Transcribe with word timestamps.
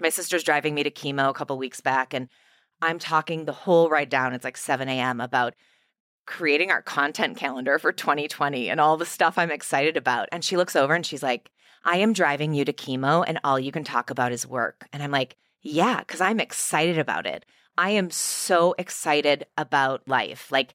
My 0.00 0.10
sister's 0.10 0.44
driving 0.44 0.74
me 0.74 0.82
to 0.82 0.90
chemo 0.90 1.30
a 1.30 1.32
couple 1.32 1.56
weeks 1.56 1.80
back, 1.80 2.12
and 2.12 2.28
I'm 2.82 2.98
talking 2.98 3.44
the 3.44 3.52
whole 3.52 3.88
ride 3.88 4.10
down. 4.10 4.34
It's 4.34 4.44
like 4.44 4.56
7 4.56 4.88
a.m. 4.88 5.20
about 5.20 5.54
creating 6.26 6.70
our 6.70 6.82
content 6.82 7.36
calendar 7.36 7.78
for 7.78 7.92
2020 7.92 8.68
and 8.68 8.80
all 8.80 8.96
the 8.96 9.06
stuff 9.06 9.38
I'm 9.38 9.50
excited 9.50 9.96
about. 9.96 10.28
And 10.32 10.44
she 10.44 10.56
looks 10.56 10.76
over 10.76 10.94
and 10.94 11.06
she's 11.06 11.22
like, 11.22 11.50
I 11.84 11.98
am 11.98 12.12
driving 12.12 12.52
you 12.52 12.64
to 12.64 12.72
chemo, 12.72 13.24
and 13.26 13.40
all 13.44 13.58
you 13.58 13.72
can 13.72 13.84
talk 13.84 14.10
about 14.10 14.32
is 14.32 14.46
work. 14.46 14.86
And 14.92 15.02
I'm 15.02 15.12
like, 15.12 15.36
yeah, 15.62 16.00
because 16.00 16.20
I'm 16.20 16.40
excited 16.40 16.98
about 16.98 17.26
it. 17.26 17.46
I 17.78 17.90
am 17.90 18.10
so 18.10 18.74
excited 18.78 19.46
about 19.56 20.08
life. 20.08 20.50
Like, 20.50 20.74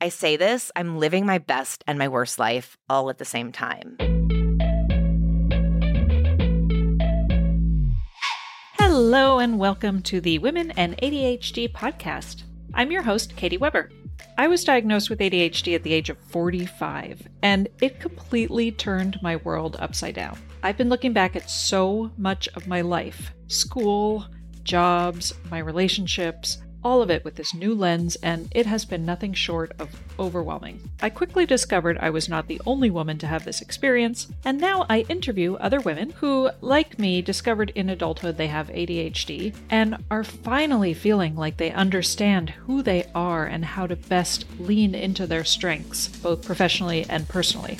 I 0.00 0.08
say 0.08 0.36
this, 0.36 0.70
I'm 0.76 0.98
living 0.98 1.24
my 1.24 1.38
best 1.38 1.84
and 1.86 1.98
my 1.98 2.08
worst 2.08 2.38
life 2.38 2.76
all 2.88 3.08
at 3.08 3.18
the 3.18 3.24
same 3.24 3.52
time. 3.52 3.96
Hello, 8.94 9.38
and 9.38 9.58
welcome 9.58 10.02
to 10.02 10.20
the 10.20 10.38
Women 10.38 10.70
and 10.72 10.98
ADHD 10.98 11.72
podcast. 11.72 12.42
I'm 12.74 12.90
your 12.90 13.00
host, 13.00 13.34
Katy 13.36 13.56
Weber. 13.56 13.88
I 14.36 14.48
was 14.48 14.64
diagnosed 14.64 15.08
with 15.08 15.20
ADHD 15.20 15.74
at 15.74 15.82
the 15.82 15.94
age 15.94 16.10
of 16.10 16.18
45, 16.18 17.26
and 17.40 17.68
it 17.80 18.00
completely 18.00 18.70
turned 18.70 19.18
my 19.22 19.36
world 19.36 19.78
upside 19.80 20.14
down. 20.14 20.38
I've 20.62 20.76
been 20.76 20.90
looking 20.90 21.14
back 21.14 21.36
at 21.36 21.48
so 21.48 22.12
much 22.18 22.48
of 22.48 22.66
my 22.66 22.82
life 22.82 23.32
school, 23.46 24.26
jobs, 24.62 25.32
my 25.50 25.60
relationships, 25.60 26.58
all 26.84 27.02
of 27.02 27.10
it 27.10 27.24
with 27.24 27.36
this 27.36 27.54
new 27.54 27.74
lens, 27.74 28.16
and 28.22 28.48
it 28.52 28.66
has 28.66 28.84
been 28.84 29.04
nothing 29.04 29.32
short 29.32 29.72
of 29.78 29.88
overwhelming. 30.18 30.80
I 31.00 31.10
quickly 31.10 31.46
discovered 31.46 31.98
I 31.98 32.10
was 32.10 32.28
not 32.28 32.48
the 32.48 32.60
only 32.66 32.90
woman 32.90 33.18
to 33.18 33.26
have 33.26 33.44
this 33.44 33.60
experience, 33.60 34.28
and 34.44 34.60
now 34.60 34.86
I 34.88 35.00
interview 35.08 35.54
other 35.54 35.80
women 35.80 36.10
who, 36.10 36.50
like 36.60 36.98
me, 36.98 37.22
discovered 37.22 37.70
in 37.74 37.88
adulthood 37.88 38.36
they 38.36 38.48
have 38.48 38.68
ADHD 38.68 39.54
and 39.70 39.96
are 40.10 40.24
finally 40.24 40.94
feeling 40.94 41.36
like 41.36 41.56
they 41.56 41.72
understand 41.72 42.50
who 42.50 42.82
they 42.82 43.06
are 43.14 43.46
and 43.46 43.64
how 43.64 43.86
to 43.86 43.96
best 43.96 44.44
lean 44.58 44.94
into 44.94 45.26
their 45.26 45.44
strengths, 45.44 46.08
both 46.08 46.44
professionally 46.44 47.06
and 47.08 47.28
personally. 47.28 47.78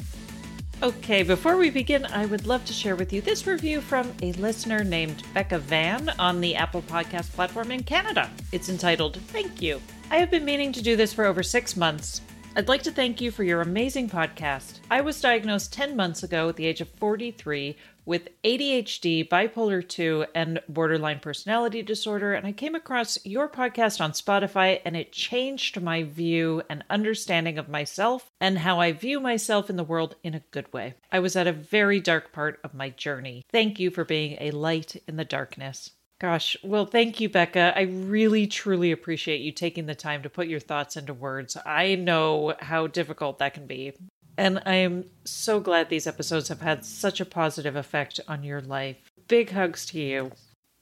Okay, 0.83 1.23
before 1.23 1.57
we 1.57 1.71
begin, 1.71 2.05
I 2.07 2.27
would 2.27 2.45
love 2.45 2.65
to 2.65 2.73
share 2.73 2.97
with 2.97 3.13
you 3.13 3.21
this 3.21 3.47
review 3.47 3.81
from 3.81 4.13
a 4.21 4.33
listener 4.33 4.83
named 4.83 5.23
Becca 5.33 5.61
Van 5.61 6.09
on 6.19 6.41
the 6.41 6.57
Apple 6.57 6.83
Podcast 6.83 7.33
platform 7.35 7.71
in 7.71 7.85
Canada. 7.85 8.29
It's 8.51 8.69
entitled 8.69 9.17
Thank 9.29 9.63
You. 9.63 9.81
I 10.11 10.17
have 10.17 10.29
been 10.29 10.45
meaning 10.45 10.73
to 10.73 10.83
do 10.83 10.97
this 10.97 11.13
for 11.13 11.25
over 11.25 11.45
six 11.45 11.77
months. 11.77 12.21
I'd 12.55 12.69
like 12.69 12.83
to 12.83 12.93
thank 12.93 13.23
you 13.23 13.31
for 13.31 13.45
your 13.45 13.63
amazing 13.63 14.11
podcast. 14.11 14.81
I 14.91 15.01
was 15.01 15.23
diagnosed 15.23 15.73
10 15.73 15.97
months 15.97 16.23
ago 16.23 16.51
at 16.51 16.57
the 16.57 16.67
age 16.67 16.83
of 16.83 16.89
43 16.91 17.79
with 18.05 18.29
ADHD, 18.45 19.27
bipolar 19.27 19.89
2, 19.89 20.27
and 20.35 20.61
borderline 20.69 21.21
personality 21.21 21.83
disorder. 21.83 22.35
And 22.35 22.47
I 22.47 22.53
came 22.53 22.75
across 22.75 23.25
your 23.25 23.49
podcast 23.49 24.03
on 24.03 24.13
Spotify, 24.13 24.83
and 24.85 24.99
it 24.99 25.13
changed 25.13 25.81
my 25.81 26.03
view 26.03 26.63
and 26.69 26.85
understanding 26.91 27.57
of 27.57 27.71
myself 27.71 28.31
and 28.39 28.59
how 28.59 28.81
I 28.81 28.93
view 28.93 29.19
myself 29.19 29.71
in 29.71 29.77
the 29.77 29.83
world 29.83 30.17
in 30.23 30.35
a 30.35 30.45
good 30.51 30.71
way. 30.75 30.93
I 31.11 31.21
was 31.21 31.37
at 31.37 31.47
a 31.47 31.53
very 31.53 32.01
dark 32.01 32.33
part 32.33 32.61
of 32.63 32.75
my 32.75 32.91
journey. 32.91 33.47
Thank 33.51 33.81
you 33.81 33.91
for 33.91 34.05
being 34.05 34.37
a 34.41 34.51
light 34.51 35.03
in 35.09 35.17
the 35.17 35.25
darkness. 35.25 35.93
Gosh, 36.23 36.57
well, 36.63 36.87
thank 36.87 37.21
you, 37.21 37.29
Becca. 37.29 37.73
I 37.75 37.81
really, 37.81 38.47
truly 38.47 38.93
appreciate 38.93 39.41
you 39.41 39.51
taking 39.51 39.87
the 39.87 39.97
time 39.97 40.23
to 40.23 40.31
put 40.31 40.47
your 40.47 40.61
thoughts 40.61 40.97
into 40.97 41.13
words. 41.13 41.57
I 41.67 41.97
know 41.97 42.55
how 42.61 42.87
difficult 42.87 43.41
that 43.41 43.55
can 43.55 43.67
be. 43.67 43.95
And 44.39 44.63
I 44.65 44.77
am 44.77 45.07
so 45.25 45.59
glad 45.59 45.89
these 45.89 46.07
episodes 46.07 46.47
have 46.47 46.61
had 46.61 46.85
such 46.85 47.21
a 47.21 47.25
positive 47.25 47.75
effect 47.75 48.21
on 48.29 48.45
your 48.45 48.61
life. 48.61 48.99
Big 49.27 49.51
hugs 49.51 49.85
to 49.87 50.01
you. 50.01 50.31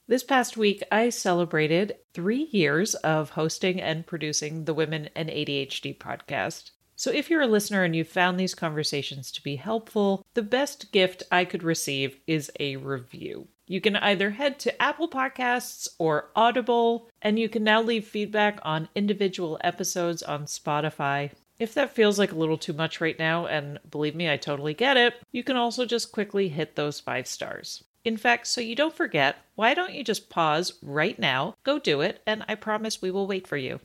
This 0.07 0.23
past 0.23 0.57
week, 0.57 0.83
I 0.91 1.09
celebrated 1.09 1.95
three 2.13 2.47
years 2.51 2.93
of 2.93 3.31
hosting 3.31 3.81
and 3.81 4.05
producing 4.05 4.65
the 4.65 4.75
Women 4.75 5.09
and 5.15 5.27
ADHD 5.27 5.97
podcast. 5.97 6.69
So, 6.95 7.09
if 7.09 7.31
you're 7.31 7.41
a 7.41 7.47
listener 7.47 7.83
and 7.83 7.95
you 7.95 8.03
found 8.03 8.39
these 8.39 8.53
conversations 8.53 9.31
to 9.31 9.41
be 9.41 9.55
helpful, 9.55 10.23
the 10.35 10.43
best 10.43 10.91
gift 10.91 11.23
I 11.31 11.45
could 11.45 11.63
receive 11.63 12.17
is 12.27 12.51
a 12.59 12.75
review. 12.75 13.47
You 13.71 13.79
can 13.79 13.95
either 13.95 14.31
head 14.31 14.59
to 14.59 14.81
Apple 14.81 15.07
Podcasts 15.07 15.87
or 15.97 16.29
Audible, 16.35 17.07
and 17.21 17.39
you 17.39 17.47
can 17.47 17.63
now 17.63 17.81
leave 17.81 18.05
feedback 18.05 18.59
on 18.63 18.89
individual 18.95 19.57
episodes 19.63 20.21
on 20.21 20.43
Spotify. 20.43 21.31
If 21.57 21.73
that 21.75 21.95
feels 21.95 22.19
like 22.19 22.33
a 22.33 22.37
little 22.37 22.57
too 22.57 22.73
much 22.73 22.99
right 22.99 23.17
now, 23.17 23.45
and 23.45 23.79
believe 23.89 24.13
me, 24.13 24.29
I 24.29 24.35
totally 24.35 24.73
get 24.73 24.97
it, 24.97 25.13
you 25.31 25.41
can 25.41 25.55
also 25.55 25.85
just 25.85 26.11
quickly 26.11 26.49
hit 26.49 26.75
those 26.75 26.99
five 26.99 27.27
stars. 27.27 27.81
In 28.03 28.17
fact, 28.17 28.47
so 28.47 28.59
you 28.59 28.75
don't 28.75 28.93
forget, 28.93 29.37
why 29.55 29.73
don't 29.73 29.93
you 29.93 30.03
just 30.03 30.29
pause 30.29 30.73
right 30.81 31.17
now, 31.17 31.55
go 31.63 31.79
do 31.79 32.01
it, 32.01 32.21
and 32.27 32.43
I 32.49 32.55
promise 32.55 33.01
we 33.01 33.09
will 33.09 33.25
wait 33.25 33.47
for 33.47 33.55
you. 33.55 33.79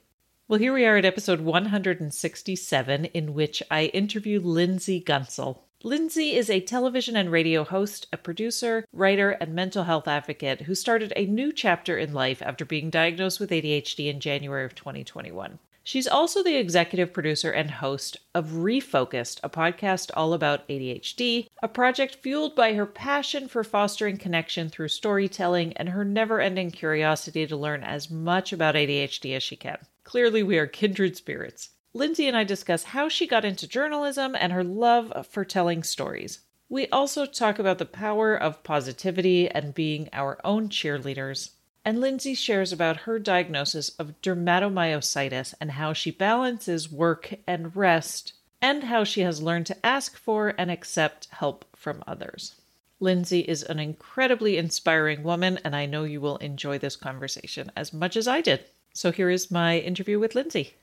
Well, 0.48 0.58
here 0.58 0.74
we 0.74 0.84
are 0.84 0.97
at 0.97 1.04
episode 1.04 1.42
167, 1.42 3.04
in 3.04 3.34
which 3.34 3.62
I 3.70 3.84
interview 3.84 4.41
Lindsay 4.41 5.00
Guentzel. 5.00 5.58
Lindsay 5.86 6.34
is 6.34 6.50
a 6.50 6.58
television 6.58 7.14
and 7.14 7.30
radio 7.30 7.62
host, 7.62 8.08
a 8.12 8.16
producer, 8.16 8.84
writer, 8.92 9.30
and 9.30 9.54
mental 9.54 9.84
health 9.84 10.08
advocate 10.08 10.62
who 10.62 10.74
started 10.74 11.12
a 11.14 11.26
new 11.26 11.52
chapter 11.52 11.97
in 11.97 12.12
life 12.12 12.42
after 12.42 12.64
being 12.64 12.91
diagnosed 12.91 13.38
with 13.38 13.50
ADHD 13.50 14.08
in 14.08 14.19
January 14.19 14.64
of 14.64 14.74
2021. 14.74 15.60
She's 15.84 16.08
also 16.08 16.42
the 16.42 16.56
executive 16.56 17.12
producer 17.12 17.52
and 17.52 17.70
host 17.70 18.16
of 18.34 18.48
Refocused, 18.48 19.38
a 19.44 19.48
podcast 19.48 20.10
all 20.14 20.32
about 20.32 20.66
ADHD, 20.66 21.47
a 21.62 21.69
project 21.69 22.16
fueled 22.16 22.56
by 22.56 22.74
her 22.74 22.86
passion 22.86 23.47
for 23.47 23.62
fostering 23.62 24.16
connection 24.16 24.68
through 24.68 24.88
storytelling 24.88 25.72
and 25.74 25.91
her 25.91 26.04
never 26.04 26.41
ending 26.41 26.72
curiosity 26.72 27.47
to 27.47 27.56
learn 27.56 27.84
as 27.84 28.10
much 28.10 28.53
about 28.53 28.74
ADHD 28.74 29.36
as 29.36 29.44
she 29.44 29.54
can. 29.54 29.78
Clearly, 30.03 30.42
we 30.42 30.58
are 30.58 30.66
kindred 30.66 31.16
spirits. 31.16 31.68
Lindsay 31.97 32.29
and 32.29 32.37
I 32.37 32.45
discuss 32.45 32.84
how 32.84 33.09
she 33.09 33.27
got 33.27 33.47
into 33.47 33.67
journalism 33.67 34.37
and 34.39 34.53
her 34.53 34.62
love 34.62 35.27
for 35.31 35.47
telling 35.47 35.83
stories. 35.83 36.41
We 36.69 36.89
also 36.89 37.25
talk 37.25 37.59
about 37.59 37.79
the 37.79 37.87
power 37.87 38.37
of 38.37 38.62
positivity 38.62 39.49
and 39.49 39.75
being 39.75 40.11
our 40.12 40.39
own 40.45 40.69
cheerleaders 40.69 41.53
and 41.87 41.99
Lindsay 41.99 42.34
shares 42.34 42.71
about 42.71 42.99
her 42.99 43.19
diagnosis 43.19 43.89
of 43.91 44.21
dermatomyositis 44.21 45.55
and 45.59 45.71
how 45.71 45.95
she 45.95 46.11
balances 46.11 46.93
work 46.93 47.33
and 47.47 47.75
rest, 47.75 48.34
and 48.61 48.84
how 48.84 49.03
she 49.03 49.23
has 49.23 49.41
learned 49.41 49.65
to 49.67 49.87
ask 49.87 50.19
for 50.19 50.53
and 50.59 50.71
accept 50.71 51.28
help 51.31 51.65
from 51.75 52.05
others. 52.07 52.57
Lindsay 53.01 53.41
is 53.41 53.63
an 53.63 53.78
incredibly 53.78 54.59
inspiring 54.59 55.23
woman, 55.23 55.61
and 55.65 55.75
I 55.75 55.87
know 55.87 56.05
you 56.05 56.21
will 56.21 56.37
enjoy 56.39 56.77
this 56.77 56.97
conversation 56.97 57.73
as 57.75 57.95
much 57.95 58.17
as 58.17 58.28
I 58.28 58.43
did. 58.43 58.67
So 58.93 59.13
here 59.13 59.31
is 59.31 59.51
my 59.51 59.78
interview 59.78 60.19
with 60.19 60.34
Lindsay. 60.34 60.75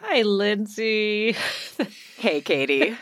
Hi, 0.00 0.22
Lindsay. 0.22 1.36
Hey, 2.16 2.40
Katy. 2.40 2.96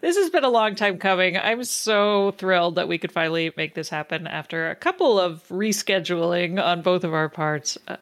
this 0.00 0.16
has 0.16 0.28
been 0.30 0.42
a 0.42 0.48
long 0.48 0.74
time 0.74 0.98
coming. 0.98 1.36
I'm 1.36 1.62
so 1.62 2.32
thrilled 2.32 2.74
that 2.74 2.88
we 2.88 2.98
could 2.98 3.12
finally 3.12 3.52
make 3.56 3.76
this 3.76 3.88
happen 3.88 4.26
after 4.26 4.68
a 4.68 4.74
couple 4.74 5.20
of 5.20 5.46
rescheduling 5.50 6.60
on 6.60 6.82
both 6.82 7.04
of 7.04 7.14
our 7.14 7.28
parts. 7.28 7.78
Uh, 7.86 7.98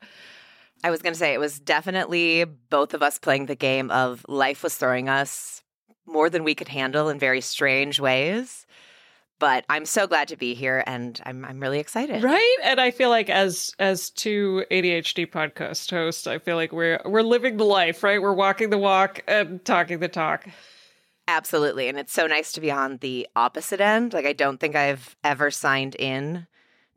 I 0.82 0.90
was 0.90 1.02
going 1.02 1.12
to 1.12 1.18
say 1.18 1.34
it 1.34 1.40
was 1.40 1.60
definitely 1.60 2.44
both 2.44 2.94
of 2.94 3.02
us 3.02 3.18
playing 3.18 3.44
the 3.44 3.54
game 3.54 3.90
of 3.90 4.24
life 4.26 4.62
was 4.62 4.74
throwing 4.74 5.06
us 5.06 5.62
more 6.06 6.30
than 6.30 6.44
we 6.44 6.54
could 6.54 6.68
handle 6.68 7.10
in 7.10 7.18
very 7.18 7.42
strange 7.42 8.00
ways 8.00 8.64
but 9.38 9.64
I'm 9.68 9.84
so 9.84 10.06
glad 10.06 10.28
to 10.28 10.36
be 10.36 10.54
here 10.54 10.82
and 10.86 11.20
I'm 11.26 11.44
I'm 11.44 11.60
really 11.60 11.78
excited. 11.78 12.22
Right? 12.22 12.56
And 12.62 12.80
I 12.80 12.90
feel 12.90 13.10
like 13.10 13.28
as 13.28 13.72
as 13.78 14.10
two 14.10 14.64
ADHD 14.70 15.30
podcast 15.30 15.90
hosts, 15.90 16.26
I 16.26 16.38
feel 16.38 16.56
like 16.56 16.72
we're 16.72 17.00
we're 17.04 17.22
living 17.22 17.56
the 17.56 17.64
life, 17.64 18.02
right? 18.02 18.20
We're 18.20 18.32
walking 18.32 18.70
the 18.70 18.78
walk 18.78 19.22
and 19.26 19.64
talking 19.64 19.98
the 19.98 20.08
talk. 20.08 20.46
Absolutely. 21.26 21.88
And 21.88 21.98
it's 21.98 22.12
so 22.12 22.26
nice 22.26 22.52
to 22.52 22.60
be 22.60 22.70
on 22.70 22.98
the 22.98 23.26
opposite 23.34 23.80
end. 23.80 24.12
Like 24.12 24.26
I 24.26 24.34
don't 24.34 24.60
think 24.60 24.76
I've 24.76 25.16
ever 25.24 25.50
signed 25.50 25.94
in 25.94 26.46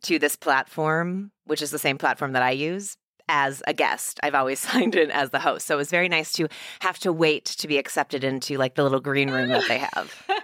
to 0.04 0.20
this 0.20 0.36
platform, 0.36 1.32
which 1.46 1.62
is 1.62 1.72
the 1.72 1.80
same 1.80 1.98
platform 1.98 2.34
that 2.34 2.44
I 2.44 2.52
use 2.52 2.98
as 3.30 3.62
a 3.68 3.74
guest. 3.74 4.20
I've 4.24 4.36
always 4.36 4.60
signed 4.72 4.96
in 4.96 5.12
as 5.12 5.32
the 5.32 5.40
host. 5.40 5.68
So 5.68 5.76
it 5.76 5.78
was 5.78 5.90
very 5.90 6.10
nice 6.10 6.32
to 6.34 6.48
have 6.82 7.00
to 7.00 7.12
wait 7.14 7.46
to 7.46 7.68
be 7.68 7.78
accepted 7.78 8.24
into 8.24 8.58
like 8.58 8.76
the 8.76 8.84
little 8.84 9.00
green 9.00 9.30
room 9.30 9.50
that 9.50 9.68
they 9.68 9.80
have. 9.80 10.24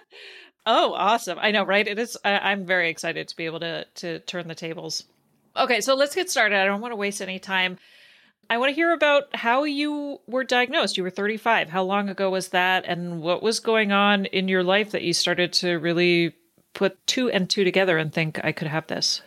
Oh, 0.65 0.94
awesome! 0.94 1.38
I 1.42 1.51
know, 1.51 1.63
right? 1.65 1.88
It 1.88 2.00
is. 2.00 2.18
I, 2.24 2.51
am 2.51 2.65
very 2.65 2.89
excited 2.89 3.27
to 3.27 3.36
be 3.36 3.45
able 3.45 3.60
to 3.60 3.86
to 3.95 4.19
turn 4.19 4.48
the 4.48 4.56
tables. 4.56 5.04
Okay, 5.56 5.81
so 5.81 5.94
let's 5.95 6.15
get 6.15 6.30
started. 6.30 6.57
I 6.57 6.65
don't 6.65 6.81
want 6.81 6.94
to 6.94 6.98
waste 6.98 7.21
any 7.21 7.39
time. 7.39 7.77
I 8.50 8.57
want 8.57 8.69
to 8.69 8.75
hear 8.75 8.94
about 8.94 9.36
how 9.36 9.63
you 9.63 10.19
were 10.27 10.44
diagnosed. 10.44 10.98
You 10.98 11.04
were 11.04 11.10
35. 11.10 11.69
How 11.69 11.83
long 11.83 12.10
ago 12.10 12.30
was 12.30 12.50
that? 12.50 12.86
And 12.86 13.21
what 13.21 13.42
was 13.42 13.60
going 13.60 13.92
on 13.92 14.25
in 14.25 14.48
your 14.48 14.63
life 14.63 14.92
that 14.92 15.04
you 15.04 15.13
started 15.13 15.54
to 15.54 15.80
really 15.80 16.33
put 16.74 17.06
two 17.07 17.30
and 17.30 17.50
two 17.50 17.63
together 17.63 17.98
and 17.98 18.12
think 18.12 18.44
I 18.44 18.51
could 18.51 18.68
have 18.68 18.88
this? 18.88 19.21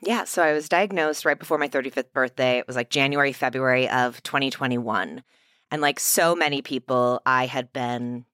Yeah, 0.00 0.24
so 0.24 0.42
I 0.42 0.52
was 0.52 0.68
diagnosed 0.68 1.24
right 1.24 1.38
before 1.38 1.58
my 1.58 1.68
35th 1.68 2.12
birthday. 2.12 2.58
It 2.58 2.66
was 2.66 2.76
like 2.76 2.90
January, 2.90 3.32
February 3.32 3.88
of 3.88 4.22
2021. 4.22 5.22
And 5.70 5.82
like 5.82 5.98
so 5.98 6.34
many 6.34 6.62
people, 6.62 7.20
I 7.26 7.46
had 7.46 7.72
been 7.72 8.24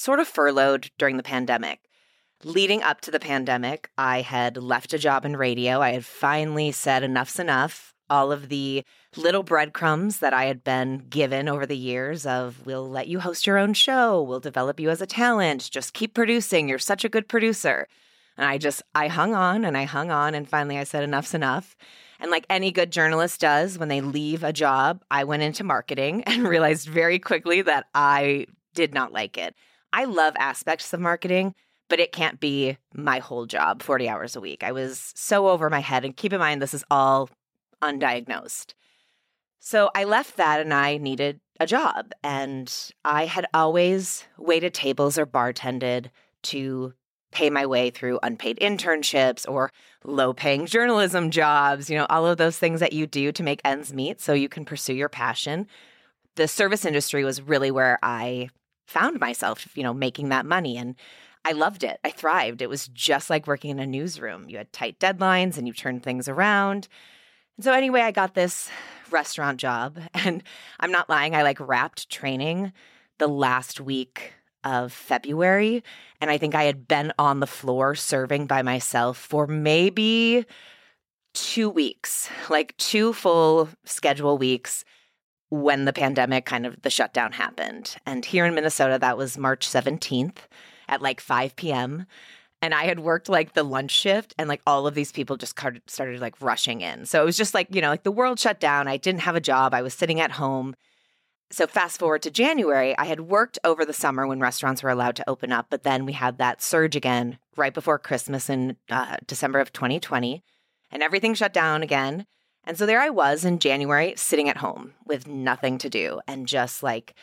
sort 0.00 0.18
of 0.18 0.26
furloughed 0.26 0.90
during 0.96 1.18
the 1.18 1.22
pandemic. 1.22 1.80
leading 2.42 2.82
up 2.82 3.02
to 3.02 3.10
the 3.10 3.20
pandemic, 3.20 3.90
I 3.98 4.22
had 4.22 4.56
left 4.56 4.94
a 4.94 4.98
job 4.98 5.26
in 5.26 5.36
radio. 5.36 5.82
I 5.82 5.90
had 5.90 6.06
finally 6.06 6.72
said 6.72 7.02
enough's 7.02 7.38
enough. 7.38 7.92
All 8.08 8.32
of 8.32 8.48
the 8.48 8.82
little 9.14 9.42
breadcrumbs 9.42 10.20
that 10.20 10.32
I 10.32 10.46
had 10.46 10.64
been 10.64 11.04
given 11.10 11.50
over 11.50 11.66
the 11.66 11.76
years 11.76 12.24
of 12.24 12.64
we'll 12.64 12.88
let 12.88 13.08
you 13.08 13.20
host 13.20 13.46
your 13.46 13.58
own 13.58 13.74
show, 13.74 14.22
we'll 14.22 14.40
develop 14.40 14.80
you 14.80 14.88
as 14.88 15.02
a 15.02 15.06
talent, 15.06 15.70
just 15.70 15.92
keep 15.92 16.14
producing. 16.14 16.66
You're 16.66 16.78
such 16.78 17.04
a 17.04 17.10
good 17.10 17.28
producer. 17.28 17.86
And 18.38 18.46
I 18.46 18.56
just, 18.56 18.82
I 18.94 19.08
hung 19.08 19.34
on 19.34 19.66
and 19.66 19.76
I 19.76 19.84
hung 19.84 20.10
on. 20.10 20.34
And 20.34 20.48
finally 20.48 20.78
I 20.78 20.84
said, 20.84 21.04
enough's 21.04 21.34
enough. 21.34 21.76
And 22.18 22.30
like 22.30 22.46
any 22.48 22.72
good 22.72 22.90
journalist 22.90 23.38
does, 23.42 23.76
when 23.76 23.88
they 23.88 24.00
leave 24.00 24.44
a 24.44 24.52
job, 24.52 25.04
I 25.10 25.24
went 25.24 25.42
into 25.42 25.62
marketing 25.62 26.24
and 26.26 26.48
realized 26.48 26.88
very 26.88 27.18
quickly 27.18 27.60
that 27.60 27.84
I 27.94 28.46
did 28.72 28.94
not 28.94 29.12
like 29.12 29.36
it. 29.36 29.54
I 29.92 30.04
love 30.04 30.34
aspects 30.38 30.92
of 30.92 31.00
marketing, 31.00 31.54
but 31.88 32.00
it 32.00 32.12
can't 32.12 32.40
be 32.40 32.78
my 32.94 33.18
whole 33.18 33.46
job 33.46 33.82
40 33.82 34.08
hours 34.08 34.36
a 34.36 34.40
week. 34.40 34.62
I 34.62 34.72
was 34.72 35.12
so 35.16 35.48
over 35.48 35.68
my 35.68 35.80
head. 35.80 36.04
And 36.04 36.16
keep 36.16 36.32
in 36.32 36.38
mind, 36.38 36.62
this 36.62 36.74
is 36.74 36.84
all 36.90 37.28
undiagnosed. 37.82 38.74
So 39.58 39.90
I 39.94 40.04
left 40.04 40.36
that 40.36 40.60
and 40.60 40.72
I 40.72 40.96
needed 40.96 41.40
a 41.58 41.66
job. 41.66 42.12
And 42.22 42.72
I 43.04 43.26
had 43.26 43.46
always 43.52 44.24
waited 44.38 44.72
tables 44.72 45.18
or 45.18 45.26
bartended 45.26 46.06
to 46.44 46.94
pay 47.32 47.50
my 47.50 47.66
way 47.66 47.90
through 47.90 48.18
unpaid 48.22 48.58
internships 48.60 49.48
or 49.48 49.70
low 50.04 50.32
paying 50.32 50.66
journalism 50.66 51.30
jobs, 51.30 51.88
you 51.88 51.96
know, 51.96 52.06
all 52.10 52.26
of 52.26 52.38
those 52.38 52.58
things 52.58 52.80
that 52.80 52.92
you 52.92 53.06
do 53.06 53.30
to 53.32 53.42
make 53.42 53.60
ends 53.64 53.92
meet 53.92 54.20
so 54.20 54.32
you 54.32 54.48
can 54.48 54.64
pursue 54.64 54.94
your 54.94 55.08
passion. 55.08 55.66
The 56.36 56.48
service 56.48 56.84
industry 56.84 57.24
was 57.24 57.42
really 57.42 57.70
where 57.70 57.98
I 58.02 58.48
found 58.90 59.20
myself, 59.20 59.68
you 59.76 59.82
know, 59.82 59.94
making 59.94 60.30
that 60.30 60.44
money. 60.44 60.76
And 60.76 60.96
I 61.44 61.52
loved 61.52 61.84
it. 61.84 62.00
I 62.04 62.10
thrived. 62.10 62.60
It 62.60 62.68
was 62.68 62.88
just 62.88 63.30
like 63.30 63.46
working 63.46 63.70
in 63.70 63.78
a 63.78 63.86
newsroom. 63.86 64.46
You 64.48 64.58
had 64.58 64.72
tight 64.72 64.98
deadlines 64.98 65.56
and 65.56 65.66
you 65.66 65.72
turned 65.72 66.02
things 66.02 66.28
around. 66.28 66.88
And 67.56 67.64
so, 67.64 67.72
anyway, 67.72 68.00
I 68.00 68.10
got 68.10 68.34
this 68.34 68.68
restaurant 69.10 69.58
job. 69.58 69.98
And 70.14 70.42
I'm 70.80 70.90
not 70.90 71.08
lying, 71.08 71.34
I 71.34 71.42
like 71.42 71.60
wrapped 71.60 72.10
training 72.10 72.72
the 73.18 73.28
last 73.28 73.80
week 73.80 74.34
of 74.64 74.92
February. 74.92 75.82
And 76.20 76.30
I 76.30 76.36
think 76.36 76.54
I 76.54 76.64
had 76.64 76.86
been 76.88 77.12
on 77.18 77.40
the 77.40 77.46
floor 77.46 77.94
serving 77.94 78.46
by 78.46 78.62
myself 78.62 79.16
for 79.16 79.46
maybe 79.46 80.44
two 81.32 81.70
weeks, 81.70 82.28
like 82.50 82.76
two 82.76 83.12
full 83.12 83.68
schedule 83.84 84.36
weeks 84.36 84.84
when 85.50 85.84
the 85.84 85.92
pandemic 85.92 86.46
kind 86.46 86.64
of 86.64 86.80
the 86.82 86.90
shutdown 86.90 87.32
happened. 87.32 87.96
And 88.06 88.24
here 88.24 88.46
in 88.46 88.54
Minnesota, 88.54 88.98
that 89.00 89.18
was 89.18 89.36
March 89.36 89.68
17th 89.68 90.36
at 90.88 91.02
like 91.02 91.20
5 91.20 91.56
p.m. 91.56 92.06
And 92.62 92.74
I 92.74 92.84
had 92.84 93.00
worked 93.00 93.28
like 93.28 93.54
the 93.54 93.62
lunch 93.62 93.90
shift, 93.90 94.34
and 94.38 94.48
like 94.48 94.60
all 94.66 94.86
of 94.86 94.94
these 94.94 95.12
people 95.12 95.36
just 95.36 95.58
started 95.86 96.20
like 96.20 96.40
rushing 96.40 96.82
in. 96.82 97.06
So 97.06 97.22
it 97.22 97.24
was 97.24 97.36
just 97.36 97.54
like, 97.54 97.74
you 97.74 97.80
know, 97.80 97.88
like 97.88 98.02
the 98.02 98.12
world 98.12 98.38
shut 98.38 98.60
down. 98.60 98.86
I 98.86 98.96
didn't 98.96 99.22
have 99.22 99.36
a 99.36 99.40
job. 99.40 99.74
I 99.74 99.82
was 99.82 99.94
sitting 99.94 100.20
at 100.20 100.32
home 100.32 100.74
so 101.50 101.66
fast 101.66 101.98
forward 101.98 102.22
to 102.22 102.30
January, 102.30 102.96
I 102.96 103.04
had 103.04 103.22
worked 103.22 103.58
over 103.64 103.84
the 103.84 103.92
summer 103.92 104.26
when 104.26 104.40
restaurants 104.40 104.82
were 104.82 104.90
allowed 104.90 105.16
to 105.16 105.28
open 105.28 105.50
up, 105.50 105.66
but 105.68 105.82
then 105.82 106.06
we 106.06 106.12
had 106.12 106.38
that 106.38 106.62
surge 106.62 106.94
again 106.94 107.38
right 107.56 107.74
before 107.74 107.98
Christmas 107.98 108.48
in 108.48 108.76
uh, 108.88 109.16
December 109.26 109.58
of 109.58 109.72
2020, 109.72 110.44
and 110.92 111.02
everything 111.02 111.34
shut 111.34 111.52
down 111.52 111.82
again. 111.82 112.26
And 112.64 112.76
so 112.78 112.86
there 112.86 113.00
I 113.00 113.10
was 113.10 113.44
in 113.44 113.58
January, 113.58 114.14
sitting 114.16 114.48
at 114.48 114.58
home 114.58 114.94
with 115.06 115.26
nothing 115.26 115.78
to 115.78 115.88
do 115.88 116.20
and 116.26 116.46
just 116.46 116.82
like, 116.82 117.14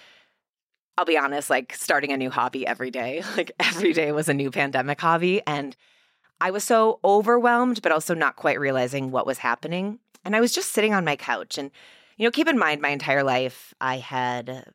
I'll 0.97 1.05
be 1.05 1.17
honest, 1.17 1.49
like 1.49 1.75
starting 1.75 2.11
a 2.11 2.17
new 2.17 2.29
hobby 2.29 2.65
every 2.65 2.91
day. 2.91 3.23
Like 3.37 3.51
every 3.59 3.89
mm-hmm. 3.89 3.95
day 3.95 4.11
was 4.11 4.29
a 4.29 4.33
new 4.33 4.49
pandemic 4.49 4.99
hobby. 4.99 5.41
And 5.45 5.75
I 6.41 6.51
was 6.51 6.63
so 6.63 6.99
overwhelmed, 7.03 7.81
but 7.81 7.91
also 7.91 8.13
not 8.13 8.35
quite 8.35 8.59
realizing 8.59 9.11
what 9.11 9.25
was 9.25 9.39
happening. 9.39 9.99
And 10.25 10.35
I 10.35 10.41
was 10.41 10.53
just 10.53 10.71
sitting 10.71 10.93
on 10.93 11.05
my 11.05 11.15
couch 11.15 11.57
and 11.57 11.71
you 12.17 12.25
know, 12.25 12.31
keep 12.31 12.47
in 12.47 12.57
mind 12.57 12.81
my 12.81 12.89
entire 12.89 13.23
life 13.23 13.73
I 13.79 13.97
had 13.97 14.65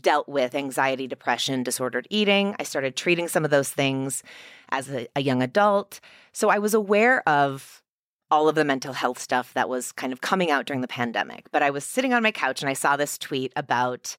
dealt 0.00 0.28
with 0.28 0.54
anxiety, 0.54 1.06
depression, 1.06 1.62
disordered 1.62 2.06
eating. 2.10 2.54
I 2.58 2.62
started 2.62 2.96
treating 2.96 3.28
some 3.28 3.44
of 3.44 3.50
those 3.50 3.70
things 3.70 4.22
as 4.70 4.88
a, 4.90 5.06
a, 5.14 5.20
young 5.20 5.42
adult. 5.42 6.00
So 6.32 6.48
I 6.48 6.58
was 6.58 6.74
aware 6.74 7.28
of 7.28 7.82
all 8.30 8.48
of 8.48 8.54
the 8.54 8.64
mental 8.64 8.92
health 8.92 9.18
stuff 9.18 9.54
that 9.54 9.68
was 9.68 9.92
kind 9.92 10.12
of 10.12 10.20
coming 10.20 10.50
out 10.50 10.66
during 10.66 10.80
the 10.80 10.88
pandemic. 10.88 11.46
But 11.52 11.62
I 11.62 11.70
was 11.70 11.84
sitting 11.84 12.12
on 12.12 12.22
my 12.22 12.32
couch 12.32 12.62
and 12.62 12.68
I 12.68 12.74
saw 12.74 12.96
this 12.96 13.18
tweet 13.18 13.52
about 13.54 14.16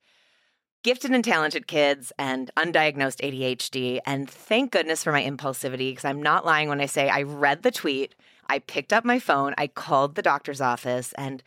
gifted 0.84 1.12
and 1.12 1.24
talented 1.24 1.68
kids 1.68 2.14
and 2.18 2.50
undiagnosed 2.56 3.22
ADHD. 3.22 4.00
And 4.06 4.30
thank 4.30 4.72
goodness 4.72 5.04
for 5.04 5.12
my 5.12 5.24
impulsivity, 5.24 5.92
because 5.92 6.06
I'm 6.06 6.22
not 6.22 6.46
lying 6.46 6.70
when 6.70 6.80
I 6.80 6.86
say 6.86 7.10
I 7.10 7.24
read 7.24 7.64
the 7.64 7.72
tweet, 7.72 8.16
I 8.48 8.60
picked 8.60 8.94
up 8.94 9.04
my 9.04 9.20
phone, 9.20 9.54
I 9.58 9.68
called 9.68 10.16
the 10.16 10.22
doctor's 10.22 10.62
office, 10.62 11.14
and 11.18 11.44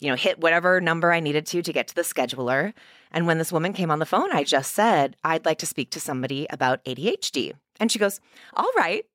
you 0.00 0.10
know, 0.10 0.16
hit 0.16 0.38
whatever 0.38 0.80
number 0.80 1.12
I 1.12 1.20
needed 1.20 1.46
to 1.46 1.62
to 1.62 1.72
get 1.72 1.88
to 1.88 1.94
the 1.94 2.02
scheduler. 2.02 2.74
And 3.10 3.26
when 3.26 3.38
this 3.38 3.52
woman 3.52 3.72
came 3.72 3.90
on 3.90 4.00
the 4.00 4.06
phone, 4.06 4.30
I 4.32 4.44
just 4.44 4.74
said, 4.74 5.16
I'd 5.24 5.46
like 5.46 5.58
to 5.58 5.66
speak 5.66 5.90
to 5.90 6.00
somebody 6.00 6.46
about 6.50 6.84
ADHD. 6.84 7.52
And 7.80 7.90
she 7.90 7.98
goes, 7.98 8.20
All 8.54 8.70
right, 8.76 9.06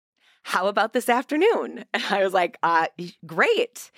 how 0.43 0.67
about 0.67 0.93
this 0.93 1.09
afternoon? 1.09 1.85
And 1.93 2.03
I 2.09 2.23
was 2.23 2.33
like, 2.33 2.57
uh, 2.63 2.87
Great. 3.25 3.91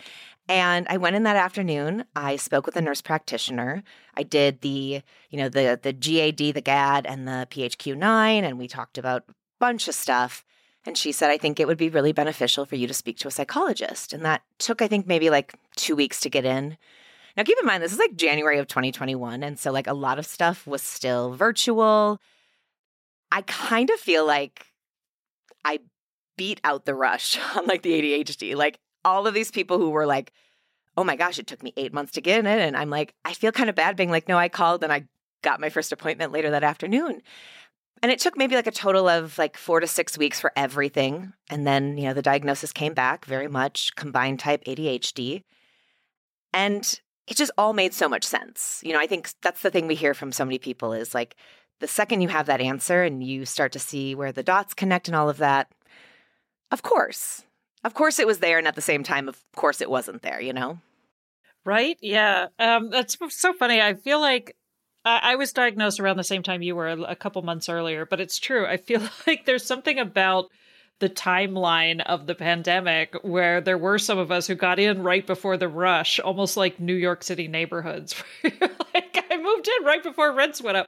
And 0.50 0.86
I 0.90 0.98
went 0.98 1.16
in 1.16 1.24
that 1.24 1.38
afternoon. 1.38 2.04
I 2.16 2.36
spoke 2.36 2.66
with 2.66 2.76
a 2.76 2.82
nurse 2.82 3.02
practitioner. 3.02 3.84
I 4.16 4.24
did 4.24 4.62
the, 4.62 5.02
you 5.30 5.38
know, 5.38 5.50
the 5.50 5.80
the 5.82 5.94
GAD, 5.94 6.54
the 6.54 6.62
GAD, 6.62 7.06
and 7.06 7.28
the 7.28 7.48
PHQ 7.50 7.96
nine, 7.96 8.44
and 8.44 8.58
we 8.58 8.68
talked 8.68 8.98
about 8.98 9.24
a 9.30 9.34
bunch 9.60 9.88
of 9.88 9.96
stuff. 9.96 10.44
And 10.86 10.98
she 10.98 11.12
said, 11.12 11.30
I 11.30 11.38
think 11.38 11.60
it 11.60 11.68
would 11.68 11.78
be 11.78 11.90
really 11.90 12.12
beneficial 12.12 12.66
for 12.66 12.76
you 12.76 12.88
to 12.88 12.94
speak 12.94 13.18
to 13.20 13.28
a 13.28 13.32
psychologist. 13.32 14.14
And 14.14 14.26
that 14.26 14.42
took, 14.58 14.82
I 14.82 14.88
think, 14.88 15.06
maybe 15.06 15.30
like 15.30 15.54
two 15.76 15.96
weeks 15.96 16.20
to 16.22 16.30
get 16.30 16.44
in. 16.44 16.78
Now, 17.38 17.44
keep 17.44 17.58
in 17.60 17.68
mind, 17.68 17.84
this 17.84 17.94
is 17.94 18.00
like 18.00 18.16
January 18.16 18.58
of 18.58 18.68
2021. 18.68 19.44
And 19.44 19.60
so, 19.60 19.72
like, 19.72 19.88
a 19.88 19.94
lot 19.94 20.20
of 20.20 20.26
stuff 20.26 20.66
was 20.66 20.82
still 20.82 21.34
virtual. 21.34 22.20
I 23.32 23.44
kind 23.44 23.90
of 23.90 24.00
feel 24.00 24.26
like 24.26 24.71
beat 26.42 26.60
out 26.64 26.86
the 26.86 26.96
rush 26.96 27.38
on 27.56 27.68
like 27.68 27.84
the 27.84 27.92
ADHD. 27.92 28.56
Like, 28.56 28.80
all 29.06 29.28
of 29.28 29.36
these 29.36 29.52
people 29.52 29.78
who 29.78 29.92
were 29.92 30.08
like, 30.08 30.34
oh 30.98 31.04
my 31.04 31.16
gosh, 31.16 31.38
it 31.38 31.46
took 31.46 31.62
me 31.62 31.72
eight 31.78 31.94
months 31.94 32.14
to 32.14 32.22
get 32.22 32.40
in 32.40 32.48
it. 32.48 32.60
And 32.60 32.76
I'm 32.76 32.90
like, 32.90 33.14
I 33.24 33.34
feel 33.34 33.52
kind 33.52 33.70
of 33.70 33.76
bad 33.76 33.96
being 33.96 34.10
like, 34.10 34.28
no, 34.28 34.40
I 34.40 34.50
called 34.50 34.84
and 34.84 34.92
I 34.92 35.06
got 35.44 35.60
my 35.60 35.70
first 35.70 35.92
appointment 35.92 36.32
later 36.32 36.50
that 36.50 36.64
afternoon. 36.64 37.22
And 38.02 38.12
it 38.12 38.18
took 38.18 38.36
maybe 38.36 38.56
like 38.56 38.66
a 38.66 38.72
total 38.72 39.08
of 39.08 39.38
like 39.38 39.56
four 39.56 39.80
to 39.82 39.86
six 39.86 40.18
weeks 40.18 40.40
for 40.40 40.52
everything. 40.56 41.34
And 41.52 41.68
then, 41.68 42.00
you 42.00 42.06
know, 42.06 42.14
the 42.16 42.24
diagnosis 42.24 42.74
came 42.74 42.96
back 42.96 43.26
very 43.26 43.48
much 43.48 43.96
combined 43.96 44.40
type 44.40 44.64
ADHD. 44.64 45.44
And 46.56 47.00
it 47.28 47.38
just 47.38 47.52
all 47.56 47.74
made 47.74 47.94
so 47.94 48.10
much 48.10 48.24
sense. 48.24 48.82
You 48.84 48.94
know, 48.94 49.00
I 49.00 49.06
think 49.06 49.30
that's 49.44 49.62
the 49.62 49.70
thing 49.70 49.86
we 49.86 49.94
hear 49.94 50.16
from 50.16 50.32
so 50.32 50.44
many 50.44 50.58
people 50.58 50.92
is 50.92 51.14
like 51.14 51.36
the 51.80 51.88
second 51.88 52.22
you 52.22 52.30
have 52.30 52.48
that 52.48 52.62
answer 52.62 53.04
and 53.04 53.24
you 53.24 53.46
start 53.46 53.72
to 53.74 53.80
see 53.80 54.16
where 54.16 54.32
the 54.32 54.44
dots 54.44 54.74
connect 54.74 55.08
and 55.08 55.16
all 55.16 55.30
of 55.30 55.38
that, 55.38 55.72
of 56.72 56.82
course, 56.82 57.44
of 57.84 57.94
course 57.94 58.20
it 58.20 58.28
was 58.28 58.40
there. 58.40 58.58
And 58.58 58.68
at 58.68 58.76
the 58.76 58.82
same 58.82 59.04
time, 59.04 59.28
of 59.28 59.38
course 59.56 59.82
it 59.82 59.90
wasn't 59.90 60.22
there, 60.22 60.42
you 60.42 60.54
know? 60.54 60.80
Right? 61.64 61.98
Yeah. 62.02 62.48
Um, 62.58 62.90
that's 62.90 63.18
so 63.30 63.54
funny. 63.54 63.82
I 63.82 63.94
feel 63.94 64.20
like 64.20 64.56
I, 65.04 65.36
was 65.36 65.52
diagnosed 65.52 66.00
around 66.00 66.18
the 66.18 66.24
same 66.24 66.44
time 66.44 66.62
you 66.62 66.76
were, 66.76 66.88
a, 66.88 67.02
a 67.02 67.16
couple 67.16 67.42
months 67.42 67.70
earlier, 67.70 68.06
but 68.06 68.20
it's 68.20 68.40
true. 68.40 68.66
I 68.66 68.78
feel 68.78 69.02
like 69.28 69.46
there's 69.46 69.66
something 69.66 70.00
about 70.00 70.50
the 71.00 71.10
timeline 71.10 72.00
of 72.02 72.28
the 72.28 72.36
pandemic 72.36 73.16
where 73.24 73.60
there 73.60 73.78
were 73.78 73.98
some 73.98 74.20
of 74.20 74.32
us 74.32 74.46
who 74.46 74.54
got 74.54 74.80
in 74.80 75.02
right 75.02 75.26
before 75.26 75.58
the 75.58 75.68
rush, 75.68 76.20
almost 76.20 76.56
like 76.56 76.80
New 76.80 76.94
York 76.94 77.24
City 77.24 77.48
neighborhoods. 77.48 78.16
like 78.44 79.26
I 79.32 79.38
moved 79.38 79.68
in 79.68 79.86
right 79.86 80.04
before 80.04 80.32
rents 80.32 80.62
went 80.62 80.78
up. 80.78 80.88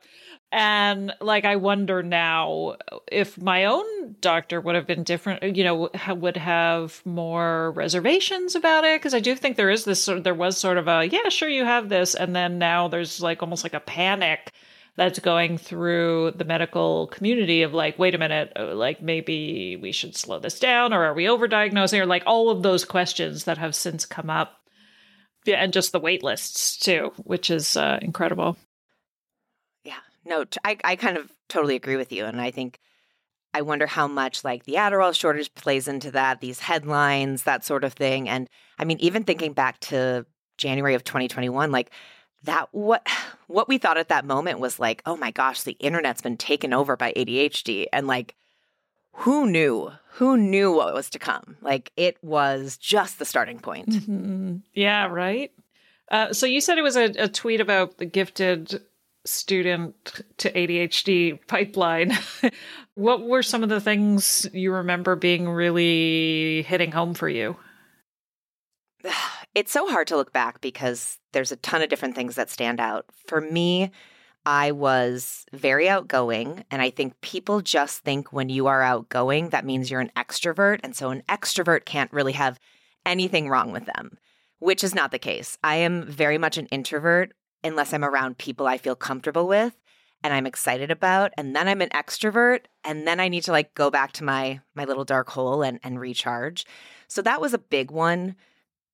And 0.53 1.12
like, 1.19 1.45
I 1.45 1.55
wonder 1.55 2.03
now 2.03 2.75
if 3.12 3.41
my 3.41 3.65
own 3.65 4.15
doctor 4.22 4.62
would 4.62 4.75
have 4.75 4.86
been 4.86 5.01
different, 5.01 5.57
you 5.57 5.63
know, 5.63 5.89
would 6.10 6.38
have 6.38 7.01
more 7.05 7.72
reservations 7.72 8.53
about 8.53 8.83
it. 8.83 9.01
Cause 9.01 9.15
I 9.15 9.19
do 9.19 9.36
think 9.36 9.57
there 9.57 9.72
is 9.72 9.83
this 9.83 10.05
there 10.05 10.36
was 10.36 10.60
sort 10.60 10.77
of 10.77 10.88
a, 10.88 11.10
yeah, 11.10 11.29
sure, 11.29 11.50
you 11.50 11.65
have 11.65 11.89
this. 11.89 12.13
And 12.13 12.36
then 12.36 12.60
now 12.60 12.88
there's 12.88 13.19
like 13.19 13.41
almost 13.41 13.63
like 13.63 13.74
a 13.74 13.79
panic 13.79 14.53
that's 14.95 15.17
going 15.17 15.57
through 15.57 16.33
the 16.36 16.45
medical 16.45 17.07
community 17.07 17.63
of 17.63 17.74
like, 17.74 17.98
wait 17.98 18.13
a 18.13 18.19
minute, 18.19 18.53
uh, 18.55 18.75
like 18.75 19.01
maybe 19.01 19.75
we 19.81 19.91
should 19.91 20.15
slow 20.15 20.38
this 20.38 20.60
down 20.60 20.93
or 20.93 21.03
are 21.03 21.15
we 21.15 21.25
overdiagnosing 21.25 22.00
or 22.00 22.05
like 22.05 22.24
all 22.27 22.51
of 22.51 22.62
those 22.62 22.86
questions 22.86 23.45
that 23.45 23.57
have 23.57 23.74
since 23.74 24.05
come 24.05 24.29
up. 24.29 24.60
Yeah, 25.45 25.63
and 25.63 25.74
just 25.74 25.93
the 25.93 26.00
wait 26.00 26.22
lists 26.22 26.77
too, 26.77 27.12
which 27.17 27.50
is 27.50 27.75
uh, 27.75 27.98
incredible 28.03 28.55
no, 30.25 30.46
I, 30.63 30.77
I 30.84 30.96
kind 30.96 31.18
of 31.18 31.32
totally 31.50 31.75
agree 31.75 31.96
with 31.96 32.12
you. 32.12 32.25
And 32.25 32.39
I 32.39 32.51
think 32.51 32.80
I 33.53 33.62
wonder 33.62 33.86
how 33.86 34.08
much 34.08 34.44
like 34.44 34.63
the 34.63 34.74
Adderall 34.74 35.15
shortage 35.15 35.53
plays 35.53 35.88
into 35.88 36.12
that, 36.12 36.42
these 36.42 36.60
headlines, 36.60 37.44
that 37.44 37.63
sort 37.63 37.84
of 37.84 37.94
thing. 37.94 38.27
And 38.27 38.50
I 38.80 38.86
mean, 38.86 38.98
even 39.00 39.24
thinking 39.24 39.53
back 39.53 39.80
to 39.82 40.25
January 40.58 40.96
of 40.96 41.03
2021, 41.03 41.72
like 41.72 41.92
that 42.44 42.70
what 42.72 43.08
what 43.48 43.68
we 43.68 43.77
thought 43.77 43.98
at 43.98 44.10
that 44.10 44.25
moment 44.25 44.60
was 44.60 44.80
like, 44.80 45.01
oh 45.06 45.15
my 45.18 45.32
gosh, 45.32 45.63
the 45.63 45.74
internet's 45.74 46.22
been 46.22 46.38
taken 46.38 46.74
over 46.74 46.96
by 46.98 47.13
ADHD. 47.13 47.86
And 47.94 48.08
like 48.08 48.36
who 49.18 49.46
knew? 49.48 49.92
Who 50.13 50.38
knew 50.38 50.72
what 50.72 50.94
was 50.94 51.10
to 51.12 51.20
come? 51.20 51.58
Like 51.62 51.92
it 51.96 52.18
was 52.24 52.77
just 52.77 53.20
the 53.20 53.25
starting 53.25 53.60
point. 53.60 53.89
Mm-hmm. 53.89 54.58
Yeah, 54.74 55.08
right. 55.08 55.51
Uh, 56.10 56.34
so 56.34 56.46
you 56.46 56.62
said 56.62 56.77
it 56.77 56.84
was 56.84 56.98
a, 56.98 57.06
a 57.18 57.27
tweet 57.27 57.62
about 57.62 57.98
the 57.98 58.06
gifted 58.06 58.82
student 59.25 60.22
to 60.38 60.51
ADHD 60.51 61.39
pipeline. 61.48 62.18
what 62.96 63.24
were 63.24 63.44
some 63.44 63.63
of 63.63 63.70
the 63.70 63.82
things 63.82 64.48
you 64.53 64.74
remember 64.74 65.15
being 65.15 65.50
really 65.50 66.63
hitting 66.63 66.92
home 66.92 67.13
for 67.13 67.30
you? 67.30 67.56
It's 69.56 69.72
so 69.72 69.88
hard 69.88 70.08
to 70.08 70.15
look 70.15 70.34
back 70.34 70.62
because 70.62 71.20
there's 71.32 71.51
a 71.51 71.58
ton 71.58 71.84
of 71.84 71.89
different 71.89 72.15
things 72.15 72.34
that 72.38 72.50
stand 72.50 72.80
out. 72.80 73.06
For 73.27 73.39
me, 73.39 73.92
I 74.46 74.72
was 74.72 75.46
very 75.53 75.88
outgoing. 75.88 76.65
And 76.72 76.82
I 76.82 76.89
think 76.89 77.20
people 77.22 77.62
just 77.62 78.00
think 78.00 78.34
when 78.34 78.50
you 78.50 78.68
are 78.68 78.82
outgoing, 78.82 79.50
that 79.50 79.65
means 79.65 79.89
you're 79.89 80.01
an 80.01 80.12
extrovert. 80.18 80.80
And 80.84 80.96
so 80.96 81.12
an 81.12 81.24
extrovert 81.30 81.86
can't 81.86 82.12
really 82.12 82.34
have 82.34 82.60
anything 83.06 83.48
wrong 83.48 83.72
with 83.72 83.86
them, 83.86 84.18
which 84.60 84.84
is 84.84 84.96
not 84.96 85.12
the 85.12 85.20
case. 85.20 85.58
I 85.63 85.75
am 85.75 86.06
very 86.06 86.38
much 86.38 86.58
an 86.58 86.65
introvert 86.68 87.34
unless 87.63 87.93
I'm 87.93 88.03
around 88.03 88.38
people 88.38 88.67
I 88.67 88.77
feel 88.77 88.96
comfortable 88.96 89.48
with 89.48 89.74
and 90.24 90.34
I'm 90.34 90.46
excited 90.46 90.89
about. 90.89 91.34
And 91.38 91.55
then 91.55 91.67
I'm 91.67 91.82
an 91.82 91.89
extrovert. 91.89 92.62
And 92.84 93.05
then 93.08 93.20
I 93.20 93.27
need 93.27 93.43
to 93.43 93.51
like 93.51 93.75
go 93.75 93.89
back 93.91 94.13
to 94.13 94.24
my 94.24 94.62
my 94.74 94.86
little 94.86 95.05
dark 95.05 95.29
hole 95.29 95.62
and, 95.62 95.79
and 95.84 96.00
recharge. 96.00 96.65
So 97.08 97.22
that 97.22 97.41
was 97.41 97.53
a 97.53 97.60
big 97.60 97.91
one. 97.91 98.36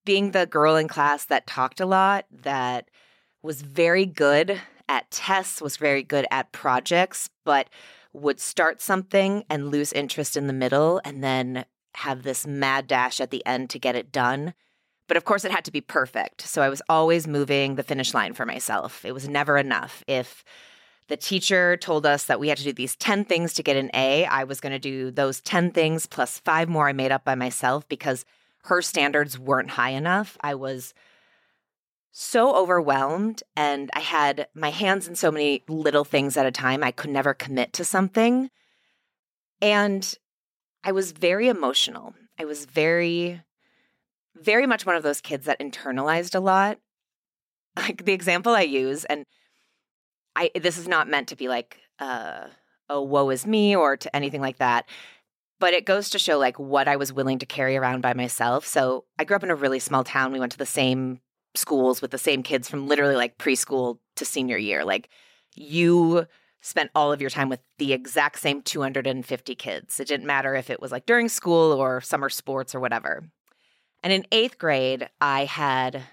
Being 0.06 0.32
the 0.32 0.46
girl 0.46 0.76
in 0.76 0.88
class 0.88 1.26
that 1.26 1.46
talked 1.46 1.80
a 1.80 1.86
lot, 1.86 2.26
that 2.32 2.90
was 3.42 3.62
very 3.62 4.06
good 4.06 4.60
at 4.88 5.12
tests, 5.12 5.62
was 5.62 5.78
very 5.78 6.04
good 6.04 6.26
at 6.32 6.52
projects, 6.52 7.30
but 7.46 7.70
would 8.12 8.40
start 8.40 8.82
something 8.82 9.44
and 9.50 9.70
lose 9.70 9.94
interest 9.94 10.36
in 10.36 10.48
the 10.48 10.54
middle 10.54 11.00
and 11.06 11.24
then 11.24 11.66
have 11.96 12.24
this 12.24 12.48
mad 12.48 12.88
dash 12.88 13.22
at 13.22 13.30
the 13.30 13.46
end 13.46 13.70
to 13.70 13.80
get 13.80 13.96
it 13.96 14.12
done. 14.12 14.54
But 15.10 15.18
of 15.18 15.26
course, 15.26 15.44
it 15.44 15.52
had 15.52 15.66
to 15.66 15.72
be 15.72 15.82
perfect. 15.82 16.42
So 16.42 16.62
I 16.62 16.70
was 16.70 16.82
always 16.88 17.28
moving 17.28 17.76
the 17.76 17.84
finish 17.84 18.14
line 18.14 18.34
for 18.34 18.46
myself. 18.46 19.04
It 19.04 19.12
was 19.12 19.28
never 19.28 19.58
enough. 19.58 20.04
If 20.08 20.46
the 21.08 21.18
teacher 21.18 21.76
told 21.76 22.06
us 22.06 22.26
that 22.26 22.40
we 22.40 22.48
had 22.48 22.60
to 22.60 22.64
do 22.64 22.72
these 22.72 22.96
10 22.96 23.26
things 23.26 23.56
to 23.56 23.64
get 23.64 23.76
an 23.76 23.90
A, 23.96 24.26
I 24.26 24.44
was 24.44 24.62
going 24.62 24.72
to 24.72 24.80
do 24.80 25.10
those 25.10 25.42
10 25.42 25.72
things 25.72 26.06
plus 26.06 26.40
five 26.40 26.70
more 26.70 26.88
I 26.88 26.94
made 26.94 27.12
up 27.12 27.26
by 27.26 27.34
myself 27.34 27.90
because 27.90 28.24
her 28.66 28.84
standards 28.84 29.40
weren't 29.40 29.72
high 29.72 29.90
enough. 29.90 30.38
I 30.42 30.54
was 30.54 30.94
so 32.12 32.56
overwhelmed 32.56 33.42
and 33.56 33.90
I 33.96 34.02
had 34.02 34.48
my 34.54 34.70
hands 34.70 35.08
in 35.08 35.16
so 35.16 35.32
many 35.32 35.64
little 35.68 36.06
things 36.06 36.38
at 36.38 36.46
a 36.46 36.52
time. 36.52 36.84
I 36.84 36.92
could 36.92 37.10
never 37.10 37.34
commit 37.34 37.74
to 37.74 37.84
something. 37.84 38.52
And 39.60 40.16
I 40.84 40.92
was 40.92 41.14
very 41.14 41.48
emotional. 41.48 42.14
I 42.38 42.46
was 42.46 42.66
very, 42.66 43.42
very 44.42 44.66
much 44.68 44.86
one 44.86 44.96
of 44.96 45.04
those 45.04 45.22
kids 45.22 45.46
that 45.46 45.60
internalized 45.60 46.36
a 46.36 46.40
lot. 46.40 46.80
Like 47.78 48.04
the 48.04 48.14
example 48.14 48.54
I 48.56 48.64
use, 48.64 49.06
and 49.06 49.24
I 50.36 50.52
this 50.56 50.78
is 50.78 50.88
not 50.88 51.08
meant 51.08 51.30
to 51.30 51.36
be 51.36 51.48
like 51.48 51.78
uh 52.00 52.48
woe 52.90 53.30
is 53.30 53.46
me 53.46 53.76
or 53.76 53.96
to 53.96 54.14
anything 54.14 54.42
like 54.42 54.58
that. 54.58 54.90
But 55.60 55.74
it 55.74 55.86
goes 55.86 56.10
to 56.10 56.20
show 56.20 56.38
like 56.40 56.60
what 56.60 56.88
I 56.88 56.96
was 56.96 57.14
willing 57.14 57.40
to 57.40 57.46
carry 57.46 57.78
around 57.78 58.02
by 58.02 58.14
myself. 58.14 58.66
So 58.66 59.06
I 59.18 59.24
grew 59.24 59.36
up 59.36 59.44
in 59.44 59.52
a 59.52 59.56
really 59.56 59.80
small 59.80 60.04
town. 60.04 60.32
We 60.34 60.40
went 60.40 60.52
to 60.54 60.58
the 60.58 60.66
same 60.66 61.22
schools 61.56 62.02
with 62.02 62.12
the 62.12 62.18
same 62.18 62.44
kids 62.44 62.70
from 62.70 62.88
literally 62.88 63.16
like 63.16 63.38
preschool 63.38 64.00
to 64.16 64.26
senior 64.26 64.58
year. 64.58 64.84
Like 64.84 65.10
you 65.56 66.26
spent 66.62 66.92
all 66.96 67.12
of 67.12 67.22
your 67.22 67.30
time 67.30 67.50
with 67.50 67.60
the 67.78 67.94
exact 67.94 68.40
same 68.40 68.62
250 68.62 69.56
kids. 69.56 70.00
It 70.00 70.08
didn't 70.08 70.26
matter 70.26 70.56
if 70.56 70.70
it 70.70 70.82
was 70.82 70.92
like 70.92 71.06
during 71.06 71.30
school 71.30 71.72
or 71.72 72.02
summer 72.02 72.30
sports 72.30 72.76
or 72.76 72.80
whatever. 72.80 73.24
And 74.04 74.14
in 74.14 74.26
eighth 74.32 74.58
grade, 74.58 75.10
I 75.20 75.46
had 75.46 76.04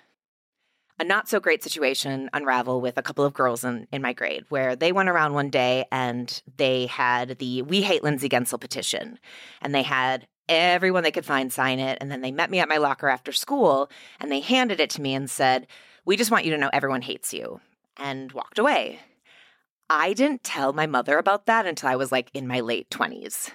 a 0.98 1.04
not 1.04 1.28
so 1.28 1.40
great 1.40 1.62
situation 1.62 2.30
unravel 2.32 2.80
with 2.80 2.96
a 2.96 3.02
couple 3.02 3.24
of 3.24 3.34
girls 3.34 3.64
in, 3.64 3.86
in 3.92 4.00
my 4.00 4.12
grade 4.12 4.44
where 4.48 4.74
they 4.74 4.92
went 4.92 5.08
around 5.08 5.34
one 5.34 5.50
day 5.50 5.84
and 5.92 6.42
they 6.56 6.86
had 6.86 7.38
the 7.38 7.62
We 7.62 7.82
Hate 7.82 8.02
Lindsay 8.02 8.28
Guentzel 8.28 8.60
petition. 8.60 9.18
And 9.60 9.74
they 9.74 9.82
had 9.82 10.26
everyone 10.48 11.02
they 11.02 11.10
could 11.10 11.26
find 11.26 11.52
sign 11.52 11.78
it. 11.78 11.98
And 12.00 12.10
then 12.10 12.22
they 12.22 12.32
met 12.32 12.50
me 12.50 12.60
at 12.60 12.68
my 12.68 12.78
locker 12.78 13.08
after 13.08 13.32
school 13.32 13.90
and 14.20 14.32
they 14.32 14.40
handed 14.40 14.80
it 14.80 14.90
to 14.90 15.02
me 15.02 15.14
and 15.14 15.30
said, 15.30 15.66
We 16.04 16.16
just 16.16 16.30
want 16.30 16.44
you 16.44 16.52
to 16.52 16.58
know 16.58 16.70
everyone 16.72 17.02
hates 17.02 17.34
you, 17.34 17.60
and 17.96 18.32
walked 18.32 18.58
away. 18.58 19.00
I 19.88 20.14
didn't 20.14 20.42
tell 20.42 20.72
my 20.72 20.86
mother 20.86 21.18
about 21.18 21.46
that 21.46 21.66
until 21.66 21.88
I 21.88 21.96
was 21.96 22.10
like 22.10 22.30
in 22.34 22.46
my 22.46 22.60
late 22.60 22.90
20s. 22.90 23.50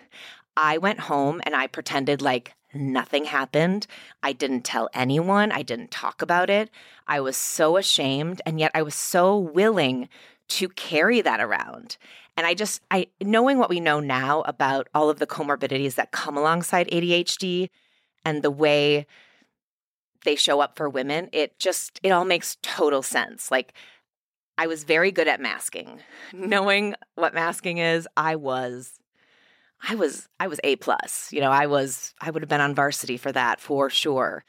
I 0.55 0.77
went 0.77 1.01
home 1.01 1.41
and 1.43 1.55
I 1.55 1.67
pretended 1.67 2.21
like 2.21 2.53
nothing 2.73 3.25
happened. 3.25 3.87
I 4.23 4.33
didn't 4.33 4.61
tell 4.61 4.89
anyone. 4.93 5.51
I 5.51 5.61
didn't 5.61 5.91
talk 5.91 6.21
about 6.21 6.49
it. 6.49 6.69
I 7.07 7.19
was 7.19 7.37
so 7.37 7.77
ashamed. 7.77 8.41
And 8.45 8.59
yet 8.59 8.71
I 8.73 8.81
was 8.81 8.95
so 8.95 9.37
willing 9.37 10.09
to 10.49 10.69
carry 10.69 11.21
that 11.21 11.39
around. 11.39 11.97
And 12.37 12.47
I 12.47 12.53
just, 12.53 12.81
I 12.89 13.07
knowing 13.21 13.57
what 13.57 13.69
we 13.69 13.79
know 13.79 13.99
now 13.99 14.41
about 14.41 14.87
all 14.93 15.09
of 15.09 15.19
the 15.19 15.27
comorbidities 15.27 15.95
that 15.95 16.11
come 16.11 16.37
alongside 16.37 16.89
ADHD 16.89 17.69
and 18.25 18.41
the 18.41 18.51
way 18.51 19.05
they 20.23 20.35
show 20.35 20.59
up 20.59 20.77
for 20.77 20.89
women, 20.89 21.29
it 21.31 21.57
just, 21.59 21.99
it 22.03 22.09
all 22.09 22.25
makes 22.25 22.57
total 22.61 23.01
sense. 23.01 23.51
Like, 23.51 23.73
I 24.57 24.67
was 24.67 24.83
very 24.83 25.11
good 25.11 25.27
at 25.27 25.41
masking. 25.41 25.99
Knowing 26.33 26.95
what 27.15 27.33
masking 27.33 27.79
is, 27.79 28.07
I 28.15 28.35
was 28.35 28.99
I 29.87 29.95
was 29.95 30.27
I 30.39 30.47
was 30.47 30.59
A 30.63 30.75
plus. 30.75 31.31
You 31.31 31.41
know, 31.41 31.51
I 31.51 31.65
was 31.65 32.13
I 32.21 32.31
would 32.31 32.41
have 32.41 32.49
been 32.49 32.61
on 32.61 32.75
varsity 32.75 33.17
for 33.17 33.31
that 33.31 33.59
for 33.59 33.89
sure. 33.89 34.43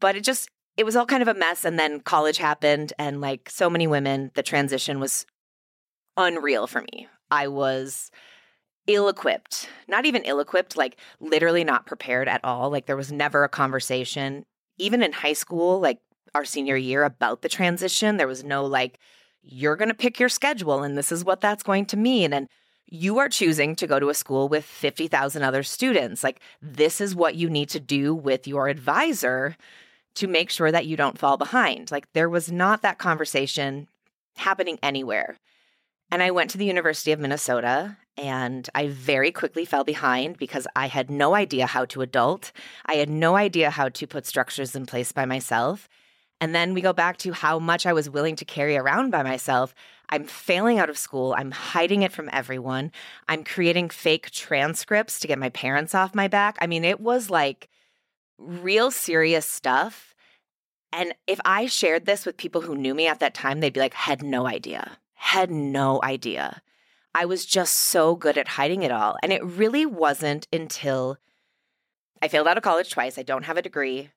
But 0.00 0.16
it 0.16 0.24
just 0.24 0.48
it 0.76 0.84
was 0.84 0.96
all 0.96 1.06
kind 1.06 1.22
of 1.22 1.28
a 1.28 1.34
mess 1.34 1.64
and 1.64 1.78
then 1.78 2.00
college 2.00 2.38
happened 2.38 2.92
and 2.98 3.20
like 3.20 3.48
so 3.50 3.70
many 3.70 3.86
women, 3.86 4.30
the 4.34 4.42
transition 4.42 5.00
was 5.00 5.26
unreal 6.16 6.66
for 6.66 6.82
me. 6.92 7.08
I 7.30 7.48
was 7.48 8.10
ill 8.86 9.08
equipped, 9.08 9.68
not 9.88 10.06
even 10.06 10.22
ill 10.22 10.40
equipped, 10.40 10.76
like 10.76 10.96
literally 11.18 11.64
not 11.64 11.86
prepared 11.86 12.28
at 12.28 12.40
all. 12.44 12.70
Like 12.70 12.86
there 12.86 12.96
was 12.96 13.10
never 13.10 13.42
a 13.44 13.48
conversation, 13.48 14.44
even 14.78 15.02
in 15.02 15.12
high 15.12 15.32
school, 15.32 15.80
like 15.80 15.98
our 16.34 16.44
senior 16.44 16.76
year, 16.76 17.04
about 17.04 17.42
the 17.42 17.48
transition. 17.48 18.16
There 18.16 18.28
was 18.28 18.44
no 18.44 18.64
like, 18.64 18.98
you're 19.42 19.76
going 19.76 19.88
to 19.88 19.94
pick 19.94 20.20
your 20.20 20.28
schedule 20.28 20.82
and 20.82 20.96
this 20.96 21.10
is 21.10 21.24
what 21.24 21.40
that's 21.40 21.62
going 21.62 21.86
to 21.86 21.96
mean. 21.96 22.32
And 22.32 22.48
you 22.86 23.18
are 23.18 23.28
choosing 23.28 23.74
to 23.76 23.86
go 23.86 23.98
to 23.98 24.08
a 24.08 24.14
school 24.14 24.48
with 24.48 24.64
50,000 24.64 25.42
other 25.42 25.62
students. 25.62 26.22
Like, 26.22 26.40
this 26.62 27.00
is 27.00 27.14
what 27.14 27.34
you 27.34 27.50
need 27.50 27.68
to 27.70 27.80
do 27.80 28.14
with 28.14 28.46
your 28.46 28.68
advisor 28.68 29.56
to 30.16 30.26
make 30.26 30.50
sure 30.50 30.72
that 30.72 30.86
you 30.86 30.96
don't 30.96 31.18
fall 31.18 31.36
behind. 31.36 31.90
Like, 31.90 32.10
there 32.12 32.28
was 32.28 32.50
not 32.50 32.82
that 32.82 32.98
conversation 32.98 33.88
happening 34.36 34.78
anywhere. 34.82 35.36
And 36.10 36.22
I 36.22 36.30
went 36.30 36.50
to 36.50 36.58
the 36.58 36.64
University 36.66 37.12
of 37.12 37.18
Minnesota 37.18 37.96
and 38.16 38.68
I 38.74 38.86
very 38.88 39.32
quickly 39.32 39.64
fell 39.64 39.84
behind 39.84 40.38
because 40.38 40.66
I 40.76 40.86
had 40.86 41.10
no 41.10 41.34
idea 41.34 41.66
how 41.66 41.84
to 41.86 42.02
adult. 42.02 42.52
I 42.86 42.94
had 42.94 43.10
no 43.10 43.36
idea 43.36 43.70
how 43.70 43.88
to 43.88 44.06
put 44.06 44.24
structures 44.24 44.74
in 44.74 44.86
place 44.86 45.12
by 45.12 45.26
myself. 45.26 45.88
And 46.40 46.54
then 46.54 46.74
we 46.74 46.80
go 46.80 46.92
back 46.92 47.16
to 47.18 47.32
how 47.32 47.58
much 47.58 47.86
I 47.86 47.92
was 47.92 48.10
willing 48.10 48.36
to 48.36 48.44
carry 48.44 48.76
around 48.76 49.10
by 49.10 49.22
myself. 49.22 49.74
I'm 50.10 50.24
failing 50.24 50.78
out 50.78 50.90
of 50.90 50.98
school. 50.98 51.34
I'm 51.36 51.50
hiding 51.50 52.02
it 52.02 52.12
from 52.12 52.28
everyone. 52.32 52.92
I'm 53.28 53.42
creating 53.42 53.88
fake 53.88 54.30
transcripts 54.30 55.18
to 55.20 55.26
get 55.26 55.38
my 55.38 55.48
parents 55.48 55.94
off 55.94 56.14
my 56.14 56.28
back. 56.28 56.56
I 56.60 56.66
mean, 56.66 56.84
it 56.84 57.00
was 57.00 57.30
like 57.30 57.68
real 58.38 58.90
serious 58.90 59.46
stuff. 59.46 60.14
And 60.92 61.14
if 61.26 61.40
I 61.44 61.66
shared 61.66 62.06
this 62.06 62.24
with 62.24 62.36
people 62.36 62.60
who 62.60 62.76
knew 62.76 62.94
me 62.94 63.06
at 63.06 63.20
that 63.20 63.34
time, 63.34 63.60
they'd 63.60 63.72
be 63.72 63.80
like, 63.80 63.94
had 63.94 64.22
no 64.22 64.46
idea 64.46 64.98
had 65.16 65.50
no 65.50 66.00
idea. 66.04 66.62
I 67.14 67.24
was 67.24 67.46
just 67.46 67.74
so 67.74 68.14
good 68.14 68.38
at 68.38 68.48
hiding 68.48 68.82
it 68.82 68.92
all. 68.92 69.16
And 69.22 69.32
it 69.32 69.44
really 69.44 69.84
wasn't 69.84 70.46
until 70.52 71.16
I 72.22 72.28
failed 72.28 72.46
out 72.46 72.56
of 72.56 72.62
college 72.62 72.90
twice. 72.90 73.18
I 73.18 73.22
don't 73.22 73.44
have 73.44 73.56
a 73.56 73.62
degree. 73.62 74.10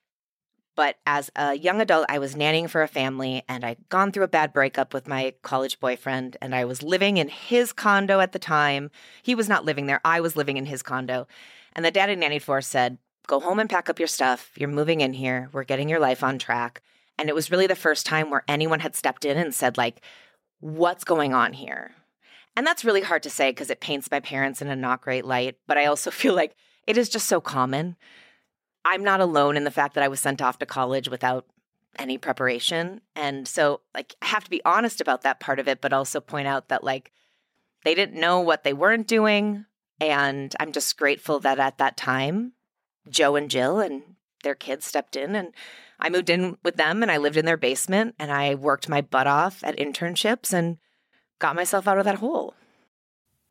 But 0.80 0.96
as 1.06 1.30
a 1.36 1.56
young 1.56 1.82
adult, 1.82 2.06
I 2.08 2.20
was 2.20 2.36
nannying 2.36 2.70
for 2.70 2.82
a 2.82 2.88
family 2.88 3.44
and 3.50 3.66
I'd 3.66 3.90
gone 3.90 4.14
through 4.14 4.24
a 4.24 4.30
bad 4.30 4.54
breakup 4.54 4.94
with 4.94 5.10
my 5.10 5.34
college 5.42 5.78
boyfriend. 5.82 6.38
And 6.42 6.56
I 6.56 6.64
was 6.64 6.82
living 6.82 7.18
in 7.18 7.28
his 7.28 7.74
condo 7.74 8.22
at 8.22 8.32
the 8.32 8.40
time. 8.40 8.90
He 9.22 9.36
was 9.36 9.50
not 9.50 9.66
living 9.66 9.88
there, 9.88 10.00
I 10.06 10.22
was 10.22 10.38
living 10.38 10.56
in 10.56 10.68
his 10.68 10.82
condo. 10.82 11.28
And 11.74 11.84
the 11.84 11.92
dad 11.92 12.10
I 12.10 12.16
nannied 12.16 12.44
for 12.44 12.62
said, 12.62 12.98
Go 13.28 13.42
home 13.42 13.60
and 13.60 13.70
pack 13.70 13.90
up 13.90 14.00
your 14.00 14.08
stuff. 14.08 14.52
You're 14.56 14.70
moving 14.70 15.02
in 15.02 15.12
here. 15.12 15.50
We're 15.52 15.66
getting 15.66 15.90
your 15.90 16.00
life 16.00 16.24
on 16.24 16.40
track. 16.40 16.82
And 17.18 17.28
it 17.28 17.36
was 17.36 17.52
really 17.52 17.68
the 17.68 17.76
first 17.76 18.06
time 18.06 18.30
where 18.30 18.46
anyone 18.48 18.80
had 18.80 18.96
stepped 18.96 19.26
in 19.26 19.36
and 19.36 19.54
said, 19.54 19.78
like, 19.78 20.00
what's 20.62 21.04
going 21.04 21.34
on 21.34 21.52
here? 21.52 21.92
And 22.56 22.66
that's 22.66 22.86
really 22.86 23.02
hard 23.02 23.24
to 23.24 23.30
say 23.30 23.50
because 23.50 23.70
it 23.70 23.82
paints 23.82 24.10
my 24.10 24.22
parents 24.22 24.62
in 24.62 24.70
a 24.70 24.78
not 24.78 25.02
great 25.02 25.26
light. 25.26 25.58
But 25.68 25.78
I 25.78 25.88
also 25.88 26.10
feel 26.22 26.36
like 26.36 26.56
it 26.88 26.98
is 26.98 27.10
just 27.10 27.28
so 27.28 27.42
common. 27.42 27.98
I'm 28.90 29.04
not 29.04 29.22
alone 29.22 29.56
in 29.56 29.66
the 29.66 29.72
fact 29.72 29.94
that 29.94 30.04
I 30.04 30.08
was 30.08 30.20
sent 30.20 30.42
off 30.42 30.58
to 30.60 30.66
college 30.66 31.10
without 31.10 31.46
any 32.00 32.18
preparation. 32.18 33.02
And 33.16 33.48
so, 33.48 33.82
like, 33.94 34.16
I 34.20 34.26
have 34.26 34.44
to 34.46 34.50
be 34.50 34.64
honest 34.66 35.00
about 35.00 35.22
that 35.22 35.40
part 35.40 35.60
of 35.60 35.68
it, 35.68 35.80
but 35.80 35.94
also 35.94 36.20
point 36.20 36.48
out 36.48 36.70
that, 36.70 36.84
like, 36.84 37.12
they 37.84 37.94
didn't 37.94 38.20
know 38.20 38.40
what 38.40 38.64
they 38.64 38.74
weren't 38.74 39.08
doing. 39.08 39.66
And 40.02 40.56
I'm 40.60 40.72
just 40.72 40.98
grateful 40.98 41.40
that 41.42 41.60
at 41.60 41.78
that 41.78 41.98
time, 41.98 42.54
Joe 43.08 43.36
and 43.36 43.52
Jill 43.52 43.80
and 43.80 44.02
their 44.44 44.56
kids 44.56 44.88
stepped 44.88 45.16
in 45.16 45.36
and 45.36 45.54
I 46.00 46.10
moved 46.10 46.32
in 46.32 46.58
with 46.64 46.78
them 46.78 47.04
and 47.04 47.12
I 47.12 47.18
lived 47.18 47.38
in 47.38 47.46
their 47.46 47.58
basement 47.58 48.16
and 48.18 48.32
I 48.32 48.56
worked 48.56 48.90
my 48.90 49.02
butt 49.02 49.28
off 49.28 49.64
at 49.64 49.78
internships 49.78 50.52
and 50.52 50.78
got 51.38 51.56
myself 51.56 51.88
out 51.88 52.00
of 52.00 52.06
that 52.06 52.16
hole. 52.16 52.56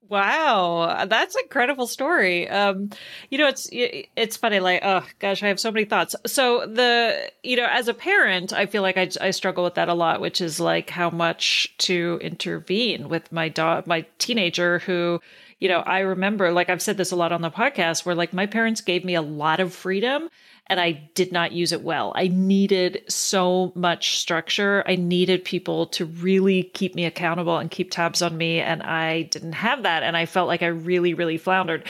Wow, 0.09 1.05
that's 1.07 1.35
an 1.35 1.43
incredible 1.43 1.87
story. 1.87 2.49
Um, 2.49 2.89
you 3.31 3.37
know, 3.37 3.47
it's 3.47 3.69
it's 3.71 4.39
funny. 4.39 4.59
Like, 4.59 4.81
oh 4.83 5.05
gosh, 5.19 5.43
I 5.43 5.49
have 5.49 5.61
so 5.61 5.71
many 5.71 5.85
thoughts. 5.85 6.17
So 6.27 6.65
the 6.67 7.31
you 7.43 7.57
know, 7.57 7.67
as 7.71 7.89
a 7.89 7.95
parent, 7.95 8.55
I 8.55 8.65
feel 8.65 8.81
like 8.81 8.97
I, 8.97 9.11
I 9.21 9.33
struggle 9.33 9.65
with 9.65 9.75
that 9.75 9.91
a 9.91 9.95
lot, 9.95 10.23
which 10.23 10.41
is 10.41 10.61
like 10.61 10.89
how 10.89 11.11
much 11.11 11.75
to 11.79 12.19
intervene 12.23 13.11
with 13.11 13.31
my 13.33 13.51
dog, 13.51 13.87
my 13.87 14.07
teenager 14.19 14.79
who 14.81 15.21
you 15.59 15.69
know, 15.69 15.81
I 15.81 16.01
remember, 16.01 16.53
like 16.53 16.71
I've 16.71 16.83
said 16.83 16.97
this 16.97 17.11
a 17.11 17.17
lot 17.17 17.33
on 17.33 17.43
the 17.43 17.51
podcast, 17.51 18.07
where 18.07 18.15
like 18.15 18.33
my 18.33 18.47
parents 18.47 18.81
gave 18.81 19.05
me 19.05 19.15
a 19.15 19.23
lot 19.23 19.61
of 19.61 19.75
freedom 19.75 20.29
and 20.71 20.79
I 20.79 20.93
did 21.15 21.33
not 21.33 21.53
use 21.53 21.73
it 21.73 21.83
well. 21.83 22.13
I 22.15 22.29
needed 22.29 23.03
so 23.09 23.73
much 23.75 24.19
structure. 24.19 24.85
I 24.87 24.97
needed 24.97 25.45
people 25.45 25.87
to 25.89 26.05
really 26.05 26.63
keep 26.63 26.95
me 26.95 27.07
accountable 27.07 27.57
and 27.57 27.71
keep 27.71 27.91
tabs 27.91 28.21
on 28.21 28.37
me. 28.37 28.61
And 28.61 28.83
I 28.83 29.23
didn't 29.23 29.53
have 29.53 29.85
that. 29.85 30.03
And 30.03 30.17
I 30.17 30.27
felt 30.27 30.49
like 30.49 30.63
I 30.63 30.67
really, 30.67 31.15
really 31.15 31.39
floundered. 31.39 31.87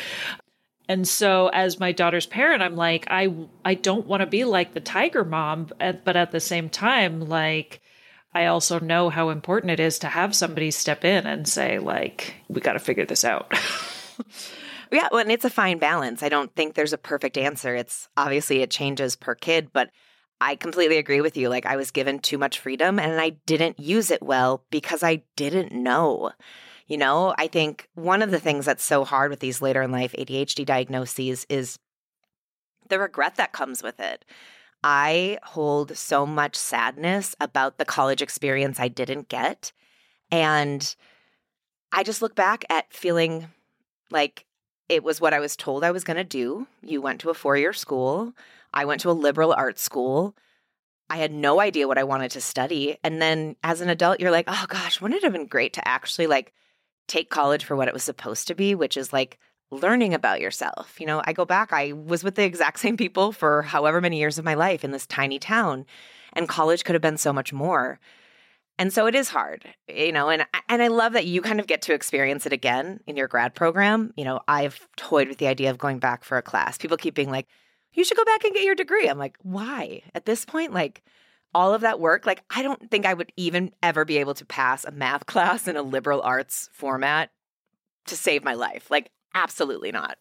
And 0.88 1.06
so 1.06 1.48
as 1.48 1.80
my 1.80 1.92
daughter's 1.92 2.26
parent, 2.26 2.62
I'm 2.62 2.76
like, 2.76 3.06
I 3.10 3.34
I 3.64 3.74
don't 3.74 4.06
want 4.06 4.20
to 4.20 4.26
be 4.26 4.44
like 4.44 4.72
the 4.72 4.80
tiger 4.80 5.24
mom, 5.24 5.68
but 5.78 6.16
at 6.16 6.30
the 6.30 6.40
same 6.40 6.70
time, 6.70 7.20
like 7.20 7.82
I 8.32 8.46
also 8.46 8.78
know 8.78 9.10
how 9.10 9.30
important 9.30 9.72
it 9.72 9.80
is 9.80 9.98
to 10.00 10.08
have 10.08 10.34
somebody 10.34 10.70
step 10.70 11.04
in 11.04 11.26
and 11.26 11.48
say, 11.48 11.78
like, 11.78 12.34
we 12.48 12.60
got 12.60 12.74
to 12.74 12.78
figure 12.78 13.04
this 13.04 13.24
out. 13.24 13.52
yeah, 14.92 15.08
well, 15.10 15.20
and 15.20 15.32
it's 15.32 15.44
a 15.44 15.50
fine 15.50 15.78
balance. 15.78 16.22
I 16.22 16.28
don't 16.28 16.54
think 16.54 16.74
there's 16.74 16.92
a 16.92 16.98
perfect 16.98 17.36
answer. 17.36 17.74
It's 17.74 18.08
obviously 18.16 18.62
it 18.62 18.70
changes 18.70 19.16
per 19.16 19.34
kid, 19.34 19.70
but 19.72 19.90
I 20.40 20.56
completely 20.56 20.98
agree 20.98 21.20
with 21.20 21.36
you. 21.36 21.48
Like, 21.48 21.66
I 21.66 21.76
was 21.76 21.90
given 21.90 22.20
too 22.20 22.38
much 22.38 22.58
freedom 22.58 22.98
and 22.98 23.20
I 23.20 23.30
didn't 23.46 23.80
use 23.80 24.10
it 24.10 24.22
well 24.22 24.64
because 24.70 25.02
I 25.02 25.22
didn't 25.36 25.72
know. 25.72 26.32
You 26.86 26.96
know, 26.96 27.34
I 27.36 27.48
think 27.48 27.88
one 27.94 28.22
of 28.22 28.30
the 28.30 28.40
things 28.40 28.64
that's 28.64 28.84
so 28.84 29.04
hard 29.04 29.30
with 29.30 29.40
these 29.40 29.60
later 29.60 29.82
in 29.82 29.92
life 29.92 30.14
ADHD 30.18 30.64
diagnoses 30.64 31.44
is 31.48 31.78
the 32.88 32.98
regret 32.98 33.36
that 33.36 33.52
comes 33.52 33.82
with 33.82 34.00
it. 34.00 34.24
I 34.82 35.38
hold 35.42 35.96
so 35.96 36.24
much 36.24 36.56
sadness 36.56 37.34
about 37.40 37.78
the 37.78 37.84
college 37.84 38.22
experience 38.22 38.78
I 38.78 38.88
didn't 38.88 39.28
get. 39.28 39.72
And 40.30 40.94
I 41.92 42.04
just 42.04 42.22
look 42.22 42.34
back 42.34 42.64
at 42.70 42.92
feeling 42.92 43.48
like 44.10 44.44
it 44.88 45.04
was 45.04 45.20
what 45.20 45.34
I 45.34 45.40
was 45.40 45.56
told 45.56 45.84
I 45.84 45.90
was 45.90 46.04
going 46.04 46.16
to 46.16 46.24
do. 46.24 46.66
You 46.82 47.00
went 47.00 47.20
to 47.20 47.30
a 47.30 47.34
four 47.34 47.56
year 47.56 47.72
school, 47.72 48.32
I 48.72 48.84
went 48.84 49.00
to 49.02 49.10
a 49.10 49.12
liberal 49.12 49.52
arts 49.52 49.82
school. 49.82 50.34
I 51.10 51.16
had 51.16 51.32
no 51.32 51.58
idea 51.58 51.88
what 51.88 51.96
I 51.96 52.04
wanted 52.04 52.32
to 52.32 52.40
study. 52.42 52.98
And 53.02 53.22
then 53.22 53.56
as 53.64 53.80
an 53.80 53.88
adult, 53.88 54.20
you're 54.20 54.30
like, 54.30 54.44
oh 54.46 54.66
gosh, 54.68 55.00
wouldn't 55.00 55.16
it 55.16 55.24
have 55.24 55.32
been 55.32 55.46
great 55.46 55.72
to 55.74 55.88
actually 55.88 56.26
like 56.26 56.52
take 57.06 57.30
college 57.30 57.64
for 57.64 57.74
what 57.76 57.88
it 57.88 57.94
was 57.94 58.04
supposed 58.04 58.46
to 58.48 58.54
be, 58.54 58.74
which 58.74 58.96
is 58.96 59.12
like 59.12 59.38
learning 59.70 60.14
about 60.14 60.40
yourself. 60.40 61.00
You 61.00 61.06
know, 61.06 61.22
I 61.24 61.32
go 61.32 61.44
back, 61.44 61.72
I 61.72 61.92
was 61.92 62.22
with 62.22 62.36
the 62.36 62.44
exact 62.44 62.78
same 62.80 62.96
people 62.96 63.32
for 63.32 63.62
however 63.62 64.00
many 64.00 64.18
years 64.18 64.38
of 64.38 64.44
my 64.44 64.54
life 64.54 64.84
in 64.84 64.92
this 64.92 65.06
tiny 65.06 65.38
town, 65.38 65.86
and 66.34 66.48
college 66.48 66.84
could 66.84 66.94
have 66.94 67.02
been 67.02 67.16
so 67.16 67.32
much 67.32 67.52
more. 67.52 67.98
And 68.78 68.92
so 68.92 69.06
it 69.06 69.14
is 69.14 69.28
hard, 69.28 69.64
you 69.88 70.12
know, 70.12 70.28
and 70.28 70.46
and 70.68 70.82
I 70.82 70.88
love 70.88 71.14
that 71.14 71.26
you 71.26 71.42
kind 71.42 71.58
of 71.58 71.66
get 71.66 71.82
to 71.82 71.94
experience 71.94 72.46
it 72.46 72.52
again 72.52 73.00
in 73.06 73.16
your 73.16 73.26
grad 73.26 73.54
program. 73.54 74.12
You 74.16 74.24
know, 74.24 74.40
I've 74.46 74.86
toyed 74.96 75.28
with 75.28 75.38
the 75.38 75.48
idea 75.48 75.70
of 75.70 75.78
going 75.78 75.98
back 75.98 76.24
for 76.24 76.38
a 76.38 76.42
class. 76.42 76.78
People 76.78 76.96
keep 76.96 77.14
being 77.14 77.30
like, 77.30 77.48
"You 77.92 78.04
should 78.04 78.16
go 78.16 78.24
back 78.24 78.44
and 78.44 78.54
get 78.54 78.64
your 78.64 78.76
degree." 78.76 79.08
I'm 79.08 79.18
like, 79.18 79.36
"Why?" 79.42 80.02
At 80.14 80.26
this 80.26 80.44
point, 80.44 80.72
like 80.72 81.02
all 81.54 81.74
of 81.74 81.80
that 81.80 81.98
work, 81.98 82.24
like 82.24 82.44
I 82.50 82.62
don't 82.62 82.90
think 82.90 83.04
I 83.04 83.14
would 83.14 83.32
even 83.36 83.72
ever 83.82 84.04
be 84.04 84.18
able 84.18 84.34
to 84.34 84.46
pass 84.46 84.84
a 84.84 84.92
math 84.92 85.26
class 85.26 85.66
in 85.66 85.76
a 85.76 85.82
liberal 85.82 86.22
arts 86.22 86.70
format 86.72 87.30
to 88.06 88.16
save 88.16 88.44
my 88.44 88.54
life. 88.54 88.90
Like 88.90 89.10
Absolutely 89.34 89.92
not. 89.92 90.16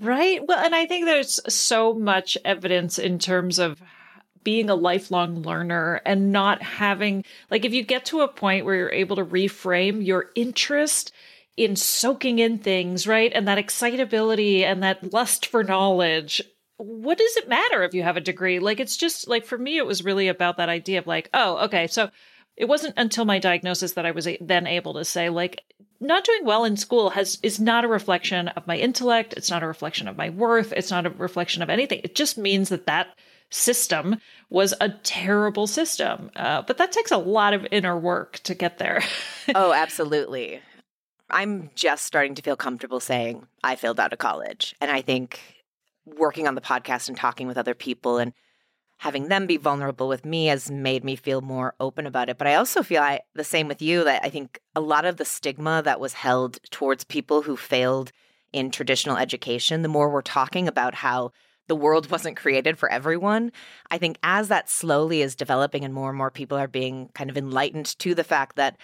Right. 0.00 0.40
Well, 0.46 0.64
and 0.64 0.74
I 0.74 0.86
think 0.86 1.04
there's 1.04 1.40
so 1.52 1.94
much 1.94 2.36
evidence 2.44 2.98
in 2.98 3.18
terms 3.18 3.58
of 3.58 3.80
being 4.44 4.70
a 4.70 4.74
lifelong 4.74 5.42
learner 5.42 6.00
and 6.04 6.30
not 6.30 6.62
having, 6.62 7.24
like, 7.50 7.64
if 7.64 7.72
you 7.72 7.82
get 7.82 8.04
to 8.06 8.20
a 8.20 8.28
point 8.28 8.64
where 8.64 8.76
you're 8.76 8.92
able 8.92 9.16
to 9.16 9.24
reframe 9.24 10.04
your 10.04 10.30
interest 10.34 11.12
in 11.56 11.76
soaking 11.76 12.38
in 12.38 12.58
things, 12.58 13.06
right? 13.06 13.32
And 13.34 13.48
that 13.48 13.58
excitability 13.58 14.64
and 14.64 14.82
that 14.82 15.12
lust 15.12 15.46
for 15.46 15.64
knowledge. 15.64 16.42
What 16.76 17.18
does 17.18 17.36
it 17.36 17.48
matter 17.48 17.82
if 17.82 17.94
you 17.94 18.02
have 18.02 18.16
a 18.16 18.20
degree? 18.20 18.58
Like, 18.58 18.80
it's 18.80 18.96
just 18.96 19.28
like 19.28 19.46
for 19.46 19.56
me, 19.56 19.78
it 19.78 19.86
was 19.86 20.04
really 20.04 20.28
about 20.28 20.58
that 20.58 20.68
idea 20.68 20.98
of 20.98 21.06
like, 21.06 21.30
oh, 21.32 21.64
okay, 21.64 21.86
so 21.86 22.10
it 22.56 22.66
wasn't 22.66 22.94
until 22.96 23.24
my 23.24 23.38
diagnosis 23.38 23.92
that 23.92 24.06
I 24.06 24.10
was 24.10 24.28
then 24.40 24.66
able 24.66 24.94
to 24.94 25.04
say, 25.04 25.28
like, 25.28 25.62
not 26.00 26.24
doing 26.24 26.44
well 26.44 26.64
in 26.64 26.76
school 26.76 27.10
has 27.10 27.38
is 27.42 27.58
not 27.60 27.84
a 27.84 27.88
reflection 27.88 28.48
of 28.48 28.66
my 28.66 28.76
intellect 28.76 29.32
it's 29.34 29.50
not 29.50 29.62
a 29.62 29.66
reflection 29.66 30.08
of 30.08 30.16
my 30.16 30.28
worth 30.30 30.72
it's 30.72 30.90
not 30.90 31.06
a 31.06 31.10
reflection 31.10 31.62
of 31.62 31.70
anything 31.70 32.00
it 32.04 32.14
just 32.14 32.36
means 32.36 32.68
that 32.68 32.86
that 32.86 33.08
system 33.54 34.16
was 34.50 34.74
a 34.80 34.88
terrible 34.88 35.66
system. 35.66 36.30
Uh, 36.36 36.62
but 36.62 36.78
that 36.78 36.92
takes 36.92 37.10
a 37.10 37.18
lot 37.18 37.54
of 37.54 37.66
inner 37.70 37.98
work 37.98 38.40
to 38.40 38.54
get 38.54 38.78
there. 38.78 39.02
Oh 39.54 39.74
absolutely. 39.74 40.60
I'm 41.28 41.70
just 41.74 42.06
starting 42.06 42.34
to 42.36 42.42
feel 42.42 42.56
comfortable 42.56 42.98
saying 42.98 43.46
i 43.62 43.76
failed 43.76 44.00
out 44.00 44.14
of 44.14 44.18
college. 44.18 44.74
And 44.80 44.90
i 44.90 45.02
think 45.02 45.38
working 46.06 46.48
on 46.48 46.54
the 46.54 46.60
podcast 46.62 47.08
and 47.08 47.16
talking 47.16 47.46
with 47.46 47.58
other 47.58 47.74
people 47.74 48.16
and 48.18 48.32
having 48.98 49.28
them 49.28 49.46
be 49.46 49.58
vulnerable 49.58 50.08
with 50.08 50.24
me 50.24 50.46
has 50.46 50.70
made 50.70 51.04
me 51.04 51.14
feel 51.14 51.42
more 51.42 51.74
open 51.78 52.06
about 52.06 52.30
it. 52.30 52.38
But 52.38 52.46
I 52.46 52.54
also 52.54 52.82
feel 52.82 53.02
I, 53.02 53.20
the 53.34 53.44
same 53.44 53.68
with 53.68 53.82
you 53.82 54.04
that 54.04 54.24
I 54.24 54.30
think 54.30 54.60
a 54.74 54.80
lot 54.80 55.04
of 55.04 55.18
the 55.18 55.24
stigma 55.26 55.82
that 55.84 56.00
was 56.00 56.14
held 56.14 56.58
towards 56.70 57.04
people 57.04 57.42
who 57.42 57.56
failed 57.56 58.12
in 58.52 58.70
traditional 58.70 59.18
education, 59.18 59.82
the 59.82 59.88
more 59.88 60.08
we're 60.08 60.22
talking 60.22 60.68
about 60.68 60.94
how 60.94 61.32
the 61.66 61.76
world 61.76 62.10
wasn't 62.10 62.36
created 62.36 62.78
for 62.78 62.90
everyone. 62.90 63.52
I 63.90 63.98
think 63.98 64.18
as 64.22 64.48
that 64.48 64.68
slowly 64.68 65.22
is 65.22 65.34
developing 65.34 65.84
and 65.84 65.94
more 65.94 66.08
and 66.08 66.18
more 66.18 66.30
people 66.30 66.58
are 66.58 66.68
being 66.68 67.10
kind 67.14 67.30
of 67.30 67.36
enlightened 67.36 67.98
to 68.00 68.14
the 68.14 68.24
fact 68.24 68.56
that 68.56 68.76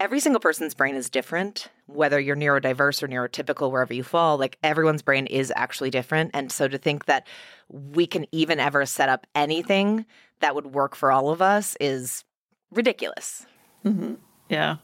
every 0.00 0.20
single 0.20 0.40
person's 0.40 0.74
brain 0.74 0.94
is 0.96 1.08
different, 1.08 1.68
whether 1.86 2.18
you're 2.18 2.36
neurodiverse 2.36 3.02
or 3.02 3.08
neurotypical, 3.08 3.70
wherever 3.70 3.94
you 3.94 4.02
fall, 4.02 4.38
like 4.38 4.58
everyone's 4.62 5.02
brain 5.02 5.26
is 5.26 5.52
actually 5.54 5.90
different. 5.90 6.30
And 6.34 6.50
so 6.50 6.68
to 6.68 6.78
think 6.78 7.06
that 7.06 7.26
we 7.68 8.06
can 8.06 8.26
even 8.32 8.60
ever 8.60 8.84
set 8.86 9.08
up 9.08 9.26
anything 9.34 10.04
that 10.40 10.54
would 10.54 10.74
work 10.74 10.94
for 10.94 11.12
all 11.12 11.30
of 11.30 11.40
us 11.40 11.76
is 11.80 12.24
ridiculous. 12.70 13.46
Mm-hmm. 13.84 14.14
Yeah. 14.48 14.76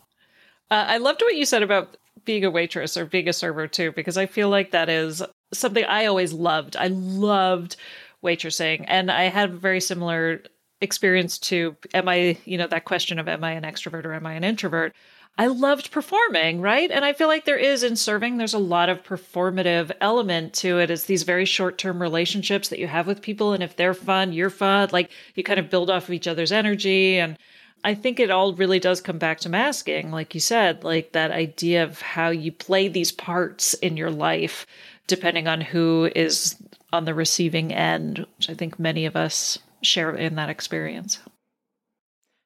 Uh, 0.71 0.85
I 0.87 0.99
loved 0.99 1.21
what 1.23 1.35
you 1.35 1.45
said 1.45 1.63
about 1.63 1.97
being 2.25 2.45
a 2.45 2.51
waitress 2.51 2.97
or 2.97 3.05
being 3.05 3.29
a 3.29 3.33
server 3.33 3.67
too, 3.67 3.93
because 3.93 4.17
I 4.17 4.27
feel 4.27 4.49
like 4.49 4.71
that 4.71 4.89
is 4.89 5.23
something 5.53 5.85
I 5.85 6.07
always 6.07 6.33
loved. 6.33 6.77
I 6.77 6.89
loved 6.89 7.77
waitressing, 8.23 8.85
and 8.89 9.11
I 9.11 9.25
had 9.25 9.51
a 9.51 9.57
very 9.57 9.81
similar 9.81 10.43
experience 10.81 11.39
to 11.39 11.77
am 11.93 12.09
I, 12.09 12.39
you 12.45 12.57
know, 12.57 12.67
that 12.67 12.85
question 12.85 13.19
of 13.19 13.29
am 13.29 13.45
I 13.45 13.53
an 13.53 13.65
extrovert 13.65 14.05
or 14.05 14.15
am 14.15 14.27
I 14.27 14.35
an 14.35 14.45
introvert? 14.45 14.95
I 15.39 15.47
loved 15.47 15.91
performing, 15.91 16.61
right? 16.61 16.91
And 16.91 17.05
I 17.05 17.13
feel 17.13 17.29
like 17.29 17.45
there 17.45 17.57
is 17.57 17.83
in 17.83 17.97
serving, 17.97 18.37
there's 18.37 18.53
a 18.53 18.59
lot 18.59 18.89
of 18.89 19.03
performative 19.03 19.91
element 20.01 20.53
to 20.55 20.79
it. 20.79 20.91
It's 20.91 21.05
these 21.05 21.23
very 21.23 21.45
short 21.45 21.79
term 21.79 22.03
relationships 22.03 22.69
that 22.69 22.79
you 22.79 22.87
have 22.87 23.07
with 23.07 23.23
people. 23.23 23.53
And 23.53 23.63
if 23.63 23.77
they're 23.77 23.95
fun, 23.95 24.33
you're 24.33 24.51
fun. 24.51 24.91
Like 24.93 25.11
you 25.35 25.43
kind 25.43 25.59
of 25.59 25.71
build 25.71 25.89
off 25.89 26.05
of 26.05 26.15
each 26.15 26.27
other's 26.27 26.53
energy. 26.53 27.19
And 27.19 27.39
I 27.83 27.95
think 27.95 28.21
it 28.21 28.31
all 28.31 28.53
really 28.53 28.79
does 28.79 29.01
come 29.01 29.19
back 29.19 29.41
to 29.41 29.49
masking, 29.49 30.11
like 30.11 30.35
you 30.35 30.41
said, 30.41 30.85
like 30.85 31.13
that 31.13 31.31
idea 31.31 31.85
of 31.85 32.03
how 32.03 32.29
you 32.29 32.53
play 32.53 32.89
these 32.89 33.13
parts 33.13 33.73
in 33.75 33.97
your 33.97 34.11
life, 34.11 34.67
depending 35.11 35.47
on 35.47 35.61
who 35.61 36.11
is 36.17 36.57
on 36.93 37.05
the 37.05 37.15
receiving 37.15 37.73
end, 37.73 38.27
which 38.37 38.49
I 38.49 38.55
think 38.55 38.79
many 38.79 39.05
of 39.05 39.17
us 39.17 39.59
share 39.83 40.15
in 40.15 40.37
that 40.37 40.49
experience. 40.49 41.21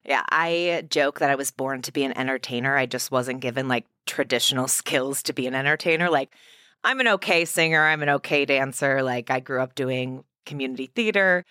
Yeah, 0.03 0.23
I 0.29 0.85
joke 0.89 1.19
that 1.19 1.31
I 1.31 1.35
was 1.35 1.51
born 1.51 1.81
to 1.83 1.91
be 1.91 2.03
an 2.03 2.17
entertainer. 2.17 2.77
I 2.77 2.85
just 2.85 3.11
wasn't 3.11 3.39
given 3.39 3.67
like 3.67 3.85
traditional 4.05 4.67
skills 4.79 5.23
to 5.23 5.33
be 5.33 5.47
an 5.47 5.55
entertainer. 5.55 6.09
Like, 6.09 6.33
I'm 6.83 6.99
an 6.99 7.07
okay 7.07 7.45
singer, 7.45 7.83
I'm 7.83 8.03
an 8.03 8.09
okay 8.09 8.45
dancer. 8.45 9.01
Like, 9.01 9.31
I 9.31 9.39
grew 9.39 9.61
up 9.61 9.73
doing 9.73 10.23
community 10.45 10.91
theater. 10.93 11.45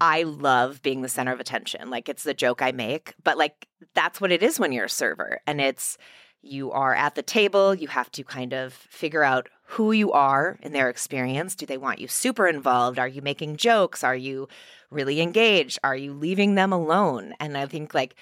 I 0.00 0.22
love 0.22 0.82
being 0.82 1.02
the 1.02 1.08
center 1.08 1.32
of 1.32 1.40
attention. 1.40 1.90
Like, 1.90 2.08
it's 2.08 2.24
the 2.24 2.34
joke 2.34 2.62
I 2.62 2.72
make, 2.72 3.14
but 3.22 3.36
like, 3.36 3.68
that's 3.94 4.20
what 4.20 4.32
it 4.32 4.42
is 4.42 4.58
when 4.58 4.72
you're 4.72 4.86
a 4.86 4.90
server. 4.90 5.40
And 5.46 5.60
it's, 5.60 5.98
you 6.40 6.72
are 6.72 6.94
at 6.94 7.14
the 7.14 7.22
table, 7.22 7.74
you 7.74 7.88
have 7.88 8.10
to 8.12 8.24
kind 8.24 8.52
of 8.52 8.72
figure 8.72 9.22
out 9.22 9.48
who 9.74 9.90
you 9.90 10.12
are 10.12 10.56
in 10.62 10.72
their 10.72 10.88
experience. 10.88 11.56
Do 11.56 11.66
they 11.66 11.76
want 11.76 11.98
you 11.98 12.06
super 12.06 12.46
involved? 12.46 12.98
Are 12.98 13.08
you 13.08 13.20
making 13.22 13.56
jokes? 13.56 14.04
Are 14.04 14.14
you 14.14 14.48
really 14.90 15.20
engaged? 15.20 15.80
Are 15.82 15.96
you 15.96 16.12
leaving 16.12 16.54
them 16.54 16.72
alone? 16.72 17.34
And 17.40 17.58
I 17.58 17.66
think 17.66 17.92
like 17.92 18.14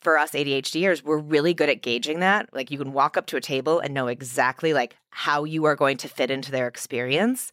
for 0.00 0.16
us 0.16 0.30
ADHDers, 0.30 1.02
we're 1.02 1.18
really 1.18 1.54
good 1.54 1.68
at 1.68 1.82
gauging 1.82 2.20
that. 2.20 2.48
Like 2.52 2.70
you 2.70 2.78
can 2.78 2.92
walk 2.92 3.16
up 3.16 3.26
to 3.26 3.36
a 3.36 3.40
table 3.40 3.80
and 3.80 3.92
know 3.92 4.06
exactly 4.06 4.72
like 4.72 4.96
how 5.10 5.42
you 5.42 5.64
are 5.64 5.74
going 5.74 5.96
to 5.98 6.08
fit 6.08 6.30
into 6.30 6.52
their 6.52 6.68
experience. 6.68 7.50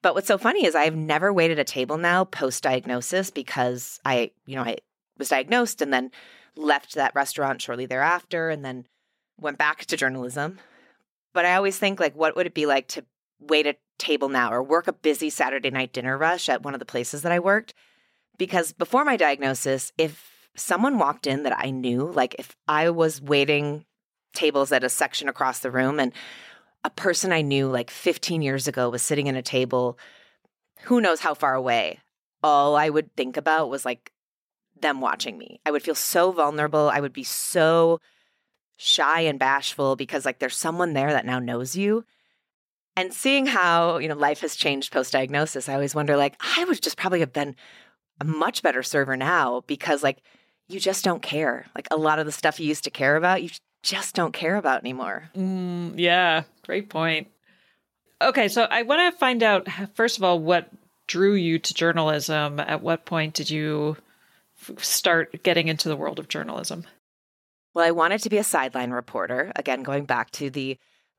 But 0.00 0.14
what's 0.14 0.28
so 0.28 0.38
funny 0.38 0.64
is 0.64 0.76
I've 0.76 0.94
never 0.94 1.32
waited 1.32 1.58
a 1.58 1.64
table 1.64 1.98
now 1.98 2.24
post 2.24 2.62
diagnosis 2.62 3.30
because 3.30 4.00
I, 4.04 4.30
you 4.46 4.54
know, 4.54 4.62
I 4.62 4.76
was 5.18 5.30
diagnosed 5.30 5.82
and 5.82 5.92
then 5.92 6.12
left 6.54 6.94
that 6.94 7.14
restaurant 7.16 7.60
shortly 7.60 7.86
thereafter 7.86 8.50
and 8.50 8.64
then 8.64 8.86
went 9.40 9.58
back 9.58 9.84
to 9.86 9.96
journalism. 9.96 10.58
But 11.34 11.44
I 11.44 11.56
always 11.56 11.78
think 11.78 12.00
like 12.00 12.14
what 12.16 12.36
would 12.36 12.46
it 12.46 12.54
be 12.54 12.64
like 12.64 12.88
to 12.88 13.04
wait 13.38 13.66
a 13.66 13.76
table 13.98 14.30
now 14.30 14.50
or 14.50 14.62
work 14.62 14.88
a 14.88 14.92
busy 14.94 15.28
Saturday 15.28 15.70
night 15.70 15.92
dinner 15.92 16.16
rush 16.16 16.48
at 16.48 16.62
one 16.62 16.74
of 16.74 16.80
the 16.80 16.86
places 16.86 17.20
that 17.22 17.32
I 17.32 17.40
worked? 17.40 17.74
Because 18.38 18.72
before 18.72 19.04
my 19.04 19.16
diagnosis, 19.16 19.92
if 19.98 20.48
someone 20.56 20.98
walked 20.98 21.26
in 21.26 21.42
that 21.42 21.58
I 21.58 21.70
knew, 21.70 22.10
like 22.10 22.36
if 22.38 22.56
I 22.66 22.88
was 22.90 23.20
waiting 23.20 23.84
tables 24.32 24.72
at 24.72 24.84
a 24.84 24.88
section 24.88 25.28
across 25.28 25.58
the 25.58 25.70
room 25.70 26.00
and 26.00 26.12
a 26.84 26.90
person 26.90 27.32
I 27.32 27.42
knew 27.42 27.68
like 27.68 27.90
15 27.90 28.42
years 28.42 28.68
ago 28.68 28.88
was 28.88 29.02
sitting 29.02 29.26
in 29.26 29.36
a 29.36 29.42
table, 29.42 29.98
who 30.82 31.00
knows 31.00 31.20
how 31.20 31.34
far 31.34 31.54
away, 31.54 32.00
all 32.42 32.76
I 32.76 32.88
would 32.90 33.14
think 33.16 33.36
about 33.36 33.70
was 33.70 33.84
like 33.84 34.12
them 34.80 35.00
watching 35.00 35.38
me. 35.38 35.60
I 35.64 35.70
would 35.70 35.82
feel 35.82 35.94
so 35.94 36.30
vulnerable. 36.30 36.90
I 36.92 37.00
would 37.00 37.12
be 37.12 37.24
so 37.24 38.00
shy 38.76 39.20
and 39.20 39.38
bashful 39.38 39.96
because 39.96 40.24
like 40.24 40.38
there's 40.38 40.56
someone 40.56 40.92
there 40.92 41.12
that 41.12 41.26
now 41.26 41.38
knows 41.38 41.76
you. 41.76 42.04
And 42.96 43.12
seeing 43.12 43.46
how, 43.46 43.98
you 43.98 44.08
know, 44.08 44.14
life 44.14 44.40
has 44.40 44.54
changed 44.54 44.92
post 44.92 45.12
diagnosis, 45.12 45.68
I 45.68 45.74
always 45.74 45.94
wonder 45.94 46.16
like 46.16 46.36
I 46.56 46.64
would 46.64 46.80
just 46.80 46.96
probably 46.96 47.20
have 47.20 47.32
been 47.32 47.56
a 48.20 48.24
much 48.24 48.62
better 48.62 48.82
server 48.82 49.16
now 49.16 49.62
because 49.66 50.02
like 50.02 50.18
you 50.68 50.80
just 50.80 51.04
don't 51.04 51.22
care. 51.22 51.66
Like 51.74 51.88
a 51.90 51.96
lot 51.96 52.18
of 52.18 52.26
the 52.26 52.32
stuff 52.32 52.60
you 52.60 52.66
used 52.66 52.84
to 52.84 52.90
care 52.90 53.16
about, 53.16 53.42
you 53.42 53.50
just 53.82 54.14
don't 54.14 54.32
care 54.32 54.56
about 54.56 54.80
anymore. 54.82 55.30
Mm, 55.36 55.94
yeah, 55.96 56.44
great 56.64 56.88
point. 56.88 57.28
Okay, 58.22 58.48
so 58.48 58.62
I 58.62 58.82
want 58.82 59.12
to 59.12 59.18
find 59.18 59.42
out, 59.42 59.68
first 59.94 60.16
of 60.16 60.24
all, 60.24 60.38
what 60.38 60.70
drew 61.06 61.34
you 61.34 61.58
to 61.58 61.74
journalism? 61.74 62.58
At 62.60 62.82
what 62.82 63.04
point 63.04 63.34
did 63.34 63.50
you 63.50 63.96
start 64.78 65.42
getting 65.42 65.68
into 65.68 65.88
the 65.88 65.96
world 65.96 66.18
of 66.18 66.28
journalism? 66.28 66.86
Well, 67.74 67.84
I 67.84 67.90
wanted 67.90 68.22
to 68.22 68.30
be 68.30 68.38
a 68.38 68.44
sideline 68.44 68.92
reporter. 68.92 69.50
Again, 69.56 69.82
going 69.82 70.04
back 70.04 70.30
to 70.32 70.48
the 70.48 70.78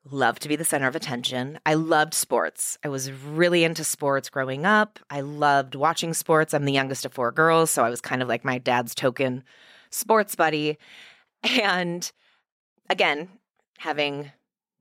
love 0.10 0.40
to 0.40 0.48
be 0.48 0.56
the 0.56 0.64
center 0.64 0.88
of 0.88 0.96
attention. 0.96 1.60
I 1.66 1.74
loved 1.74 2.14
sports. 2.14 2.78
I 2.82 2.88
was 2.88 3.12
really 3.12 3.66
into 3.66 3.84
sports 3.84 4.30
growing 4.30 4.66
up. 4.66 5.00
I 5.10 5.20
loved 5.20 5.76
watching 5.76 6.14
sports. 6.14 6.54
I'm 6.54 6.64
the 6.64 6.72
youngest 6.72 7.06
of 7.06 7.12
four 7.12 7.32
girls, 7.34 7.72
so 7.72 7.84
I 7.84 7.90
was 7.90 8.00
kind 8.00 8.22
of 8.22 8.30
like 8.30 8.46
my 8.46 8.58
dad's 8.58 8.96
token 8.96 9.44
sports 9.90 10.36
buddy. 10.36 10.78
And 11.62 12.10
again, 12.90 13.30
having 13.80 14.32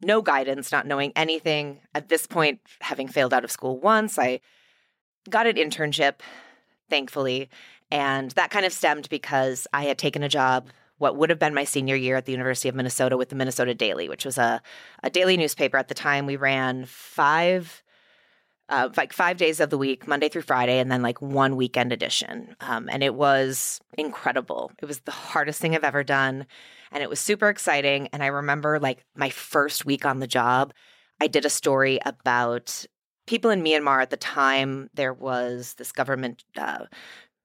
no 0.00 0.22
guidance, 0.22 0.70
not 0.70 0.86
knowing 0.86 1.12
anything 1.16 1.80
at 1.94 2.08
this 2.08 2.26
point, 2.26 2.60
having 2.82 3.08
failed 3.08 3.34
out 3.34 3.44
of 3.44 3.50
school 3.50 3.80
once, 3.80 4.18
I 4.18 4.40
got 5.28 5.46
an 5.46 5.56
internship, 5.56 6.20
thankfully. 6.88 7.48
And 7.90 8.30
that 8.32 8.50
kind 8.50 8.64
of 8.64 8.72
stemmed 8.72 9.08
because 9.08 9.66
I 9.72 9.84
had 9.84 9.98
taken 9.98 10.22
a 10.22 10.28
job 10.28 10.68
what 10.98 11.16
would 11.16 11.30
have 11.30 11.38
been 11.38 11.54
my 11.54 11.64
senior 11.64 11.96
year 11.96 12.16
at 12.16 12.24
the 12.24 12.32
University 12.32 12.68
of 12.68 12.74
Minnesota 12.74 13.16
with 13.16 13.28
the 13.28 13.36
Minnesota 13.36 13.74
Daily, 13.74 14.08
which 14.08 14.24
was 14.24 14.38
a, 14.38 14.62
a 15.02 15.10
daily 15.10 15.36
newspaper. 15.36 15.76
At 15.76 15.88
the 15.88 15.94
time, 15.94 16.26
we 16.26 16.36
ran 16.36 16.84
five, 16.84 17.82
uh, 18.68 18.88
like 18.96 19.12
five 19.12 19.36
days 19.36 19.60
of 19.60 19.70
the 19.70 19.78
week, 19.78 20.06
Monday 20.06 20.28
through 20.28 20.42
Friday, 20.42 20.78
and 20.78 20.90
then 20.90 21.02
like 21.02 21.20
one 21.20 21.56
weekend 21.56 21.92
edition. 21.92 22.54
Um, 22.60 22.88
and 22.90 23.02
it 23.02 23.14
was 23.14 23.80
incredible. 23.98 24.70
It 24.80 24.86
was 24.86 25.00
the 25.00 25.10
hardest 25.10 25.60
thing 25.60 25.74
I've 25.74 25.84
ever 25.84 26.04
done. 26.04 26.46
And 26.92 27.02
it 27.02 27.10
was 27.10 27.18
super 27.18 27.48
exciting. 27.48 28.08
And 28.12 28.22
I 28.22 28.26
remember 28.26 28.78
like 28.78 29.04
my 29.16 29.30
first 29.30 29.84
week 29.84 30.06
on 30.06 30.20
the 30.20 30.28
job, 30.28 30.72
I 31.20 31.26
did 31.26 31.44
a 31.44 31.50
story 31.50 31.98
about 32.06 32.86
people 33.26 33.50
in 33.50 33.64
Myanmar 33.64 34.00
at 34.00 34.10
the 34.10 34.16
time. 34.16 34.90
There 34.94 35.12
was 35.12 35.74
this 35.74 35.90
government 35.90 36.44
uh, 36.56 36.84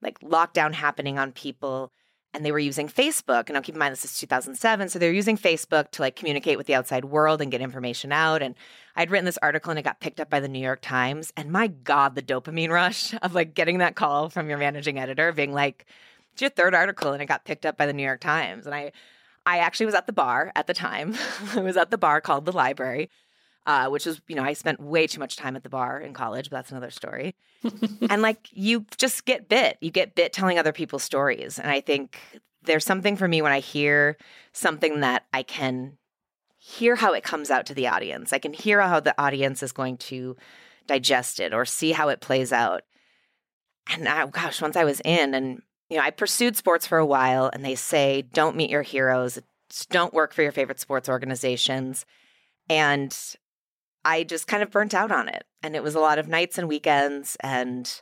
like 0.01 0.19
lockdown 0.19 0.73
happening 0.73 1.17
on 1.17 1.31
people 1.31 1.91
and 2.33 2.45
they 2.45 2.51
were 2.51 2.59
using 2.59 2.87
Facebook. 2.87 3.47
And 3.47 3.55
now 3.55 3.61
keep 3.61 3.75
in 3.75 3.79
mind 3.79 3.91
this 3.91 4.05
is 4.05 4.17
2007, 4.17 4.89
so 4.89 4.99
they're 4.99 5.11
using 5.11 5.37
Facebook 5.37 5.91
to 5.91 6.01
like 6.01 6.15
communicate 6.15 6.57
with 6.57 6.67
the 6.67 6.75
outside 6.75 7.05
world 7.05 7.41
and 7.41 7.51
get 7.51 7.61
information 7.61 8.11
out. 8.11 8.41
And 8.41 8.55
I'd 8.95 9.11
written 9.11 9.25
this 9.25 9.39
article 9.41 9.71
and 9.71 9.79
it 9.79 9.83
got 9.83 9.99
picked 9.99 10.19
up 10.19 10.29
by 10.29 10.39
the 10.39 10.47
New 10.47 10.59
York 10.59 10.81
Times. 10.81 11.33
And 11.35 11.51
my 11.51 11.67
God, 11.67 12.15
the 12.15 12.21
dopamine 12.21 12.69
rush 12.69 13.13
of 13.21 13.33
like 13.33 13.53
getting 13.53 13.79
that 13.79 13.95
call 13.95 14.29
from 14.29 14.49
your 14.49 14.57
managing 14.57 14.99
editor 14.99 15.31
being 15.31 15.53
like, 15.53 15.85
"It's 16.33 16.41
your 16.41 16.51
third 16.51 16.75
article," 16.75 17.13
and 17.13 17.21
it 17.21 17.25
got 17.25 17.45
picked 17.45 17.65
up 17.65 17.77
by 17.77 17.85
the 17.85 17.93
New 17.93 18.03
York 18.03 18.21
Times. 18.21 18.65
And 18.65 18.75
I, 18.75 18.91
I 19.45 19.59
actually 19.59 19.87
was 19.87 19.95
at 19.95 20.05
the 20.05 20.13
bar 20.13 20.51
at 20.55 20.67
the 20.67 20.73
time. 20.73 21.15
I 21.55 21.61
was 21.61 21.77
at 21.77 21.91
the 21.91 21.97
bar 21.97 22.21
called 22.21 22.45
the 22.45 22.51
Library 22.51 23.09
uh, 23.65 23.87
which 23.89 24.07
is, 24.07 24.21
you 24.27 24.35
know, 24.35 24.43
I 24.43 24.53
spent 24.53 24.79
way 24.79 25.07
too 25.07 25.19
much 25.19 25.35
time 25.35 25.55
at 25.55 25.63
the 25.63 25.69
bar 25.69 25.99
in 25.99 26.13
college, 26.13 26.49
but 26.49 26.57
that's 26.57 26.71
another 26.71 26.89
story. 26.91 27.35
and 28.09 28.21
like 28.21 28.47
you 28.51 28.85
just 28.97 29.25
get 29.25 29.49
bit, 29.49 29.77
you 29.81 29.91
get 29.91 30.15
bit 30.15 30.33
telling 30.33 30.57
other 30.57 30.73
people's 30.73 31.03
stories. 31.03 31.59
And 31.59 31.69
I 31.69 31.81
think 31.81 32.19
there's 32.63 32.85
something 32.85 33.15
for 33.15 33.27
me 33.27 33.41
when 33.41 33.51
I 33.51 33.59
hear 33.59 34.17
something 34.53 35.01
that 35.01 35.25
I 35.33 35.43
can 35.43 35.97
hear 36.57 36.95
how 36.95 37.13
it 37.13 37.23
comes 37.23 37.49
out 37.49 37.65
to 37.67 37.73
the 37.73 37.87
audience. 37.87 38.33
I 38.33 38.39
can 38.39 38.53
hear 38.53 38.81
how 38.81 38.99
the 38.99 39.19
audience 39.21 39.63
is 39.63 39.71
going 39.71 39.97
to 39.97 40.35
digest 40.87 41.39
it 41.39 41.53
or 41.53 41.65
see 41.65 41.91
how 41.91 42.09
it 42.09 42.21
plays 42.21 42.51
out. 42.51 42.83
And 43.91 44.07
I, 44.07 44.25
gosh, 44.27 44.61
once 44.61 44.75
I 44.75 44.83
was 44.83 45.01
in 45.05 45.33
and 45.33 45.61
you 45.89 45.97
know, 45.97 46.03
I 46.03 46.11
pursued 46.11 46.55
sports 46.55 46.85
for 46.85 46.97
a 46.97 47.05
while 47.05 47.49
and 47.51 47.65
they 47.65 47.75
say 47.75 48.21
don't 48.33 48.55
meet 48.55 48.69
your 48.69 48.83
heroes, 48.83 49.39
don't 49.89 50.13
work 50.13 50.33
for 50.33 50.43
your 50.43 50.51
favorite 50.51 50.79
sports 50.79 51.09
organizations. 51.09 52.05
And 52.69 53.17
I 54.05 54.23
just 54.23 54.47
kind 54.47 54.63
of 54.63 54.71
burnt 54.71 54.93
out 54.93 55.11
on 55.11 55.27
it. 55.27 55.43
And 55.61 55.75
it 55.75 55.83
was 55.83 55.95
a 55.95 55.99
lot 55.99 56.19
of 56.19 56.27
nights 56.27 56.57
and 56.57 56.67
weekends 56.67 57.37
and 57.41 58.01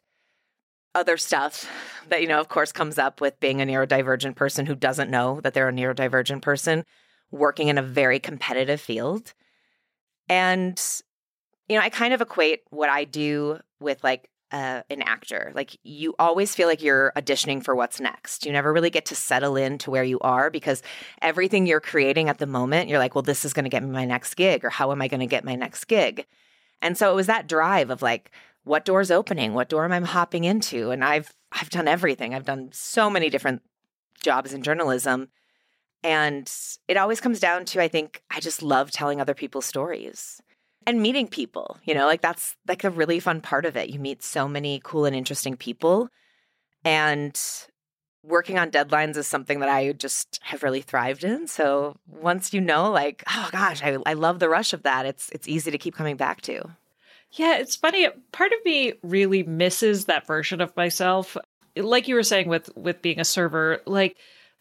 other 0.95 1.17
stuff 1.17 1.69
that, 2.09 2.21
you 2.21 2.27
know, 2.27 2.39
of 2.39 2.49
course, 2.49 2.71
comes 2.71 2.97
up 2.97 3.21
with 3.21 3.39
being 3.39 3.61
a 3.61 3.65
neurodivergent 3.65 4.35
person 4.35 4.65
who 4.65 4.75
doesn't 4.75 5.11
know 5.11 5.41
that 5.41 5.53
they're 5.53 5.69
a 5.69 5.73
neurodivergent 5.73 6.41
person 6.41 6.83
working 7.31 7.67
in 7.67 7.77
a 7.77 7.83
very 7.83 8.19
competitive 8.19 8.81
field. 8.81 9.33
And, 10.29 10.81
you 11.67 11.75
know, 11.75 11.83
I 11.83 11.89
kind 11.89 12.13
of 12.13 12.21
equate 12.21 12.61
what 12.69 12.89
I 12.89 13.03
do 13.03 13.59
with 13.79 14.03
like 14.03 14.29
uh, 14.51 14.81
an 14.89 15.01
actor. 15.01 15.51
Like 15.55 15.77
you 15.83 16.15
always 16.19 16.55
feel 16.55 16.67
like 16.67 16.81
you're 16.81 17.11
auditioning 17.15 17.63
for 17.63 17.75
what's 17.75 17.99
next. 17.99 18.45
You 18.45 18.51
never 18.51 18.71
really 18.71 18.89
get 18.89 19.05
to 19.07 19.15
settle 19.15 19.55
in 19.55 19.77
to 19.79 19.91
where 19.91 20.03
you 20.03 20.19
are 20.21 20.49
because 20.49 20.81
everything 21.21 21.65
you're 21.65 21.81
creating 21.81 22.29
at 22.29 22.37
the 22.37 22.47
moment, 22.47 22.89
you're 22.89 22.99
like, 22.99 23.15
well, 23.15 23.21
this 23.21 23.45
is 23.45 23.53
going 23.53 23.65
to 23.65 23.69
get 23.69 23.83
me 23.83 23.89
my 23.89 24.05
next 24.05 24.35
gig, 24.35 24.63
or 24.63 24.69
how 24.69 24.91
am 24.91 25.01
I 25.01 25.07
going 25.07 25.19
to 25.19 25.25
get 25.25 25.43
my 25.43 25.55
next 25.55 25.85
gig? 25.85 26.25
And 26.81 26.97
so 26.97 27.11
it 27.11 27.15
was 27.15 27.27
that 27.27 27.47
drive 27.47 27.89
of 27.89 28.01
like, 28.01 28.31
what 28.63 28.85
door's 28.85 29.11
opening? 29.11 29.53
What 29.53 29.69
door 29.69 29.85
am 29.85 29.91
I 29.91 29.99
hopping 30.05 30.43
into? 30.43 30.91
And 30.91 31.03
I've 31.03 31.33
I've 31.51 31.69
done 31.69 31.87
everything. 31.87 32.33
I've 32.33 32.45
done 32.45 32.69
so 32.71 33.09
many 33.09 33.29
different 33.29 33.61
jobs 34.21 34.53
in 34.53 34.61
journalism. 34.61 35.29
And 36.03 36.51
it 36.87 36.97
always 36.97 37.21
comes 37.21 37.39
down 37.39 37.65
to 37.65 37.81
I 37.81 37.87
think 37.87 38.21
I 38.29 38.39
just 38.39 38.61
love 38.61 38.91
telling 38.91 39.19
other 39.19 39.33
people's 39.33 39.65
stories 39.65 40.41
and 40.87 41.01
meeting 41.01 41.27
people, 41.27 41.77
you 41.83 41.93
know, 41.93 42.05
like 42.05 42.21
that's 42.21 42.55
like 42.65 42.85
a 42.85 42.89
really 42.89 43.19
fun 43.19 43.41
part 43.41 43.65
of 43.65 43.75
it. 43.75 43.89
You 43.89 43.99
meet 43.99 44.23
so 44.23 44.47
many 44.47 44.79
cool 44.83 45.03
and 45.03 45.15
interesting 45.15 45.57
people. 45.57 46.09
And 46.85 47.37
working 48.23 48.57
on 48.57 48.71
deadlines 48.71 49.17
is 49.17 49.27
something 49.27 49.59
that 49.59 49.67
I 49.67 49.91
just 49.91 50.39
have 50.43 50.63
really 50.63 50.81
thrived 50.81 51.25
in. 51.25 51.47
So 51.47 51.97
once 52.07 52.53
you 52.53 52.61
know, 52.61 52.89
like, 52.89 53.21
oh 53.29 53.49
gosh, 53.51 53.83
I, 53.83 53.97
I 54.05 54.13
love 54.13 54.39
the 54.39 54.47
rush 54.47 54.71
of 54.71 54.83
that, 54.83 55.05
it's 55.05 55.29
it's 55.31 55.47
easy 55.47 55.71
to 55.71 55.77
keep 55.77 55.93
coming 55.93 56.15
back 56.15 56.39
to. 56.43 56.63
Yeah, 57.31 57.57
it's 57.57 57.75
funny. 57.75 58.07
Part 58.31 58.53
of 58.53 58.59
me 58.63 58.93
really 59.03 59.43
misses 59.43 60.05
that 60.05 60.25
version 60.25 60.61
of 60.61 60.75
myself. 60.77 61.35
Like 61.75 62.07
you 62.07 62.15
were 62.15 62.23
saying 62.23 62.47
with 62.47 62.73
with 62.77 63.01
being 63.01 63.19
a 63.19 63.25
server, 63.25 63.81
like 63.85 64.15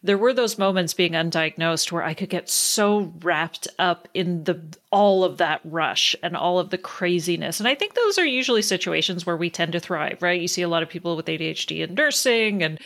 there 0.07 0.17
were 0.17 0.33
those 0.33 0.57
moments 0.57 0.93
being 0.93 1.11
undiagnosed 1.11 1.91
where 1.91 2.01
I 2.01 2.13
could 2.13 2.29
get 2.29 2.49
so 2.49 3.13
wrapped 3.21 3.67
up 3.77 4.07
in 4.13 4.45
the 4.45 4.61
all 4.89 5.25
of 5.25 5.37
that 5.37 5.59
rush 5.65 6.15
and 6.23 6.35
all 6.35 6.59
of 6.59 6.69
the 6.69 6.77
craziness. 6.77 7.59
And 7.59 7.67
I 7.67 7.75
think 7.75 7.93
those 7.93 8.17
are 8.17 8.25
usually 8.25 8.61
situations 8.61 9.25
where 9.25 9.35
we 9.35 9.49
tend 9.49 9.73
to 9.73 9.81
thrive, 9.81 10.21
right? 10.21 10.39
You 10.39 10.47
see 10.47 10.61
a 10.61 10.69
lot 10.69 10.81
of 10.81 10.87
people 10.87 11.17
with 11.17 11.25
ADHD 11.25 11.81
in 11.81 11.93
nursing 11.93 12.63
and 12.63 12.79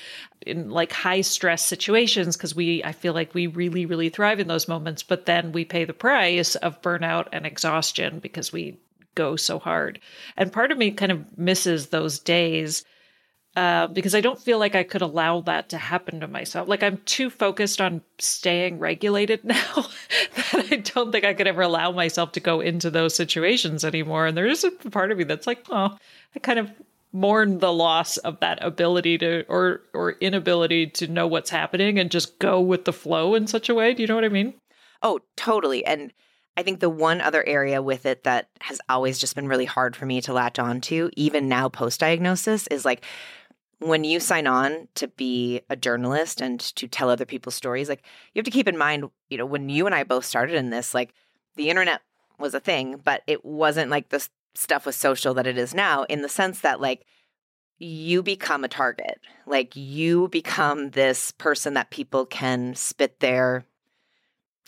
in 0.47 0.71
like 0.71 0.91
high 0.91 1.21
stress 1.21 1.63
situations 1.63 2.35
because 2.35 2.55
we 2.55 2.83
I 2.83 2.91
feel 2.91 3.13
like 3.13 3.35
we 3.35 3.45
really 3.45 3.85
really 3.85 4.09
thrive 4.09 4.39
in 4.39 4.47
those 4.47 4.67
moments, 4.67 5.03
but 5.03 5.27
then 5.27 5.51
we 5.51 5.63
pay 5.63 5.85
the 5.85 5.93
price 5.93 6.55
of 6.55 6.81
burnout 6.81 7.27
and 7.31 7.45
exhaustion 7.45 8.17
because 8.17 8.51
we 8.51 8.79
go 9.13 9.35
so 9.35 9.59
hard. 9.59 9.99
And 10.37 10.51
part 10.51 10.71
of 10.71 10.79
me 10.79 10.89
kind 10.89 11.11
of 11.11 11.37
misses 11.37 11.87
those 11.87 12.17
days 12.17 12.83
uh, 13.55 13.87
because 13.87 14.15
I 14.15 14.21
don't 14.21 14.39
feel 14.39 14.59
like 14.59 14.75
I 14.75 14.83
could 14.83 15.01
allow 15.01 15.41
that 15.41 15.69
to 15.69 15.77
happen 15.77 16.21
to 16.21 16.27
myself. 16.27 16.69
Like 16.69 16.83
I'm 16.83 16.97
too 17.05 17.29
focused 17.29 17.81
on 17.81 18.01
staying 18.17 18.79
regulated 18.79 19.43
now 19.45 19.73
that 20.35 20.67
I 20.71 20.77
don't 20.77 21.11
think 21.11 21.25
I 21.25 21.33
could 21.33 21.47
ever 21.47 21.61
allow 21.61 21.91
myself 21.91 22.31
to 22.33 22.39
go 22.39 22.61
into 22.61 22.89
those 22.89 23.15
situations 23.15 23.83
anymore. 23.83 24.27
And 24.27 24.37
there 24.37 24.47
is 24.47 24.63
a 24.63 24.71
part 24.71 25.11
of 25.11 25.17
me 25.17 25.25
that's 25.25 25.47
like, 25.47 25.65
oh, 25.69 25.97
I 26.35 26.39
kind 26.39 26.59
of 26.59 26.71
mourn 27.13 27.59
the 27.59 27.73
loss 27.73 28.15
of 28.17 28.39
that 28.39 28.63
ability 28.63 29.17
to 29.17 29.45
or 29.49 29.81
or 29.93 30.13
inability 30.21 30.87
to 30.87 31.07
know 31.07 31.27
what's 31.27 31.49
happening 31.49 31.99
and 31.99 32.09
just 32.09 32.39
go 32.39 32.61
with 32.61 32.85
the 32.85 32.93
flow 32.93 33.35
in 33.35 33.47
such 33.47 33.67
a 33.67 33.75
way. 33.75 33.93
Do 33.93 34.01
you 34.01 34.07
know 34.07 34.15
what 34.15 34.23
I 34.23 34.29
mean? 34.29 34.53
Oh, 35.03 35.19
totally. 35.35 35.83
And 35.85 36.13
I 36.57 36.63
think 36.63 36.79
the 36.79 36.89
one 36.89 37.21
other 37.21 37.43
area 37.45 37.81
with 37.81 38.05
it 38.05 38.23
that 38.23 38.47
has 38.59 38.79
always 38.89 39.19
just 39.19 39.35
been 39.35 39.47
really 39.47 39.65
hard 39.65 39.95
for 39.95 40.05
me 40.05 40.21
to 40.21 40.33
latch 40.33 40.59
on 40.59 40.81
to, 40.81 41.09
even 41.15 41.47
now 41.47 41.69
post 41.69 41.99
diagnosis, 41.99 42.67
is 42.67 42.85
like 42.85 43.03
when 43.81 44.03
you 44.03 44.19
sign 44.19 44.45
on 44.45 44.87
to 44.93 45.07
be 45.07 45.61
a 45.67 45.75
journalist 45.75 46.39
and 46.39 46.59
to 46.59 46.87
tell 46.87 47.09
other 47.09 47.25
people's 47.25 47.55
stories, 47.55 47.89
like 47.89 48.03
you 48.33 48.39
have 48.39 48.45
to 48.45 48.51
keep 48.51 48.67
in 48.67 48.77
mind, 48.77 49.09
you 49.29 49.37
know, 49.37 49.45
when 49.45 49.69
you 49.69 49.87
and 49.87 49.95
I 49.95 50.03
both 50.03 50.23
started 50.23 50.55
in 50.55 50.69
this, 50.69 50.93
like 50.93 51.13
the 51.55 51.69
internet 51.69 52.01
was 52.37 52.53
a 52.53 52.59
thing, 52.59 53.01
but 53.03 53.23
it 53.25 53.43
wasn't 53.43 53.89
like 53.89 54.09
the 54.09 54.27
stuff 54.53 54.85
was 54.85 54.95
social 54.95 55.33
that 55.33 55.47
it 55.47 55.57
is 55.57 55.73
now 55.73 56.03
in 56.03 56.21
the 56.21 56.29
sense 56.29 56.61
that 56.61 56.79
like 56.79 57.05
you 57.79 58.21
become 58.21 58.63
a 58.63 58.67
target. 58.67 59.19
Like 59.47 59.75
you 59.75 60.27
become 60.27 60.91
this 60.91 61.31
person 61.31 61.73
that 61.73 61.89
people 61.89 62.27
can 62.27 62.75
spit 62.75 63.19
their 63.19 63.65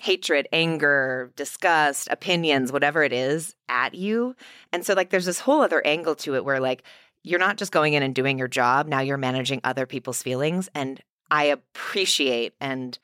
hatred, 0.01 0.47
anger, 0.51 1.31
disgust, 1.35 2.07
opinions, 2.09 2.71
whatever 2.71 3.03
it 3.03 3.13
is 3.13 3.55
at 3.69 3.93
you. 3.93 4.35
And 4.71 4.83
so 4.83 4.95
like 4.95 5.11
there's 5.11 5.27
this 5.27 5.39
whole 5.39 5.61
other 5.61 5.85
angle 5.85 6.15
to 6.15 6.35
it 6.35 6.43
where 6.43 6.59
like 6.59 6.83
you're 7.23 7.39
not 7.39 7.57
just 7.57 7.71
going 7.71 7.93
in 7.93 8.03
and 8.03 8.13
doing 8.13 8.37
your 8.37 8.47
job, 8.47 8.87
now 8.87 8.99
you're 8.99 9.17
managing 9.17 9.61
other 9.63 9.85
people's 9.85 10.21
feelings 10.21 10.69
and 10.75 11.01
I 11.31 11.45
appreciate 11.45 12.53
and 12.59 12.97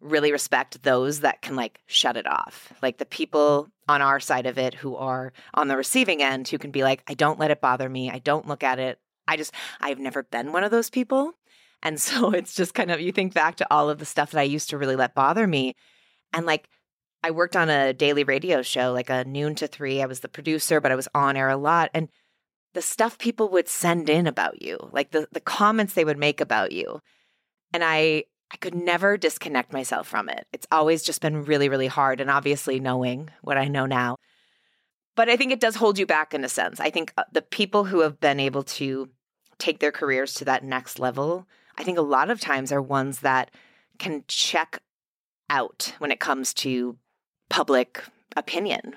really 0.00 0.32
respect 0.32 0.82
those 0.82 1.20
that 1.20 1.42
can 1.42 1.56
like 1.56 1.80
shut 1.86 2.16
it 2.16 2.26
off. 2.26 2.72
Like 2.82 2.98
the 2.98 3.04
mm. 3.04 3.10
people 3.10 3.68
on 3.88 4.02
our 4.02 4.20
side 4.20 4.46
of 4.46 4.58
it 4.58 4.74
who 4.74 4.96
are 4.96 5.32
on 5.54 5.68
the 5.68 5.76
receiving 5.76 6.22
end 6.22 6.48
who 6.48 6.58
can 6.58 6.70
be 6.70 6.82
like 6.82 7.02
I 7.06 7.14
don't 7.14 7.38
let 7.38 7.50
it 7.50 7.60
bother 7.60 7.88
me. 7.88 8.10
I 8.10 8.18
don't 8.18 8.48
look 8.48 8.62
at 8.62 8.78
it. 8.78 8.98
I 9.28 9.36
just 9.36 9.52
I've 9.80 9.98
never 9.98 10.22
been 10.22 10.52
one 10.52 10.64
of 10.64 10.70
those 10.70 10.90
people. 10.90 11.32
And 11.82 12.00
so 12.00 12.30
it's 12.30 12.54
just 12.54 12.74
kind 12.74 12.90
of 12.90 13.00
you 13.00 13.12
think 13.12 13.34
back 13.34 13.56
to 13.56 13.66
all 13.70 13.90
of 13.90 13.98
the 13.98 14.06
stuff 14.06 14.32
that 14.32 14.40
I 14.40 14.44
used 14.44 14.70
to 14.70 14.78
really 14.78 14.96
let 14.96 15.14
bother 15.14 15.46
me 15.46 15.74
and 16.32 16.46
like, 16.46 16.68
I 17.22 17.30
worked 17.30 17.56
on 17.56 17.70
a 17.70 17.92
daily 17.92 18.24
radio 18.24 18.62
show, 18.62 18.92
like 18.92 19.10
a 19.10 19.24
noon 19.24 19.54
to 19.56 19.66
three. 19.66 20.02
I 20.02 20.06
was 20.06 20.20
the 20.20 20.28
producer, 20.28 20.80
but 20.80 20.92
I 20.92 20.96
was 20.96 21.08
on 21.14 21.36
air 21.36 21.48
a 21.48 21.56
lot. 21.56 21.90
And 21.92 22.08
the 22.76 22.82
stuff 22.82 23.16
people 23.16 23.48
would 23.48 23.68
send 23.68 24.10
in 24.10 24.26
about 24.26 24.60
you, 24.60 24.90
like 24.92 25.10
the, 25.10 25.26
the 25.32 25.40
comments 25.40 25.94
they 25.94 26.04
would 26.04 26.18
make 26.18 26.42
about 26.42 26.72
you. 26.72 27.00
And 27.72 27.82
I, 27.82 28.24
I 28.52 28.58
could 28.58 28.74
never 28.74 29.16
disconnect 29.16 29.72
myself 29.72 30.06
from 30.06 30.28
it. 30.28 30.46
It's 30.52 30.66
always 30.70 31.02
just 31.02 31.22
been 31.22 31.46
really, 31.46 31.70
really 31.70 31.86
hard. 31.86 32.20
And 32.20 32.30
obviously, 32.30 32.78
knowing 32.78 33.30
what 33.40 33.56
I 33.56 33.68
know 33.68 33.86
now. 33.86 34.16
But 35.14 35.30
I 35.30 35.38
think 35.38 35.52
it 35.52 35.60
does 35.60 35.76
hold 35.76 35.98
you 35.98 36.04
back 36.04 36.34
in 36.34 36.44
a 36.44 36.50
sense. 36.50 36.78
I 36.78 36.90
think 36.90 37.14
uh, 37.16 37.24
the 37.32 37.40
people 37.40 37.84
who 37.84 38.00
have 38.00 38.20
been 38.20 38.38
able 38.38 38.62
to 38.64 39.08
take 39.56 39.78
their 39.78 39.90
careers 39.90 40.34
to 40.34 40.44
that 40.44 40.62
next 40.62 40.98
level, 40.98 41.48
I 41.78 41.82
think 41.82 41.96
a 41.96 42.02
lot 42.02 42.28
of 42.28 42.40
times 42.40 42.72
are 42.72 42.82
ones 42.82 43.20
that 43.20 43.50
can 43.98 44.22
check 44.28 44.82
out 45.48 45.94
when 45.96 46.10
it 46.10 46.20
comes 46.20 46.52
to 46.52 46.98
public 47.48 48.04
opinion. 48.36 48.96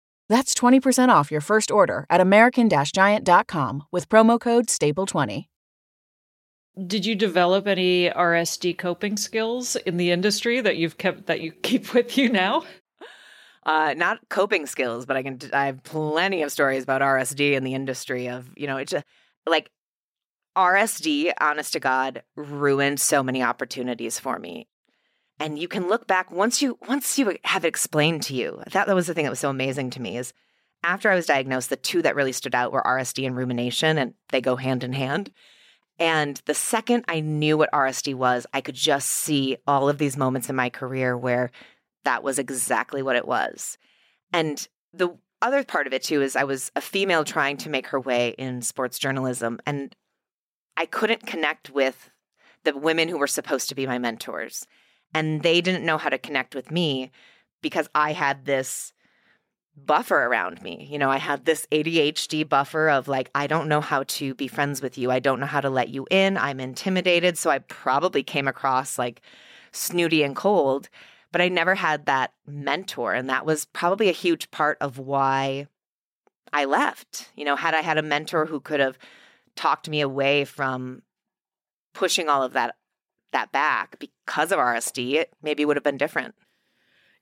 That's 0.31 0.53
20% 0.53 1.09
off 1.09 1.29
your 1.29 1.41
first 1.41 1.71
order 1.71 2.05
at 2.09 2.21
American 2.21 2.69
Giant.com 2.69 3.83
with 3.91 4.07
promo 4.07 4.39
code 4.39 4.67
STAPLE20. 4.67 5.47
Did 6.87 7.05
you 7.05 7.15
develop 7.15 7.67
any 7.67 8.09
RSD 8.09 8.77
coping 8.77 9.17
skills 9.17 9.75
in 9.75 9.97
the 9.97 10.09
industry 10.09 10.61
that 10.61 10.77
you've 10.77 10.97
kept 10.97 11.25
that 11.25 11.41
you 11.41 11.51
keep 11.51 11.93
with 11.93 12.17
you 12.17 12.29
now? 12.29 12.63
Uh, 13.65 13.93
not 13.97 14.19
coping 14.29 14.67
skills, 14.67 15.05
but 15.05 15.17
I 15.17 15.23
can. 15.23 15.37
I 15.51 15.65
have 15.65 15.83
plenty 15.83 16.43
of 16.43 16.51
stories 16.53 16.83
about 16.83 17.01
RSD 17.01 17.51
in 17.51 17.65
the 17.65 17.73
industry. 17.73 18.27
Of 18.27 18.49
you 18.55 18.67
know, 18.67 18.77
it's 18.77 18.93
just 18.93 19.05
like 19.45 19.69
RSD. 20.57 21.33
Honest 21.41 21.73
to 21.73 21.81
God, 21.81 22.23
ruined 22.37 23.01
so 23.01 23.21
many 23.21 23.43
opportunities 23.43 24.17
for 24.17 24.39
me 24.39 24.69
and 25.41 25.57
you 25.57 25.67
can 25.67 25.87
look 25.87 26.05
back 26.05 26.31
once 26.31 26.61
you 26.61 26.77
once 26.87 27.17
you 27.17 27.35
have 27.45 27.65
it 27.65 27.69
explained 27.69 28.21
to 28.21 28.35
you. 28.35 28.61
Thought 28.69 28.85
that 28.85 28.95
was 28.95 29.07
the 29.07 29.15
thing 29.15 29.23
that 29.23 29.31
was 29.31 29.39
so 29.39 29.49
amazing 29.49 29.89
to 29.91 30.01
me 30.01 30.15
is 30.15 30.33
after 30.83 31.09
I 31.09 31.15
was 31.15 31.25
diagnosed, 31.25 31.71
the 31.71 31.75
two 31.75 32.03
that 32.03 32.15
really 32.15 32.31
stood 32.31 32.53
out 32.53 32.71
were 32.71 32.83
RSD 32.83 33.25
and 33.25 33.35
rumination, 33.35 33.97
and 33.97 34.13
they 34.29 34.39
go 34.39 34.55
hand 34.55 34.83
in 34.83 34.93
hand. 34.93 35.31
And 35.97 36.39
the 36.45 36.53
second 36.53 37.05
I 37.07 37.21
knew 37.21 37.57
what 37.57 37.71
RSD 37.71 38.13
was, 38.13 38.45
I 38.53 38.61
could 38.61 38.75
just 38.75 39.07
see 39.07 39.57
all 39.65 39.89
of 39.89 39.97
these 39.97 40.15
moments 40.15 40.47
in 40.47 40.55
my 40.55 40.69
career 40.69 41.17
where 41.17 41.49
that 42.05 42.23
was 42.23 42.37
exactly 42.37 43.01
what 43.01 43.15
it 43.15 43.27
was. 43.27 43.79
And 44.31 44.67
the 44.93 45.17
other 45.41 45.63
part 45.63 45.87
of 45.87 45.93
it 45.93 46.03
too 46.03 46.21
is 46.21 46.35
I 46.35 46.43
was 46.43 46.71
a 46.75 46.81
female 46.81 47.23
trying 47.23 47.57
to 47.57 47.69
make 47.69 47.87
her 47.87 47.99
way 47.99 48.35
in 48.37 48.61
sports 48.61 48.99
journalism, 48.99 49.59
and 49.65 49.95
I 50.77 50.85
couldn't 50.85 51.25
connect 51.25 51.71
with 51.71 52.11
the 52.63 52.77
women 52.77 53.09
who 53.09 53.17
were 53.17 53.25
supposed 53.25 53.69
to 53.69 53.75
be 53.75 53.87
my 53.87 53.97
mentors 53.97 54.67
and 55.13 55.43
they 55.43 55.61
didn't 55.61 55.85
know 55.85 55.97
how 55.97 56.09
to 56.09 56.17
connect 56.17 56.55
with 56.55 56.71
me 56.71 57.11
because 57.61 57.89
I 57.93 58.13
had 58.13 58.45
this 58.45 58.93
buffer 59.75 60.25
around 60.25 60.61
me. 60.61 60.87
You 60.89 60.97
know, 60.97 61.09
I 61.09 61.17
had 61.17 61.45
this 61.45 61.65
ADHD 61.71 62.47
buffer 62.47 62.89
of 62.89 63.07
like, 63.07 63.29
I 63.33 63.47
don't 63.47 63.67
know 63.67 63.81
how 63.81 64.03
to 64.03 64.33
be 64.35 64.47
friends 64.47 64.81
with 64.81 64.97
you. 64.97 65.11
I 65.11 65.19
don't 65.19 65.39
know 65.39 65.45
how 65.45 65.61
to 65.61 65.69
let 65.69 65.89
you 65.89 66.07
in. 66.11 66.37
I'm 66.37 66.59
intimidated. 66.59 67.37
So 67.37 67.49
I 67.49 67.59
probably 67.59 68.23
came 68.23 68.47
across 68.47 68.97
like 68.97 69.21
snooty 69.71 70.23
and 70.23 70.35
cold, 70.35 70.89
but 71.31 71.41
I 71.41 71.47
never 71.47 71.75
had 71.75 72.05
that 72.05 72.33
mentor. 72.45 73.13
And 73.13 73.29
that 73.29 73.45
was 73.45 73.65
probably 73.65 74.09
a 74.09 74.13
huge 74.13 74.51
part 74.51 74.77
of 74.81 74.97
why 74.97 75.67
I 76.51 76.65
left. 76.65 77.31
You 77.35 77.45
know, 77.45 77.55
had 77.55 77.73
I 77.73 77.81
had 77.81 77.97
a 77.97 78.03
mentor 78.03 78.45
who 78.45 78.59
could 78.59 78.79
have 78.79 78.97
talked 79.55 79.89
me 79.89 80.01
away 80.01 80.45
from 80.45 81.01
pushing 81.93 82.29
all 82.29 82.43
of 82.43 82.53
that 82.53 82.75
that 83.31 83.51
back 83.51 83.99
because 83.99 84.51
of 84.51 84.59
RSD, 84.59 85.13
it 85.13 85.33
maybe 85.41 85.65
would 85.65 85.77
have 85.77 85.83
been 85.83 85.97
different. 85.97 86.35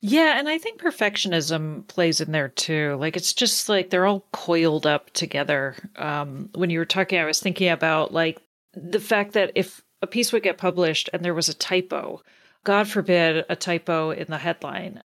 Yeah, 0.01 0.39
and 0.39 0.47
I 0.47 0.57
think 0.57 0.81
perfectionism 0.81 1.85
plays 1.87 2.21
in 2.21 2.31
there 2.31 2.47
too. 2.47 2.95
Like 2.99 3.17
it's 3.17 3.33
just 3.33 3.67
like 3.67 3.89
they're 3.89 4.05
all 4.05 4.25
coiled 4.31 4.87
up 4.87 5.09
together. 5.11 5.75
Um, 5.97 6.49
when 6.55 6.69
you 6.69 6.79
were 6.79 6.85
talking, 6.85 7.19
I 7.19 7.25
was 7.25 7.39
thinking 7.39 7.69
about 7.69 8.13
like 8.13 8.41
the 8.73 9.01
fact 9.01 9.33
that 9.33 9.51
if 9.55 9.81
a 10.01 10.07
piece 10.07 10.31
would 10.31 10.43
get 10.43 10.57
published 10.57 11.09
and 11.11 11.23
there 11.23 11.33
was 11.33 11.49
a 11.49 11.53
typo, 11.53 12.21
God 12.63 12.87
forbid 12.87 13.45
a 13.49 13.55
typo 13.55 14.11
in 14.11 14.27
the 14.27 14.37
headline, 14.37 15.01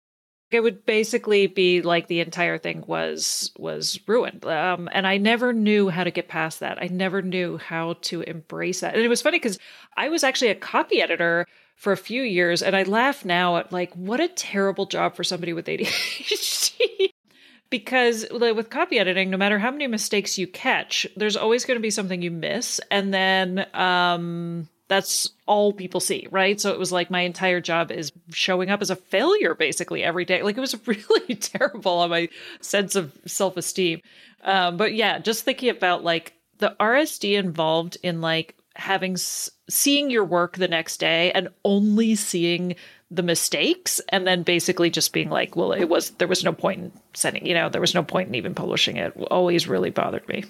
it 0.52 0.62
would 0.62 0.86
basically 0.86 1.48
be 1.48 1.82
like 1.82 2.08
the 2.08 2.20
entire 2.20 2.58
thing 2.58 2.84
was 2.88 3.52
was 3.58 4.00
ruined. 4.08 4.46
Um, 4.46 4.90
and 4.92 5.06
i 5.06 5.18
never 5.18 5.54
knew 5.54 5.90
how 5.90 6.04
to 6.04 6.12
get 6.12 6.28
past 6.28 6.60
that. 6.62 6.82
I 6.82 6.88
never 6.88 7.22
knew 7.22 7.58
how 7.58 7.94
to 8.02 8.22
embrace 8.22 8.82
that. 8.82 8.96
And 8.96 9.04
it 9.04 9.10
was 9.10 9.22
funny 9.22 9.38
because 9.38 9.60
i 9.96 10.10
was 10.10 10.24
actually 10.24 10.52
a 10.52 10.56
copy 10.56 11.02
editor 11.02 11.46
for 11.76 11.94
a 11.94 11.98
few 11.98 12.24
years 12.24 12.62
and 12.62 12.76
i 12.76 12.84
laugh 12.84 13.24
now 13.24 13.58
at 13.58 13.72
like 13.72 13.94
what 13.96 14.20
a 14.20 14.28
terrible 14.28 14.86
job 14.86 15.16
for 15.16 15.24
somebody 15.24 15.54
with 15.54 15.66
adhd 15.66 16.74
because 17.70 18.26
with 18.32 18.70
copy 18.70 19.00
editing 19.00 19.30
no 19.30 19.38
matter 19.38 19.60
how 19.60 19.72
many 19.72 19.88
mistakes 19.88 20.38
you 20.38 20.46
catch 20.46 21.08
there's 21.16 21.38
always 21.38 21.66
going 21.66 21.78
to 21.78 21.82
be 21.82 21.92
something 21.92 22.22
you 22.22 22.32
miss. 22.32 22.82
And 22.92 23.14
then 23.14 23.66
um 23.74 24.68
that's 24.90 25.30
all 25.46 25.72
people 25.72 26.00
see, 26.00 26.28
right? 26.32 26.60
So 26.60 26.74
it 26.74 26.80
was 26.80 26.92
like 26.92 27.10
my 27.10 27.22
entire 27.22 27.62
job 27.62 27.92
is 27.92 28.12
showing 28.32 28.70
up 28.70 28.82
as 28.82 28.90
a 28.90 28.96
failure 28.96 29.56
basically 29.56 30.04
every 30.04 30.26
day. 30.26 30.42
Like 30.42 30.58
it 30.58 30.62
was 30.62 30.76
really 30.88 31.36
terrible 31.36 32.00
on 32.00 32.10
my 32.10 32.28
sense 32.60 32.96
of 32.96 33.18
self 33.26 33.56
esteem. 33.56 34.02
Um, 34.44 34.76
but 34.76 34.94
yeah, 34.94 35.20
just 35.20 35.46
thinking 35.46 35.70
about 35.70 36.04
like 36.04 36.34
the 36.58 36.76
RSD 36.80 37.38
involved 37.38 37.98
in 38.04 38.20
like 38.20 38.56
having 38.76 39.16
seeing 39.18 40.10
your 40.10 40.26
work 40.26 40.58
the 40.58 40.68
next 40.68 40.98
day 40.98 41.32
and 41.34 41.50
only 41.64 42.16
seeing 42.16 42.76
the 43.12 43.24
mistakes 43.24 44.00
and 44.10 44.26
then 44.26 44.44
basically 44.44 44.90
just 44.90 45.14
being 45.14 45.30
like 45.30 45.56
well 45.56 45.72
it 45.72 45.86
was 45.86 46.12
there 46.12 46.28
was 46.28 46.44
no 46.44 46.54
point 46.54 46.80
in 46.80 46.92
sending 47.16 47.46
you 47.46 47.56
know 47.56 47.68
there 47.68 47.82
was 47.82 47.96
no 47.96 48.04
point 48.04 48.30
in 48.30 48.36
even 48.36 48.54
publishing 48.54 48.98
it 48.98 49.12
always 49.32 49.68
really 49.68 49.90
bothered 49.90 50.28
me 50.30 50.46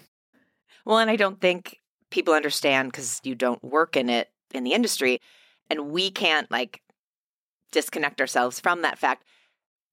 well 0.84 0.98
and 0.98 1.10
i 1.10 1.16
don't 1.16 1.40
think 1.40 1.79
people 2.10 2.34
understand 2.34 2.92
because 2.92 3.20
you 3.24 3.36
don't 3.36 3.64
work 3.64 3.96
in 3.96 4.10
it 4.10 4.30
in 4.54 4.64
the 4.64 4.74
industry 4.74 5.20
and 5.70 5.92
we 5.92 6.10
can't 6.10 6.50
like 6.50 6.82
disconnect 7.72 8.20
ourselves 8.20 8.60
from 8.60 8.82
that 8.82 8.98
fact 8.98 9.24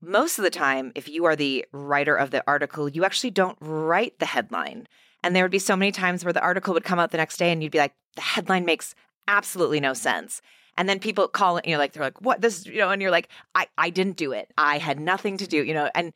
most 0.00 0.38
of 0.38 0.44
the 0.44 0.50
time 0.50 0.92
if 0.94 1.09
you 1.09 1.24
are 1.24 1.37
the 1.37 1.64
writer 1.72 2.14
of 2.14 2.31
the 2.31 2.42
article 2.46 2.88
you 2.88 3.05
actually 3.05 3.31
don't 3.31 3.59
write 3.61 4.18
the 4.18 4.26
headline 4.26 4.87
and 5.26 5.35
there 5.35 5.42
would 5.42 5.50
be 5.50 5.59
so 5.59 5.74
many 5.74 5.90
times 5.90 6.24
where 6.24 6.33
the 6.33 6.40
article 6.40 6.72
would 6.74 6.85
come 6.85 7.00
out 7.00 7.11
the 7.11 7.16
next 7.16 7.37
day 7.37 7.50
and 7.50 7.61
you'd 7.61 7.72
be 7.72 7.79
like, 7.79 7.94
the 8.14 8.22
headline 8.22 8.64
makes 8.64 8.94
absolutely 9.26 9.81
no 9.81 9.92
sense. 9.92 10.40
And 10.79 10.88
then 10.88 11.00
people 11.00 11.26
call 11.26 11.57
it, 11.57 11.66
you 11.66 11.72
know, 11.72 11.79
like 11.79 11.94
they're 11.94 12.02
like, 12.05 12.20
what 12.20 12.42
this, 12.42 12.64
you 12.64 12.79
know, 12.79 12.90
and 12.90 13.02
you're 13.02 13.11
like, 13.11 13.29
I, 13.55 13.66
I 13.76 13.90
didn't 13.90 14.18
do 14.18 14.31
it. 14.31 14.52
I 14.57 14.79
had 14.79 15.00
nothing 15.00 15.37
to 15.38 15.46
do, 15.48 15.64
you 15.64 15.74
know, 15.74 15.90
and 15.96 16.12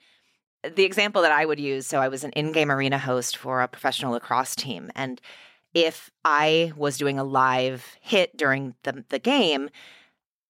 the 0.63 0.85
example 0.85 1.23
that 1.23 1.33
I 1.33 1.45
would 1.45 1.59
use, 1.59 1.89
so 1.89 1.99
I 2.01 2.07
was 2.07 2.23
an 2.23 2.31
in-game 2.33 2.71
arena 2.71 2.99
host 2.99 3.37
for 3.37 3.63
a 3.63 3.69
professional 3.69 4.13
lacrosse 4.13 4.55
team. 4.55 4.93
And 4.95 5.21
if 5.75 6.11
I 6.25 6.73
was 6.77 6.99
doing 6.99 7.19
a 7.19 7.25
live 7.25 7.97
hit 8.01 8.37
during 8.37 8.75
the, 8.83 9.05
the 9.09 9.19
game, 9.19 9.71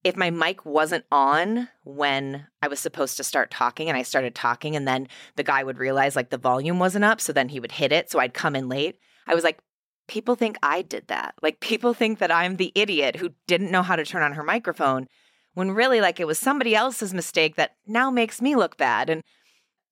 if 0.02 0.16
my 0.16 0.30
mic 0.30 0.64
wasn't 0.64 1.04
on 1.12 1.68
when 1.84 2.46
I 2.62 2.68
was 2.68 2.80
supposed 2.80 3.16
to 3.18 3.24
start 3.24 3.50
talking 3.50 3.88
and 3.88 3.98
I 3.98 4.02
started 4.02 4.34
talking, 4.34 4.74
and 4.74 4.88
then 4.88 5.08
the 5.36 5.42
guy 5.42 5.62
would 5.62 5.78
realize 5.78 6.16
like 6.16 6.30
the 6.30 6.38
volume 6.38 6.78
wasn't 6.78 7.04
up, 7.04 7.20
so 7.20 7.32
then 7.32 7.50
he 7.50 7.60
would 7.60 7.72
hit 7.72 7.92
it. 7.92 8.10
So 8.10 8.18
I'd 8.18 8.34
come 8.34 8.56
in 8.56 8.68
late. 8.68 8.98
I 9.26 9.34
was 9.34 9.44
like, 9.44 9.60
people 10.08 10.34
think 10.34 10.56
I 10.62 10.82
did 10.82 11.06
that. 11.08 11.34
Like 11.42 11.60
people 11.60 11.94
think 11.94 12.18
that 12.18 12.32
I'm 12.32 12.56
the 12.56 12.72
idiot 12.74 13.16
who 13.16 13.30
didn't 13.46 13.70
know 13.70 13.82
how 13.82 13.96
to 13.96 14.04
turn 14.04 14.22
on 14.22 14.32
her 14.32 14.42
microphone 14.42 15.06
when 15.54 15.72
really 15.72 16.00
like 16.00 16.18
it 16.18 16.26
was 16.26 16.38
somebody 16.38 16.74
else's 16.74 17.12
mistake 17.12 17.56
that 17.56 17.76
now 17.86 18.10
makes 18.10 18.40
me 18.40 18.56
look 18.56 18.76
bad. 18.76 19.10
And 19.10 19.22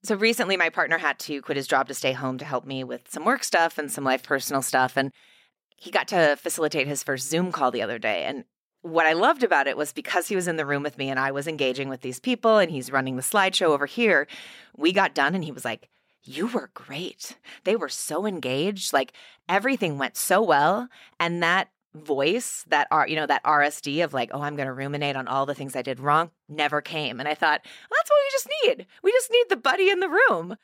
so 0.02 0.14
recently 0.14 0.56
my 0.56 0.68
partner 0.68 0.98
had 0.98 1.18
to 1.20 1.42
quit 1.42 1.56
his 1.56 1.66
job 1.66 1.88
to 1.88 1.94
stay 1.94 2.12
home 2.12 2.38
to 2.38 2.44
help 2.44 2.64
me 2.64 2.84
with 2.84 3.11
some 3.11 3.24
work 3.24 3.42
stuff 3.42 3.78
and 3.78 3.90
some 3.90 4.04
life 4.04 4.22
personal 4.22 4.62
stuff. 4.62 4.96
And 4.96 5.12
he 5.76 5.90
got 5.90 6.08
to 6.08 6.37
facilitate 6.37 6.87
his 6.87 7.02
first 7.02 7.28
Zoom 7.28 7.52
call 7.52 7.70
the 7.70 7.82
other 7.82 7.98
day. 7.98 8.24
And 8.24 8.44
what 8.82 9.06
I 9.06 9.12
loved 9.12 9.42
about 9.42 9.66
it 9.66 9.76
was 9.76 9.92
because 9.92 10.28
he 10.28 10.37
was 10.37 10.48
in 10.48 10.56
the 10.56 10.66
room 10.66 10.82
with 10.82 10.98
me 10.98 11.08
and 11.08 11.18
I 11.18 11.30
was 11.30 11.48
engaging 11.48 11.88
with 11.88 12.00
these 12.00 12.20
people 12.20 12.58
and 12.58 12.70
he's 12.70 12.92
running 12.92 13.16
the 13.16 13.22
slideshow 13.22 13.68
over 13.68 13.87
here. 13.87 14.26
We 14.76 14.92
got 14.92 15.14
done 15.14 15.34
and 15.34 15.44
he 15.44 15.52
was 15.52 15.64
like, 15.64 15.88
You 16.22 16.46
were 16.46 16.70
great. 16.74 17.37
They 17.64 17.76
were 17.76 17.88
so 17.88 18.24
engaged. 18.24 18.92
Like 18.92 19.12
everything 19.48 19.98
went 19.98 20.16
so 20.16 20.40
well. 20.42 20.88
And 21.18 21.42
that 21.42 21.68
voice, 21.94 22.64
that 22.68 22.88
are 22.90 23.09
you 23.09 23.16
know, 23.16 23.27
that 23.27 23.44
RSD 23.44 24.05
of 24.05 24.12
like, 24.12 24.31
oh, 24.33 24.42
I'm 24.42 24.57
gonna 24.57 24.72
ruminate 24.72 25.16
on 25.16 25.29
all 25.29 25.46
the 25.46 25.55
things 25.55 25.77
I 25.77 25.83
did 25.83 26.01
wrong, 26.01 26.31
never 26.48 26.81
came. 26.81 27.20
And 27.20 27.29
I 27.29 27.35
thought, 27.35 27.61
well, 27.64 27.98
that's 27.98 28.11
what 28.11 28.18
we 28.24 28.31
just 28.33 28.48
need. 28.64 28.87
We 29.03 29.12
just 29.12 29.31
need 29.31 29.46
the 29.48 29.57
buddy 29.57 29.90
in 29.90 30.01
the 30.01 30.09
room. 30.09 30.57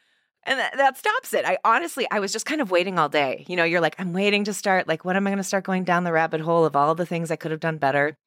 And 0.46 0.58
that, 0.58 0.76
that 0.76 0.98
stops 0.98 1.32
it. 1.32 1.44
I 1.46 1.58
honestly, 1.64 2.06
I 2.10 2.20
was 2.20 2.32
just 2.32 2.46
kind 2.46 2.60
of 2.60 2.70
waiting 2.70 2.98
all 2.98 3.08
day. 3.08 3.44
You 3.48 3.56
know, 3.56 3.64
you're 3.64 3.80
like, 3.80 3.96
I'm 3.98 4.12
waiting 4.12 4.44
to 4.44 4.52
start. 4.52 4.86
Like, 4.86 5.04
when 5.04 5.16
am 5.16 5.26
I 5.26 5.30
going 5.30 5.38
to 5.38 5.42
start 5.42 5.64
going 5.64 5.84
down 5.84 6.04
the 6.04 6.12
rabbit 6.12 6.42
hole 6.42 6.66
of 6.66 6.76
all 6.76 6.94
the 6.94 7.06
things 7.06 7.30
I 7.30 7.36
could 7.36 7.50
have 7.50 7.60
done 7.60 7.78
better? 7.78 8.18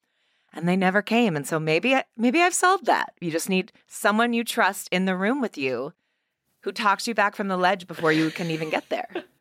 And 0.52 0.68
they 0.68 0.76
never 0.76 1.00
came. 1.00 1.36
And 1.36 1.46
so 1.46 1.60
maybe, 1.60 1.96
maybe 2.16 2.40
I've 2.40 2.54
solved 2.54 2.86
that. 2.86 3.12
You 3.20 3.30
just 3.30 3.48
need 3.48 3.70
someone 3.86 4.32
you 4.32 4.42
trust 4.42 4.88
in 4.90 5.04
the 5.04 5.16
room 5.16 5.40
with 5.40 5.56
you 5.56 5.92
who 6.62 6.72
talks 6.72 7.06
you 7.06 7.14
back 7.14 7.36
from 7.36 7.48
the 7.48 7.56
ledge 7.56 7.86
before 7.86 8.10
you 8.10 8.30
can 8.30 8.50
even 8.50 8.68
get 8.70 8.88
there. 8.88 9.08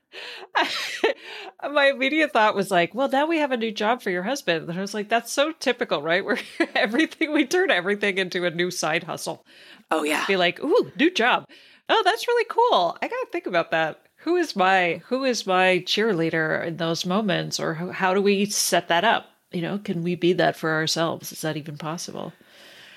My 1.71 1.87
immediate 1.87 2.31
thought 2.33 2.55
was 2.55 2.71
like, 2.71 2.95
well, 2.95 3.09
now 3.09 3.25
we 3.25 3.37
have 3.39 3.51
a 3.51 3.57
new 3.57 3.71
job 3.71 4.01
for 4.01 4.09
your 4.09 4.23
husband. 4.23 4.69
And 4.69 4.77
I 4.77 4.81
was 4.81 4.93
like, 4.93 5.09
that's 5.09 5.31
so 5.31 5.51
typical, 5.51 6.01
right? 6.01 6.23
Where 6.25 6.39
everything, 6.75 7.33
we 7.33 7.45
turn 7.45 7.71
everything 7.71 8.17
into 8.17 8.45
a 8.45 8.51
new 8.51 8.71
side 8.71 9.03
hustle. 9.03 9.45
Oh, 9.91 10.03
yeah. 10.03 10.25
Be 10.27 10.37
like, 10.37 10.63
ooh, 10.63 10.91
new 10.97 11.11
job. 11.11 11.45
Oh, 11.89 12.01
that's 12.03 12.27
really 12.27 12.45
cool. 12.49 12.97
I 13.01 13.07
got 13.07 13.15
to 13.15 13.27
think 13.31 13.47
about 13.47 13.71
that. 13.71 14.01
Who 14.21 14.35
is 14.35 14.55
my 14.55 15.01
who 15.05 15.23
is 15.23 15.47
my 15.47 15.83
cheerleader 15.85 16.65
in 16.65 16.77
those 16.77 17.05
moments 17.05 17.59
or 17.59 17.75
how, 17.75 17.91
how 17.91 18.13
do 18.13 18.21
we 18.21 18.45
set 18.45 18.89
that 18.89 19.05
up? 19.05 19.27
You 19.51 19.61
know, 19.61 19.77
can 19.77 20.03
we 20.03 20.15
be 20.15 20.33
that 20.33 20.57
for 20.57 20.71
ourselves? 20.71 21.31
Is 21.31 21.41
that 21.41 21.55
even 21.55 21.77
possible? 21.77 22.33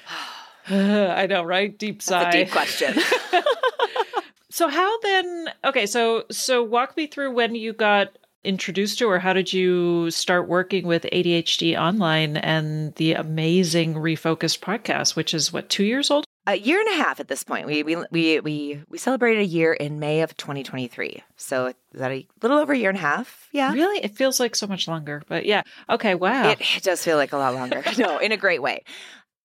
I 0.69 1.27
know, 1.27 1.43
right? 1.43 1.77
Deep 1.79 2.03
sigh. 2.03 2.31
deep 2.31 2.51
question. 2.51 2.97
so 4.51 4.69
how 4.69 4.99
then 5.01 5.49
okay, 5.65 5.87
so 5.87 6.25
so 6.31 6.63
walk 6.63 6.97
me 6.97 7.07
through 7.07 7.33
when 7.33 7.55
you 7.55 7.73
got 7.73 8.09
introduced 8.43 8.99
to 8.99 9.05
or 9.07 9.19
how 9.19 9.33
did 9.35 9.53
you 9.53 10.11
start 10.11 10.49
working 10.49 10.87
with 10.87 11.03
ADHD 11.13 11.79
online 11.79 12.39
and 12.39 12.95
the 12.95 13.13
amazing 13.13 13.93
refocused 13.93 14.61
podcast 14.61 15.15
which 15.15 15.35
is 15.35 15.53
what 15.53 15.69
2 15.69 15.85
years 15.85 16.11
old 16.11 16.25
a 16.47 16.57
year 16.57 16.81
and 16.81 16.89
a 16.89 17.03
half 17.03 17.21
at 17.21 17.29
this 17.29 17.45
point. 17.45 17.67
We 17.67 17.83
we 17.83 17.97
we 18.11 18.41
we 18.41 18.83
we 18.89 18.99
celebrated 18.99 19.43
a 19.43 19.47
year 19.47 19.73
in 19.73 19.99
May 19.99 20.23
of 20.23 20.37
2023. 20.37 21.23
So 21.37 21.67
is 21.67 21.75
that 21.95 22.11
a 22.11 22.27
little 22.43 22.59
over 22.59 22.73
a 22.73 22.79
year 22.79 22.91
and 22.91 22.99
a 22.99 23.03
half? 23.03 23.49
Yeah. 23.53 23.73
Really? 23.73 24.03
It 24.03 24.17
feels 24.17 24.41
like 24.41 24.57
so 24.57 24.67
much 24.67 24.89
longer. 24.89 25.23
But 25.29 25.47
yeah. 25.47 25.63
Okay, 25.89 26.15
wow. 26.15 26.51
It, 26.51 26.61
it 26.77 26.83
does 26.83 27.03
feel 27.03 27.17
like 27.17 27.33
a 27.33 27.37
lot 27.37 27.55
longer. 27.55 27.83
no, 27.99 28.19
in 28.19 28.33
a 28.33 28.37
great 28.37 28.63
way. 28.63 28.85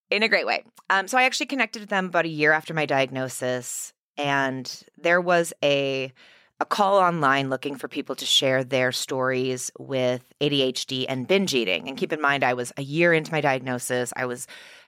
In 0.09 0.23
a 0.23 0.29
great 0.29 0.45
way. 0.45 0.63
Um, 0.89 1.07
so 1.07 1.17
I 1.17 1.23
actually 1.23 1.47
connected 1.47 1.79
with 1.81 1.89
them 1.89 2.05
about 2.05 2.25
a 2.25 2.29
year 2.29 2.51
after 2.51 2.73
my 2.73 2.85
diagnosis, 2.85 3.93
and 4.17 4.83
there 4.97 5.21
was 5.21 5.53
a 5.63 6.11
a 6.59 6.65
call 6.65 6.97
online 6.97 7.49
looking 7.49 7.75
for 7.75 7.87
people 7.87 8.15
to 8.15 8.25
share 8.25 8.63
their 8.63 8.91
stories 8.91 9.71
with 9.77 10.23
ADHD 10.39 11.05
and 11.09 11.27
binge 11.27 11.53
eating. 11.53 11.89
And 11.89 11.97
keep 11.97 12.13
in 12.13 12.21
mind, 12.21 12.45
I 12.45 12.53
was 12.53 12.71
a 12.77 12.81
year 12.81 13.13
into 13.13 13.31
my 13.31 13.41
diagnosis. 13.41 14.13
I 14.15 14.25
was 14.25 14.47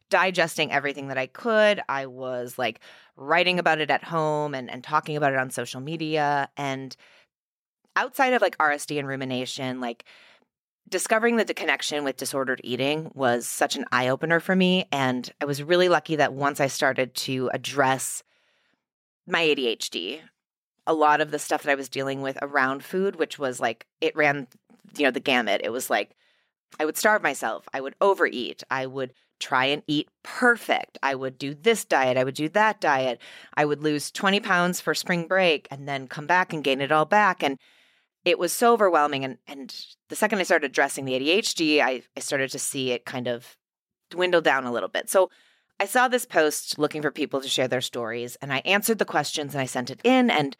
digesting 0.10 0.72
everything 0.72 1.10
that 1.10 1.18
I 1.18 1.28
could. 1.28 1.82
I 1.90 2.06
was 2.06 2.58
like 2.58 2.80
writing 3.18 3.60
about 3.60 3.82
it 3.82 3.92
at 3.92 4.04
home 4.04 4.56
and, 4.56 4.70
and 4.70 4.82
talking 4.82 5.18
about 5.18 5.34
it 5.34 5.40
on 5.40 5.50
social 5.50 5.82
media. 5.82 6.50
And 6.56 6.96
outside 7.98 8.32
of 8.34 8.42
like 8.42 8.58
RSD 8.60 8.98
and 8.98 9.08
rumination, 9.08 9.82
like 9.82 10.06
discovering 10.88 11.36
the 11.36 11.54
connection 11.54 12.06
with 12.06 12.16
disordered 12.16 12.62
eating 12.63 13.12
was 13.13 13.46
such 13.46 13.76
an 13.76 13.84
eye 13.92 14.08
opener 14.08 14.40
for 14.40 14.56
me. 14.56 14.86
And 14.92 15.30
I 15.42 15.46
was 15.46 15.62
really 15.62 15.90
lucky 15.90 16.16
that 16.16 16.34
once 16.34 16.62
I 16.62 16.68
started 16.68 17.13
to 17.16 17.50
address 17.54 18.24
my 19.28 19.44
ADHD, 19.44 20.22
a 20.86 20.94
lot 20.94 21.22
of 21.22 21.32
the 21.32 21.40
stuff 21.40 21.63
that 21.63 21.72
I 21.72 21.76
was 21.76 21.90
dealing 21.90 22.22
with 22.22 22.38
around 22.42 22.84
food, 22.84 23.18
which 23.18 23.38
was 23.38 23.60
like, 23.60 23.86
it 24.00 24.16
ran, 24.16 24.48
you 24.98 25.04
know, 25.04 25.12
the 25.12 25.20
gamut. 25.20 25.62
It 25.63 25.72
was 25.72 25.90
like, 25.90 26.16
I 26.80 26.86
would 26.86 26.98
starve 26.98 27.22
myself. 27.22 27.68
I 27.74 27.82
would 27.82 27.96
overeat. 28.02 28.63
I 28.72 28.86
would 28.86 29.13
try 29.40 29.66
and 29.66 29.84
eat 29.88 30.10
perfect. 30.24 30.98
I 31.04 31.16
would 31.16 31.38
do 31.38 31.54
this 31.54 31.86
diet, 31.86 32.18
I 32.18 32.24
would 32.24 32.36
do 32.36 32.50
that 32.50 32.82
diet. 32.82 33.20
I 33.56 33.66
would 33.66 33.84
lose 33.84 34.12
20 34.12 34.40
pounds 34.40 34.82
for 34.82 34.96
spring 34.96 35.28
break 35.28 35.68
and 35.70 35.88
then 35.88 36.08
come 36.08 36.26
back 36.26 36.54
and 36.54 36.63
gain 36.63 36.82
it 36.82 36.92
all 36.92 37.06
back. 37.06 37.44
And 37.44 37.60
it 38.26 38.40
was 38.40 38.52
so 38.52 38.74
overwhelming. 38.74 39.24
And, 39.24 39.38
and 39.48 39.74
the 40.10 40.16
second 40.16 40.40
I 40.40 40.44
started 40.44 40.72
addressing 40.72 41.06
the 41.06 41.13
ADHD, 41.13 41.82
I, 41.82 42.02
I 42.16 42.20
started 42.20 42.50
to 42.52 42.60
see 42.60 42.92
it 42.92 43.06
kind 43.06 43.28
of 43.28 43.58
dwindle 44.10 44.42
down 44.42 44.66
a 44.66 44.72
little 44.72 44.90
bit. 44.90 45.10
So 45.10 45.30
I 45.80 45.86
saw 45.86 46.08
this 46.08 46.26
post 46.26 46.80
looking 46.80 47.02
for 47.02 47.12
people 47.12 47.42
to 47.42 47.50
share 47.50 47.68
their 47.68 47.82
stories, 47.82 48.36
and 48.42 48.52
I 48.52 48.60
answered 48.60 48.98
the 48.98 49.06
questions 49.06 49.54
and 49.54 49.62
I 49.62 49.66
sent 49.66 49.90
it 49.90 50.02
in. 50.04 50.30
And, 50.30 50.58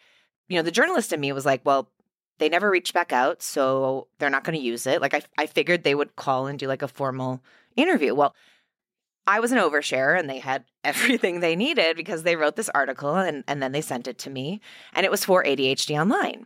you 0.48 0.58
know, 0.58 0.64
the 0.64 0.72
journalist 0.72 1.12
in 1.12 1.20
me 1.20 1.32
was 1.32 1.46
like, 1.46 1.62
well, 1.66 1.90
they 2.38 2.50
never 2.50 2.70
reached 2.70 2.94
back 2.94 3.12
out, 3.12 3.42
so 3.42 4.08
they're 4.20 4.30
not 4.30 4.44
going 4.44 4.58
to 4.58 4.64
use 4.64 4.86
it. 4.86 5.02
Like, 5.02 5.14
I, 5.14 5.22
I 5.38 5.48
figured 5.48 5.84
they 5.84 5.96
would 5.96 6.16
call 6.16 6.46
and 6.46 6.60
do 6.60 6.68
like 6.68 6.84
a 6.84 6.88
formal 6.88 7.42
interview. 7.76 8.14
Well, 8.14 8.36
I 9.26 9.40
was 9.40 9.52
an 9.52 9.58
overshare 9.58 10.18
and 10.18 10.30
they 10.30 10.40
had 10.40 10.66
everything 10.84 11.40
they 11.40 11.56
needed 11.56 11.98
because 11.98 12.24
they 12.24 12.36
wrote 12.36 12.56
this 12.56 12.70
article 12.70 13.16
and, 13.16 13.44
and 13.48 13.62
then 13.62 13.72
they 13.72 13.82
sent 13.82 14.08
it 14.08 14.18
to 14.20 14.30
me. 14.30 14.62
And 14.94 15.06
it 15.06 15.12
was 15.12 15.26
for 15.26 15.44
ADHD 15.44 16.00
Online. 16.00 16.46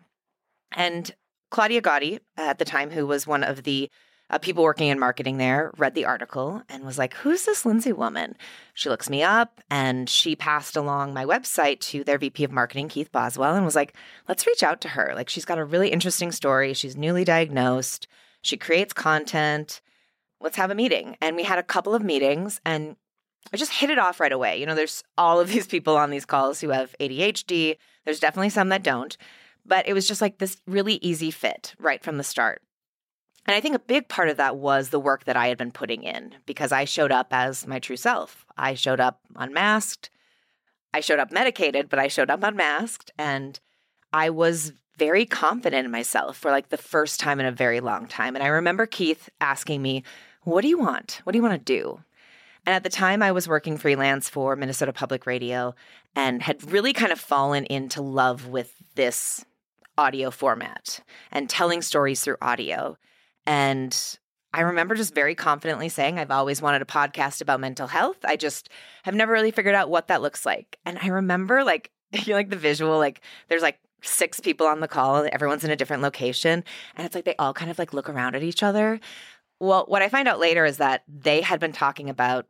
And 0.72 1.14
Claudia 1.52 1.82
Gotti, 1.82 2.20
at 2.38 2.58
the 2.58 2.66
time, 2.66 2.92
who 2.92 3.06
was 3.06 3.28
one 3.28 3.44
of 3.44 3.64
the 3.64 3.90
uh, 4.32 4.40
people 4.40 4.64
working 4.64 4.88
in 4.88 4.98
marketing 4.98 5.38
there, 5.38 5.72
read 5.78 5.94
the 5.94 6.06
article 6.06 6.64
and 6.70 6.84
was 6.84 6.98
like, 6.98 7.14
Who's 7.16 7.46
this 7.46 7.66
Lindsay 7.66 7.94
woman? 7.94 8.36
She 8.74 8.90
looks 8.90 9.10
me 9.10 9.22
up 9.22 9.62
and 9.70 10.10
she 10.10 10.36
passed 10.36 10.76
along 10.76 11.14
my 11.14 11.26
website 11.26 11.80
to 11.82 12.04
their 12.04 12.18
VP 12.18 12.44
of 12.44 12.52
marketing, 12.52 12.90
Keith 12.90 13.12
Boswell, 13.12 13.56
and 13.56 13.66
was 13.66 13.76
like, 13.76 13.94
Let's 14.28 14.48
reach 14.48 14.64
out 14.64 14.82
to 14.82 14.90
her. 14.90 15.14
Like, 15.14 15.30
she's 15.30 15.46
got 15.46 15.60
a 15.60 15.66
really 15.66 15.90
interesting 15.90 16.32
story. 16.32 16.74
She's 16.74 16.98
newly 16.98 17.24
diagnosed. 17.24 18.08
She 18.42 18.58
creates 18.58 18.94
content 18.94 19.82
let's 20.42 20.58
have 20.58 20.72
a 20.72 20.76
meeting. 20.76 21.16
And 21.22 21.36
we 21.36 21.44
had 21.44 21.60
a 21.60 21.64
couple 21.64 21.96
of 21.96 22.04
meetings 22.04 22.60
and 22.66 22.96
I 23.54 23.58
just 23.58 23.72
hit 23.72 23.90
it 23.90 24.00
off 24.00 24.20
right 24.20 24.32
away. 24.32 24.60
You 24.60 24.66
know, 24.66 24.76
there's 24.76 25.04
all 25.18 25.40
of 25.40 25.50
these 25.50 25.68
people 25.68 25.98
on 25.98 26.10
these 26.10 26.26
calls 26.26 26.62
who 26.62 26.70
have 26.70 26.96
ADHD. 27.00 27.78
There's 28.06 28.20
definitely 28.20 28.50
some 28.50 28.70
that 28.70 28.84
don't. 28.84 29.16
But 29.66 29.88
it 29.88 29.94
was 29.94 30.08
just 30.08 30.22
like 30.22 30.40
this 30.40 30.58
really 30.66 30.96
easy 30.96 31.32
fit 31.32 31.76
right 31.80 32.04
from 32.04 32.18
the 32.18 32.24
start. 32.24 32.62
And 33.48 33.56
I 33.56 33.62
think 33.62 33.76
a 33.76 33.80
big 33.80 34.08
part 34.08 34.30
of 34.30 34.38
that 34.38 34.58
was 34.58 34.90
the 34.90 35.00
work 35.00 35.26
that 35.26 35.36
I 35.36 35.48
had 35.48 35.58
been 35.58 35.72
putting 35.72 36.04
in 36.04 36.36
because 36.46 36.72
I 36.72 36.86
showed 36.86 37.12
up 37.12 37.28
as 37.32 37.66
my 37.66 37.80
true 37.80 37.98
self. 37.98 38.46
I 38.58 38.76
showed 38.76 39.00
up 39.00 39.20
unmasked. 39.36 40.10
I 40.94 41.00
showed 41.00 41.20
up 41.20 41.32
medicated, 41.32 41.90
but 41.90 42.00
I 42.00 42.08
showed 42.08 42.30
up 42.30 42.44
unmasked. 42.44 43.12
And 43.18 43.60
I 44.14 44.30
was 44.30 44.74
very 44.98 45.26
confident 45.26 45.86
in 45.86 45.92
myself 45.92 46.38
for 46.38 46.52
like 46.52 46.70
the 46.70 46.78
first 46.78 47.20
time 47.20 47.40
in 47.40 47.46
a 47.46 47.52
very 47.52 47.80
long 47.80 48.08
time. 48.08 48.36
And 48.36 48.44
I 48.44 48.48
remember 48.48 48.86
Keith 48.86 49.30
asking 49.40 49.82
me, 49.82 50.04
What 50.44 50.62
do 50.62 50.68
you 50.68 50.78
want? 50.78 51.22
What 51.24 51.32
do 51.32 51.40
you 51.40 51.44
want 51.44 51.54
to 51.54 51.74
do? 51.74 52.02
And 52.66 52.76
at 52.76 52.84
the 52.84 52.90
time, 52.90 53.24
I 53.24 53.32
was 53.32 53.48
working 53.48 53.78
freelance 53.78 54.30
for 54.30 54.56
Minnesota 54.56 54.94
Public 54.94 55.26
Radio 55.26 55.74
and 56.16 56.44
had 56.44 56.72
really 56.72 56.94
kind 56.94 57.12
of 57.12 57.20
fallen 57.20 57.66
into 57.66 58.02
love 58.02 58.48
with 58.48 58.76
this 58.94 59.44
audio 59.98 60.30
format 60.30 61.00
and 61.32 61.50
telling 61.50 61.82
stories 61.82 62.22
through 62.22 62.38
audio. 62.42 62.98
And 63.46 63.98
I 64.54 64.62
remember 64.62 64.96
just 64.96 65.16
very 65.16 65.36
confidently 65.36 65.90
saying, 65.90 66.20
I've 66.20 66.32
always 66.32 66.62
wanted 66.62 66.82
a 66.82 66.86
podcast 66.86 67.42
about 67.42 67.60
mental 67.60 67.88
health. 67.88 68.18
I 68.26 68.36
just 68.36 68.70
have 69.04 69.16
never 69.16 69.32
really 69.32 69.52
figured 69.52 69.76
out 69.76 69.90
what 69.90 70.08
that 70.10 70.22
looks 70.22 70.46
like. 70.46 70.78
And 70.86 71.00
I 71.02 71.08
remember 71.08 71.64
like, 71.64 71.92
you 72.12 72.28
know, 72.28 72.36
like 72.36 72.50
the 72.50 72.56
visual, 72.58 72.98
like 72.98 73.22
there's 73.48 73.62
like 73.62 73.80
six 74.02 74.40
people 74.40 74.68
on 74.68 74.80
the 74.80 74.88
call, 74.88 75.18
and 75.18 75.34
everyone's 75.34 75.64
in 75.64 75.72
a 75.72 75.76
different 75.76 76.04
location. 76.04 76.64
And 76.96 77.06
it's 77.06 77.16
like 77.16 77.26
they 77.26 77.36
all 77.38 77.54
kind 77.54 77.72
of 77.72 77.80
like 77.80 77.94
look 77.94 78.10
around 78.10 78.36
at 78.36 78.44
each 78.44 78.64
other. 78.64 79.00
Well, 79.60 79.86
what 79.88 80.02
I 80.02 80.10
find 80.10 80.28
out 80.28 80.40
later 80.40 80.66
is 80.66 80.78
that 80.78 81.04
they 81.08 81.42
had 81.42 81.60
been 81.60 81.72
talking 81.72 82.10
about 82.10 82.48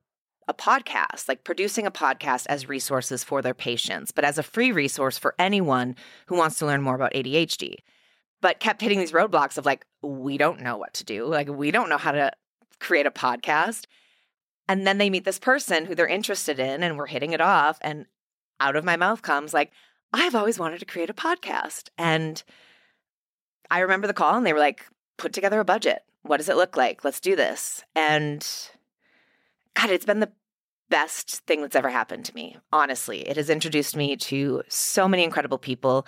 a 0.48 0.54
podcast, 0.54 1.28
like 1.28 1.44
producing 1.44 1.86
a 1.86 1.92
podcast 1.92 2.46
as 2.50 2.68
resources 2.68 3.24
for 3.24 3.42
their 3.42 3.54
patients, 3.54 4.12
but 4.12 4.26
as 4.26 4.38
a 4.38 4.44
free 4.44 4.72
resource 4.72 5.18
for 5.18 5.36
anyone 5.38 5.96
who 6.28 6.38
wants 6.38 6.58
to 6.60 6.66
learn 6.66 6.82
more 6.82 6.96
about 6.96 7.14
ADHD. 7.14 7.76
But 8.42 8.60
kept 8.60 8.82
hitting 8.82 9.00
these 9.00 9.12
roadblocks 9.12 9.58
of 9.58 9.66
like, 9.66 9.86
we 10.02 10.38
don't 10.38 10.62
know 10.62 10.78
what 10.78 10.96
to 10.96 11.06
do. 11.06 11.26
Like, 11.26 11.48
we 11.48 11.72
don't 11.72 11.90
know 11.90 11.98
how 11.98 12.12
to 12.12 12.32
create 12.80 13.06
a 13.06 13.12
podcast. 13.12 13.86
And 14.68 14.88
then 14.88 14.98
they 14.98 15.10
meet 15.10 15.26
this 15.26 15.40
person 15.40 15.86
who 15.86 15.96
they're 15.96 16.08
interested 16.08 16.60
in, 16.60 16.82
and 16.82 16.98
we're 16.98 17.06
hitting 17.08 17.34
it 17.34 17.42
off. 17.42 17.78
And 17.82 18.06
out 18.60 18.76
of 18.76 18.84
my 18.84 18.96
mouth 18.96 19.22
comes, 19.22 19.54
like, 19.54 19.72
I've 20.14 20.36
always 20.36 20.58
wanted 20.58 20.80
to 20.80 20.86
create 20.86 21.10
a 21.10 21.14
podcast. 21.14 21.90
And 21.98 22.42
I 23.70 23.80
remember 23.80 24.08
the 24.08 24.14
call, 24.14 24.36
and 24.36 24.46
they 24.46 24.54
were 24.54 24.60
like, 24.60 24.86
put 25.18 25.34
together 25.34 25.60
a 25.60 25.66
budget. 25.66 26.04
What 26.24 26.38
does 26.38 26.50
it 26.50 26.58
look 26.58 26.76
like? 26.76 27.04
Let's 27.04 27.20
do 27.20 27.36
this. 27.36 27.84
And 27.96 28.48
God, 29.76 29.90
it's 29.90 30.06
been 30.06 30.20
the 30.20 30.32
best 30.90 31.46
thing 31.46 31.62
that's 31.62 31.76
ever 31.76 31.90
happened 31.90 32.26
to 32.26 32.36
me. 32.36 32.58
Honestly, 32.72 33.28
it 33.28 33.38
has 33.38 33.50
introduced 33.50 33.96
me 33.96 34.16
to 34.18 34.64
so 34.68 35.08
many 35.08 35.24
incredible 35.24 35.58
people, 35.58 36.06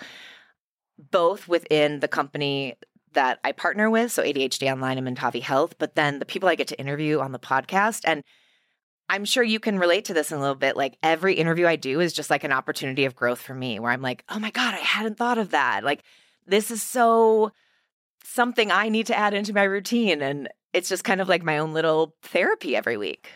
both 0.98 1.48
within 1.48 2.00
the 2.00 2.08
company 2.08 2.76
that 3.12 3.38
I 3.44 3.52
partner 3.52 3.90
with, 3.90 4.12
so 4.12 4.22
ADHD 4.22 4.70
Online 4.70 4.98
and 4.98 5.16
Mentavi 5.16 5.42
Health, 5.42 5.76
but 5.78 5.94
then 5.94 6.18
the 6.18 6.26
people 6.26 6.48
I 6.48 6.54
get 6.54 6.68
to 6.68 6.78
interview 6.78 7.20
on 7.20 7.32
the 7.32 7.38
podcast. 7.38 8.02
And 8.04 8.22
I'm 9.08 9.24
sure 9.24 9.42
you 9.42 9.60
can 9.60 9.78
relate 9.78 10.06
to 10.06 10.14
this 10.14 10.32
in 10.32 10.38
a 10.38 10.40
little 10.40 10.54
bit. 10.54 10.76
Like 10.76 10.98
every 11.02 11.34
interview 11.34 11.66
I 11.66 11.76
do 11.76 12.00
is 12.00 12.12
just 12.12 12.30
like 12.30 12.44
an 12.44 12.52
opportunity 12.52 13.04
of 13.04 13.14
growth 13.14 13.40
for 13.40 13.54
me, 13.54 13.78
where 13.78 13.92
I'm 13.92 14.02
like, 14.02 14.24
oh 14.28 14.38
my 14.38 14.50
God, 14.50 14.74
I 14.74 14.78
hadn't 14.78 15.18
thought 15.18 15.38
of 15.38 15.50
that. 15.50 15.84
Like, 15.84 16.02
this 16.46 16.70
is 16.70 16.82
so 16.82 17.52
something 18.24 18.70
I 18.70 18.88
need 18.88 19.06
to 19.06 19.18
add 19.18 19.34
into 19.34 19.54
my 19.54 19.64
routine. 19.64 20.22
And 20.22 20.48
it's 20.72 20.88
just 20.88 21.04
kind 21.04 21.20
of 21.20 21.28
like 21.28 21.42
my 21.42 21.58
own 21.58 21.72
little 21.72 22.14
therapy 22.22 22.76
every 22.76 22.96
week. 22.96 23.28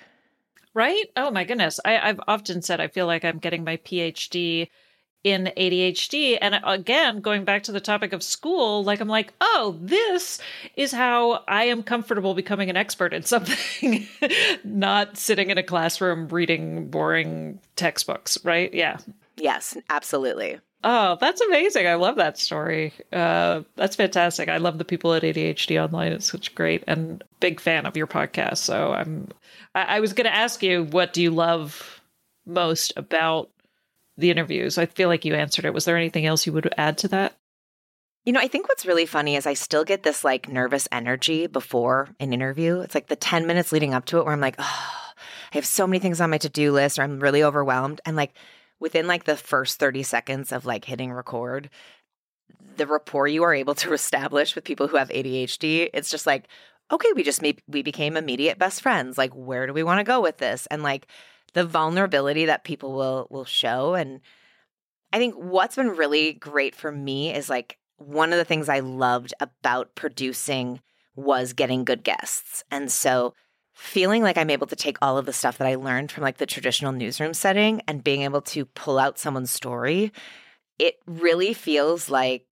Right? 0.74 1.06
Oh 1.16 1.30
my 1.30 1.44
goodness. 1.44 1.80
I, 1.84 1.98
I've 1.98 2.20
often 2.28 2.62
said 2.62 2.80
I 2.80 2.88
feel 2.88 3.06
like 3.06 3.24
I'm 3.24 3.38
getting 3.38 3.64
my 3.64 3.78
PhD 3.78 4.68
in 5.30 5.50
ADHD. 5.56 6.38
And 6.40 6.60
again, 6.64 7.20
going 7.20 7.44
back 7.44 7.64
to 7.64 7.72
the 7.72 7.80
topic 7.80 8.12
of 8.12 8.22
school, 8.22 8.84
like 8.84 9.00
I'm 9.00 9.08
like, 9.08 9.32
oh, 9.40 9.76
this 9.80 10.38
is 10.76 10.92
how 10.92 11.44
I 11.48 11.64
am 11.64 11.82
comfortable 11.82 12.34
becoming 12.34 12.70
an 12.70 12.76
expert 12.76 13.12
in 13.12 13.22
something, 13.22 14.06
not 14.64 15.16
sitting 15.16 15.50
in 15.50 15.58
a 15.58 15.62
classroom 15.62 16.28
reading 16.28 16.88
boring 16.88 17.60
textbooks, 17.76 18.38
right? 18.44 18.72
Yeah. 18.72 18.98
Yes, 19.36 19.76
absolutely. 19.88 20.58
Oh, 20.84 21.16
that's 21.20 21.40
amazing. 21.40 21.88
I 21.88 21.94
love 21.94 22.16
that 22.16 22.38
story. 22.38 22.92
Uh, 23.12 23.62
that's 23.74 23.96
fantastic. 23.96 24.48
I 24.48 24.58
love 24.58 24.78
the 24.78 24.84
people 24.84 25.12
at 25.12 25.24
ADHD 25.24 25.82
Online. 25.82 26.12
It's 26.12 26.30
such 26.30 26.54
great 26.54 26.84
and 26.86 27.22
big 27.40 27.60
fan 27.60 27.84
of 27.84 27.96
your 27.96 28.06
podcast. 28.06 28.58
So 28.58 28.92
I'm 28.92 29.28
I, 29.74 29.96
I 29.96 30.00
was 30.00 30.12
gonna 30.12 30.28
ask 30.28 30.62
you 30.62 30.84
what 30.84 31.12
do 31.12 31.20
you 31.20 31.32
love 31.32 32.00
most 32.46 32.92
about 32.96 33.50
the 34.18 34.30
interviews? 34.30 34.76
I 34.76 34.86
feel 34.86 35.08
like 35.08 35.24
you 35.24 35.34
answered 35.34 35.64
it. 35.64 35.72
Was 35.72 35.86
there 35.86 35.96
anything 35.96 36.26
else 36.26 36.44
you 36.46 36.52
would 36.52 36.72
add 36.76 36.98
to 36.98 37.08
that? 37.08 37.34
You 38.24 38.32
know, 38.32 38.40
I 38.40 38.48
think 38.48 38.68
what's 38.68 38.84
really 38.84 39.06
funny 39.06 39.36
is 39.36 39.46
I 39.46 39.54
still 39.54 39.84
get 39.84 40.02
this 40.02 40.22
like 40.22 40.48
nervous 40.48 40.86
energy 40.92 41.46
before 41.46 42.10
an 42.20 42.34
interview. 42.34 42.80
It's 42.80 42.94
like 42.94 43.06
the 43.06 43.16
10 43.16 43.46
minutes 43.46 43.72
leading 43.72 43.94
up 43.94 44.04
to 44.06 44.18
it 44.18 44.24
where 44.24 44.34
I'm 44.34 44.40
like, 44.40 44.56
oh, 44.58 44.90
I 45.52 45.56
have 45.56 45.64
so 45.64 45.86
many 45.86 45.98
things 45.98 46.20
on 46.20 46.28
my 46.28 46.38
to 46.38 46.48
do 46.50 46.72
list 46.72 46.98
or 46.98 47.02
I'm 47.04 47.20
really 47.20 47.42
overwhelmed. 47.42 48.02
And 48.04 48.16
like 48.16 48.34
within 48.80 49.06
like 49.06 49.24
the 49.24 49.36
first 49.36 49.78
30 49.78 50.02
seconds 50.02 50.52
of 50.52 50.66
like 50.66 50.84
hitting 50.84 51.10
record, 51.10 51.70
the 52.76 52.86
rapport 52.86 53.28
you 53.28 53.44
are 53.44 53.54
able 53.54 53.74
to 53.76 53.92
establish 53.94 54.54
with 54.54 54.64
people 54.64 54.88
who 54.88 54.98
have 54.98 55.08
ADHD, 55.08 55.88
it's 55.94 56.10
just 56.10 56.26
like, 56.26 56.48
okay, 56.90 57.08
we 57.14 57.22
just 57.22 57.40
made, 57.40 57.62
we 57.66 57.82
became 57.82 58.16
immediate 58.16 58.58
best 58.58 58.82
friends. 58.82 59.16
Like, 59.16 59.32
where 59.32 59.66
do 59.66 59.72
we 59.72 59.82
want 59.82 60.00
to 60.00 60.04
go 60.04 60.20
with 60.20 60.38
this? 60.38 60.66
And 60.70 60.82
like 60.82 61.06
the 61.54 61.64
vulnerability 61.64 62.46
that 62.46 62.64
people 62.64 62.92
will 62.92 63.26
will 63.30 63.44
show. 63.44 63.94
And 63.94 64.20
I 65.12 65.18
think 65.18 65.34
what's 65.34 65.76
been 65.76 65.96
really 65.96 66.32
great 66.32 66.74
for 66.74 66.92
me 66.92 67.34
is 67.34 67.48
like 67.48 67.78
one 67.96 68.32
of 68.32 68.38
the 68.38 68.44
things 68.44 68.68
I 68.68 68.80
loved 68.80 69.34
about 69.40 69.94
producing 69.94 70.80
was 71.16 71.52
getting 71.52 71.84
good 71.84 72.04
guests. 72.04 72.62
And 72.70 72.90
so 72.90 73.34
feeling 73.74 74.22
like 74.22 74.36
I'm 74.36 74.50
able 74.50 74.66
to 74.68 74.76
take 74.76 74.98
all 75.00 75.18
of 75.18 75.26
the 75.26 75.32
stuff 75.32 75.58
that 75.58 75.68
I 75.68 75.76
learned 75.76 76.10
from 76.12 76.22
like 76.22 76.38
the 76.38 76.46
traditional 76.46 76.92
newsroom 76.92 77.34
setting 77.34 77.80
and 77.88 78.04
being 78.04 78.22
able 78.22 78.42
to 78.42 78.64
pull 78.64 78.98
out 78.98 79.18
someone's 79.18 79.50
story, 79.50 80.12
it 80.78 80.96
really 81.06 81.54
feels 81.54 82.08
like 82.08 82.44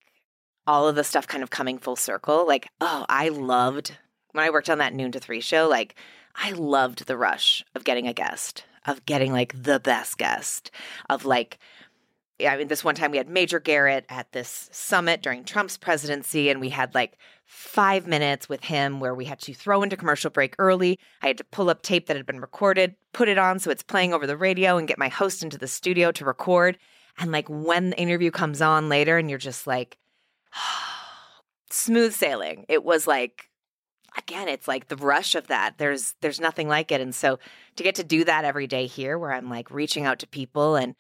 all 0.67 0.89
of 0.89 0.97
the 0.97 1.05
stuff 1.05 1.27
kind 1.27 1.43
of 1.43 1.51
coming 1.51 1.79
full 1.79 1.97
circle. 1.97 2.47
Like, 2.47 2.69
oh, 2.81 3.07
I 3.09 3.29
loved 3.29 3.93
when 4.37 4.45
I 4.45 4.51
worked 4.51 4.69
on 4.69 4.79
that 4.79 4.95
noon 4.95 5.13
to 5.13 5.21
three 5.21 5.41
show, 5.41 5.67
like, 5.67 5.97
I 6.35 6.51
loved 6.51 7.07
the 7.07 7.17
rush 7.17 7.65
of 7.75 7.85
getting 7.85 8.07
a 8.07 8.13
guest, 8.13 8.65
of 8.87 9.05
getting 9.07 9.33
like 9.33 9.63
the 9.63 9.81
best 9.81 10.19
guest, 10.19 10.71
of 11.09 11.25
like, 11.25 11.59
I 12.47 12.57
mean, 12.57 12.69
this 12.69 12.85
one 12.85 12.95
time 12.95 13.11
we 13.11 13.17
had 13.17 13.29
Major 13.29 13.59
Garrett 13.59 14.05
at 14.09 14.33
this 14.33 14.69
summit 14.73 15.23
during 15.23 15.45
Trump's 15.45 15.79
presidency, 15.79 16.51
and 16.51 16.61
we 16.61 16.69
had 16.69 16.95
like 16.95 17.19
five 17.47 18.07
minutes 18.07 18.49
with 18.49 18.65
him 18.65 19.01
where 19.01 19.15
we 19.15 19.25
had 19.25 19.41
to 19.41 19.55
throw 19.55 19.83
into 19.83 19.97
commercial 19.97 20.31
break 20.31 20.55
early. 20.59 20.99
I 21.23 21.29
had 21.29 21.39
to 21.39 21.45
pull 21.45 21.71
up 21.71 21.83
tape 21.83 22.07
that 22.07 22.17
had 22.17 22.27
been 22.27 22.41
recorded, 22.41 22.95
put 23.13 23.29
it 23.29 23.39
on 23.39 23.59
so 23.59 23.71
it's 23.71 23.83
playing 23.83 24.13
over 24.13 24.27
the 24.27 24.37
radio, 24.37 24.77
and 24.77 24.89
get 24.89 24.99
my 24.99 25.09
host 25.09 25.43
into 25.43 25.59
the 25.59 25.69
studio 25.69 26.13
to 26.13 26.25
record. 26.25 26.79
And 27.19 27.33
like 27.33 27.49
when 27.49 27.91
the 27.91 27.99
interview 27.99 28.31
comes 28.31 28.61
on 28.61 28.89
later, 28.89 29.17
and 29.17 29.31
you're 29.31 29.39
just 29.39 29.67
like, 29.67 29.97
smooth 31.71 32.13
sailing. 32.13 32.67
It 32.69 32.85
was 32.85 33.07
like, 33.07 33.49
again, 34.17 34.49
it's 34.49 34.69
like 34.69 34.89
the 34.89 34.97
rush 34.97 35.35
of 35.35 35.49
that. 35.49 35.79
There's 35.79 36.15
there's 36.21 36.41
nothing 36.41 36.69
like 36.69 36.91
it. 36.93 37.01
And 37.01 37.15
so 37.15 37.39
to 37.77 37.83
get 37.83 37.97
to 37.97 38.05
do 38.05 38.25
that 38.25 38.45
every 38.45 38.67
day 38.67 38.87
here, 38.87 39.19
where 39.19 39.33
I'm 39.33 39.51
like 39.51 39.71
reaching 39.71 40.05
out 40.05 40.21
to 40.21 40.27
people 40.27 40.77
and 40.77 40.95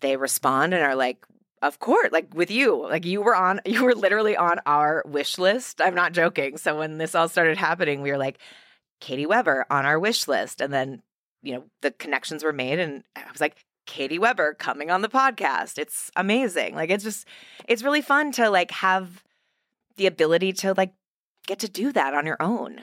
they 0.00 0.16
respond 0.16 0.74
and 0.74 0.82
are 0.82 0.94
like, 0.94 1.24
of 1.62 1.78
course, 1.78 2.12
like 2.12 2.34
with 2.34 2.50
you, 2.50 2.82
like 2.82 3.04
you 3.04 3.20
were 3.22 3.34
on, 3.34 3.60
you 3.66 3.84
were 3.84 3.94
literally 3.94 4.36
on 4.36 4.60
our 4.66 5.02
wish 5.06 5.38
list. 5.38 5.80
I'm 5.80 5.94
not 5.94 6.12
joking. 6.12 6.56
So 6.56 6.78
when 6.78 6.98
this 6.98 7.14
all 7.14 7.28
started 7.28 7.56
happening, 7.56 8.02
we 8.02 8.10
were 8.10 8.18
like, 8.18 8.38
Katy 9.00 9.26
Weber 9.26 9.64
on 9.70 9.86
our 9.86 9.98
wish 9.98 10.26
list. 10.26 10.60
And 10.60 10.72
then, 10.72 11.02
you 11.42 11.54
know, 11.54 11.64
the 11.82 11.92
connections 11.92 12.42
were 12.42 12.52
made. 12.52 12.78
And 12.78 13.04
I 13.14 13.22
was 13.30 13.40
like, 13.40 13.56
Katy 13.86 14.18
Weber 14.18 14.54
coming 14.54 14.90
on 14.90 15.02
the 15.02 15.08
podcast. 15.08 15.78
It's 15.78 16.10
amazing. 16.16 16.74
Like, 16.74 16.90
it's 16.90 17.04
just, 17.04 17.26
it's 17.68 17.82
really 17.82 18.02
fun 18.02 18.32
to 18.32 18.50
like 18.50 18.70
have 18.72 19.22
the 19.96 20.06
ability 20.06 20.52
to 20.54 20.74
like 20.76 20.92
get 21.48 21.58
to 21.60 21.68
do 21.68 21.92
that 21.92 22.14
on 22.14 22.26
your 22.26 22.36
own. 22.40 22.82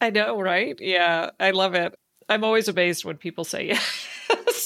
I 0.00 0.10
know, 0.10 0.40
right? 0.40 0.76
Yeah, 0.80 1.30
I 1.38 1.52
love 1.52 1.74
it. 1.74 1.94
I'm 2.28 2.42
always 2.42 2.68
amazed 2.68 3.04
when 3.04 3.18
people 3.18 3.44
say 3.44 3.66
yes 3.68 4.08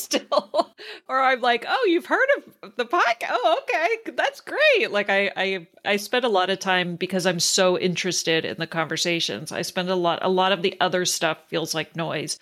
still. 0.09 0.75
or 1.09 1.21
I'm 1.21 1.41
like, 1.41 1.65
oh, 1.69 1.87
you've 1.89 2.07
heard 2.07 2.29
of 2.63 2.77
the 2.77 2.87
podcast? 2.87 3.29
Oh, 3.31 3.61
okay, 3.63 4.13
that's 4.13 4.41
great. 4.41 4.91
Like 4.91 5.11
I, 5.11 5.31
I, 5.37 5.67
I 5.85 5.97
spend 5.97 6.25
a 6.25 6.31
lot 6.31 6.51
of 6.51 6.59
time 6.59 6.97
because 6.97 7.27
I'm 7.27 7.41
so 7.41 7.79
interested 7.79 8.45
in 8.45 8.57
the 8.59 8.67
conversations. 8.67 9.53
I 9.53 9.63
spend 9.63 9.91
a 9.91 9.97
lot. 9.97 10.21
A 10.23 10.29
lot 10.29 10.53
of 10.53 10.63
the 10.63 10.77
other 10.81 11.05
stuff 11.05 11.39
feels 11.49 11.75
like 11.75 11.97
noise, 11.97 12.39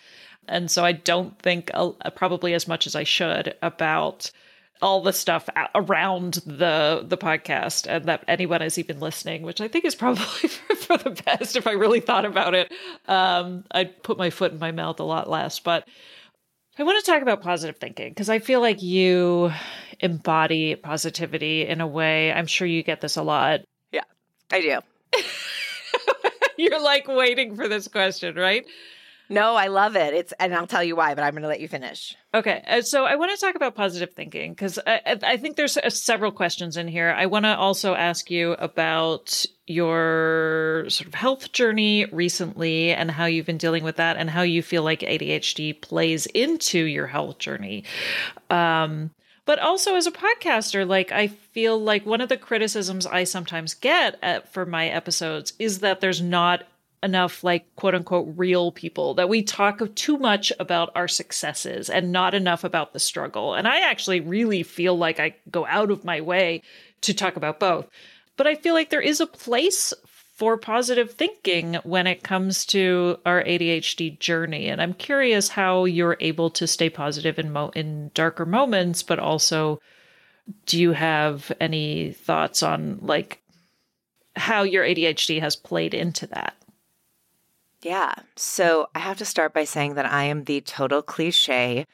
and 0.47 0.71
so 0.71 0.85
I 0.85 0.93
don't 0.93 1.39
think 1.41 1.71
uh, 1.75 1.91
probably 2.15 2.55
as 2.55 2.69
much 2.69 2.87
as 2.87 2.95
I 2.95 3.05
should 3.05 3.55
about 3.63 4.31
all 4.83 5.03
the 5.03 5.13
stuff 5.13 5.49
around 5.75 6.35
the 6.47 7.05
the 7.07 7.17
podcast 7.17 7.87
and 7.89 8.05
that 8.07 8.25
anyone 8.29 8.63
is 8.63 8.79
even 8.79 9.01
listening 9.01 9.43
which 9.43 9.61
i 9.61 9.69
think 9.69 9.85
is 9.85 9.95
probably 9.95 10.25
for, 10.49 10.97
the 10.99 11.11
best 11.25 11.57
if 11.57 11.67
i 11.67 11.73
really 11.73 12.01
thought 12.01 12.25
about 12.25 12.55
it 12.55 12.73
um, 13.09 13.65
i'd 13.73 14.03
put 14.03 14.19
my 14.19 14.31
foot 14.31 14.53
in 14.53 14.59
my 14.59 14.73
mouth 14.73 15.01
a 15.01 15.05
lot 15.05 15.29
less 15.29 15.59
but 15.59 15.87
I 16.79 16.83
want 16.83 17.03
to 17.03 17.11
talk 17.11 17.23
about 17.23 17.41
positive 17.41 17.79
thinking 17.79 18.11
because 18.11 18.29
I 18.29 18.39
feel 18.39 18.61
like 18.61 18.83
you 18.83 19.51
embody 20.01 20.77
positivity 20.77 21.67
in 21.67 21.81
a 21.81 21.87
way. 21.87 22.31
I'm 22.31 22.47
sure 22.47 22.67
you 22.67 22.83
get 22.83 23.01
this 23.01 23.17
a 23.17 23.23
lot. 23.23 23.61
Yeah, 23.93 24.05
I 24.53 24.61
do. 24.61 24.81
You're 26.59 26.83
like 26.83 27.09
waiting 27.09 27.57
for 27.57 27.67
this 27.67 27.89
question, 27.89 28.35
right? 28.35 28.67
No, 29.29 29.57
I 29.57 29.67
love 29.67 29.97
it. 29.97 30.15
It's 30.15 30.33
and 30.39 30.55
I'll 30.55 30.67
tell 30.67 30.85
you 30.85 30.95
why, 30.95 31.15
but 31.15 31.23
I'm 31.23 31.33
going 31.33 31.43
to 31.43 31.49
let 31.49 31.61
you 31.61 31.69
finish. 31.69 32.15
Okay, 32.33 32.63
uh, 32.67 32.83
so 32.83 33.05
I 33.05 33.17
want 33.17 33.33
to 33.33 33.41
talk 33.45 33.55
about 33.55 33.75
positive 33.75 34.13
thinking 34.15 34.53
because 34.53 34.79
I, 34.87 35.19
I, 35.23 35.37
think 35.37 35.57
there's 35.57 35.77
uh, 35.77 35.91
several 35.91 36.31
questions 36.31 36.77
in 36.77 36.87
here. 36.87 37.15
I 37.17 37.27
want 37.27 37.45
to 37.45 37.57
also 37.57 37.95
ask 37.95 38.31
you 38.31 38.53
about 38.53 39.45
your 39.67 40.85
sort 40.89 41.09
of 41.09 41.15
health 41.15 41.53
journey 41.53 42.05
recently 42.07 42.93
and 42.93 43.11
how 43.11 43.25
you've 43.25 43.47
been 43.47 43.59
dealing 43.59 43.83
with 43.83 43.97
that, 43.97 44.17
and 44.17 44.31
how 44.31 44.43
you 44.43 44.63
feel 44.63 44.85
like 44.85 45.01
ADHD 45.01 45.81
plays 45.81 46.27
into 46.27 46.79
your 46.79 47.09
health 47.09 47.39
journey. 47.39 47.85
Um, 48.49 49.11
but 49.45 49.59
also 49.61 49.95
as 49.95 50.07
a 50.07 50.13
podcaster 50.13 50.87
like 50.87 51.13
i 51.13 51.29
feel 51.29 51.81
like 51.81 52.05
one 52.05 52.21
of 52.21 52.29
the 52.29 52.37
criticisms 52.37 53.07
i 53.07 53.23
sometimes 53.23 53.75
get 53.75 54.19
at, 54.21 54.53
for 54.53 54.67
my 54.67 54.89
episodes 54.89 55.53
is 55.61 55.79
that 55.79 56.01
there's 56.01 56.21
not 56.21 56.65
enough 57.07 57.43
like 57.43 57.75
quote 57.77 57.95
unquote 57.95 58.29
real 58.37 58.71
people 58.71 59.15
that 59.15 59.31
we 59.31 59.43
talk 59.43 59.81
too 59.95 60.19
much 60.19 60.53
about 60.61 60.91
our 60.95 61.09
successes 61.09 61.89
and 61.89 62.13
not 62.13 62.35
enough 62.35 62.65
about 62.65 62.93
the 62.93 63.01
struggle 63.01 63.55
and 63.55 63.67
i 63.67 63.81
actually 63.81 64.21
really 64.21 64.63
feel 64.63 64.97
like 64.99 65.19
i 65.19 65.35
go 65.51 65.65
out 65.67 65.91
of 65.91 66.05
my 66.05 66.21
way 66.21 66.61
to 67.01 67.15
talk 67.15 67.37
about 67.37 67.59
both 67.59 67.89
but 68.37 68.47
i 68.47 68.55
feel 68.55 68.75
like 68.75 68.91
there 68.91 69.01
is 69.01 69.21
a 69.21 69.27
place 69.27 69.95
for 70.37 70.59
positive 70.59 71.13
thinking 71.13 71.75
when 71.85 72.07
it 72.07 72.23
comes 72.23 72.67
to 72.67 73.19
our 73.25 73.43
ADHD 73.43 74.19
journey. 74.19 74.69
And 74.69 74.83
I'm 74.83 74.93
curious 74.93 75.49
how 75.49 75.87
you're 75.87 76.19
able 76.21 76.51
to 76.51 76.67
stay 76.67 76.91
positive 76.91 77.39
in 77.39 77.53
mo- 77.53 77.73
in 77.75 78.11
darker 78.13 78.45
moments, 78.45 79.03
but 79.03 79.19
also 79.19 79.81
do 80.67 80.79
you 80.79 80.93
have 80.93 81.51
any 81.59 82.13
thoughts 82.13 82.63
on 82.63 82.99
like 83.01 83.41
how 84.37 84.63
your 84.63 84.85
ADHD 84.85 85.41
has 85.41 85.57
played 85.57 85.95
into 85.95 86.27
that? 86.29 86.55
Yeah. 87.83 88.15
So 88.37 88.89
I 88.95 89.01
have 89.01 89.19
to 89.19 89.25
start 89.25 89.53
by 89.53 89.65
saying 89.65 89.95
that 89.95 90.07
I 90.11 90.25
am 90.25 90.45
the 90.45 90.61
total 90.61 91.03
cliche 91.03 91.87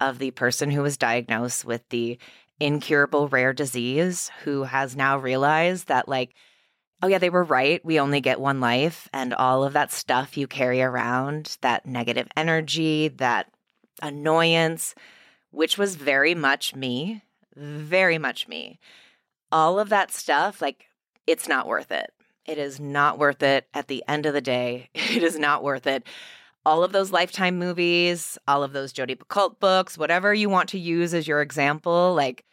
of 0.00 0.18
the 0.18 0.30
person 0.32 0.70
who 0.70 0.82
was 0.82 0.96
diagnosed 0.96 1.64
with 1.64 1.88
the 1.88 2.18
incurable 2.60 3.28
rare 3.28 3.52
disease 3.52 4.30
who 4.44 4.64
has 4.64 4.96
now 4.96 5.16
realized 5.16 5.88
that 5.88 6.08
like 6.08 6.34
oh, 7.02 7.06
yeah, 7.06 7.18
they 7.18 7.30
were 7.30 7.44
right. 7.44 7.84
We 7.84 8.00
only 8.00 8.20
get 8.20 8.40
one 8.40 8.60
life. 8.60 9.08
And 9.12 9.34
all 9.34 9.64
of 9.64 9.72
that 9.72 9.92
stuff 9.92 10.36
you 10.36 10.46
carry 10.46 10.82
around, 10.82 11.56
that 11.60 11.86
negative 11.86 12.28
energy, 12.36 13.08
that 13.08 13.50
annoyance, 14.02 14.94
which 15.50 15.78
was 15.78 15.96
very 15.96 16.34
much 16.34 16.74
me, 16.74 17.22
very 17.56 18.18
much 18.18 18.48
me. 18.48 18.78
All 19.50 19.78
of 19.78 19.88
that 19.88 20.12
stuff, 20.12 20.60
like, 20.60 20.86
it's 21.26 21.48
not 21.48 21.66
worth 21.66 21.90
it. 21.90 22.10
It 22.48 22.56
is 22.56 22.80
not 22.80 23.18
worth 23.18 23.42
it 23.42 23.68
at 23.74 23.88
the 23.88 24.02
end 24.08 24.24
of 24.24 24.32
the 24.32 24.40
day. 24.40 24.88
It 24.94 25.22
is 25.22 25.38
not 25.38 25.62
worth 25.62 25.86
it. 25.86 26.04
All 26.64 26.82
of 26.82 26.92
those 26.92 27.12
Lifetime 27.12 27.58
movies, 27.58 28.38
all 28.48 28.62
of 28.62 28.72
those 28.72 28.92
Jodi 28.92 29.14
Picoult 29.14 29.60
books, 29.60 29.96
whatever 29.96 30.34
you 30.34 30.48
want 30.48 30.70
to 30.70 30.78
use 30.78 31.14
as 31.14 31.28
your 31.28 31.40
example, 31.40 32.14
like, 32.14 32.44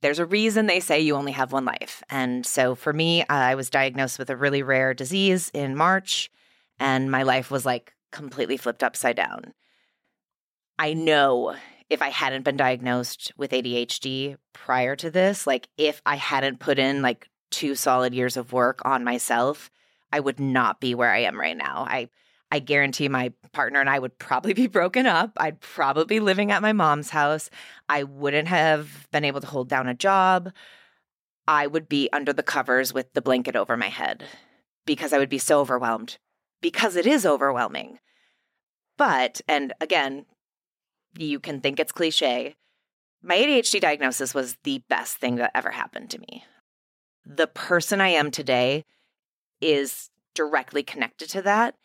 there's 0.00 0.18
a 0.18 0.26
reason 0.26 0.66
they 0.66 0.80
say 0.80 1.00
you 1.00 1.14
only 1.14 1.32
have 1.32 1.52
one 1.52 1.64
life. 1.64 2.02
And 2.10 2.44
so 2.44 2.74
for 2.74 2.92
me, 2.92 3.24
I 3.28 3.54
was 3.54 3.70
diagnosed 3.70 4.18
with 4.18 4.30
a 4.30 4.36
really 4.36 4.62
rare 4.62 4.94
disease 4.94 5.50
in 5.54 5.76
March, 5.76 6.30
and 6.78 7.10
my 7.10 7.22
life 7.22 7.50
was 7.50 7.64
like 7.64 7.94
completely 8.10 8.56
flipped 8.56 8.82
upside 8.82 9.16
down. 9.16 9.54
I 10.78 10.92
know 10.92 11.54
if 11.88 12.02
I 12.02 12.08
hadn't 12.08 12.44
been 12.44 12.56
diagnosed 12.56 13.32
with 13.36 13.52
ADHD 13.52 14.36
prior 14.52 14.96
to 14.96 15.10
this, 15.10 15.46
like 15.46 15.68
if 15.76 16.02
I 16.04 16.16
hadn't 16.16 16.58
put 16.58 16.78
in 16.78 17.02
like 17.02 17.28
two 17.52 17.74
solid 17.74 18.14
years 18.14 18.36
of 18.36 18.52
work 18.52 18.80
on 18.84 19.04
myself, 19.04 19.70
I 20.12 20.20
would 20.20 20.40
not 20.40 20.80
be 20.80 20.94
where 20.94 21.12
I 21.12 21.20
am 21.20 21.38
right 21.38 21.56
now. 21.56 21.86
I 21.88 22.08
I 22.50 22.58
guarantee 22.58 23.08
my 23.08 23.32
partner 23.52 23.80
and 23.80 23.88
I 23.88 23.98
would 23.98 24.18
probably 24.18 24.52
be 24.62 24.66
broken 24.66 25.06
up. 25.06 25.32
I'd 25.38 25.60
probably 25.60 26.04
be 26.04 26.20
living 26.20 26.52
at 26.52 26.60
my 26.60 26.74
mom's 26.74 27.08
house. 27.10 27.48
I 27.88 28.02
wouldn't 28.02 28.48
have 28.48 29.08
been 29.10 29.24
able 29.24 29.40
to 29.40 29.46
hold 29.46 29.70
down 29.70 29.88
a 29.88 29.94
job. 29.94 30.52
I 31.48 31.66
would 31.66 31.88
be 31.88 32.10
under 32.12 32.32
the 32.32 32.42
covers 32.42 32.92
with 32.92 33.14
the 33.14 33.22
blanket 33.22 33.56
over 33.56 33.76
my 33.76 33.88
head 33.88 34.24
because 34.84 35.14
I 35.14 35.18
would 35.18 35.30
be 35.30 35.38
so 35.38 35.60
overwhelmed 35.60 36.18
because 36.60 36.94
it 36.94 37.06
is 37.06 37.24
overwhelming. 37.24 37.98
But, 38.98 39.40
and 39.48 39.72
again, 39.80 40.26
you 41.16 41.40
can 41.40 41.60
think 41.60 41.80
it's 41.80 41.90
cliche. 41.90 42.54
My 43.22 43.36
ADHD 43.36 43.80
diagnosis 43.80 44.34
was 44.34 44.56
the 44.64 44.82
best 44.88 45.16
thing 45.16 45.36
that 45.36 45.52
ever 45.54 45.70
happened 45.70 46.10
to 46.10 46.18
me. 46.18 46.44
The 47.24 47.46
person 47.46 48.00
I 48.00 48.08
am 48.08 48.30
today 48.30 48.84
is 49.60 50.10
directly 50.34 50.82
connected 50.82 51.28
to 51.30 51.42
that. 51.42 51.76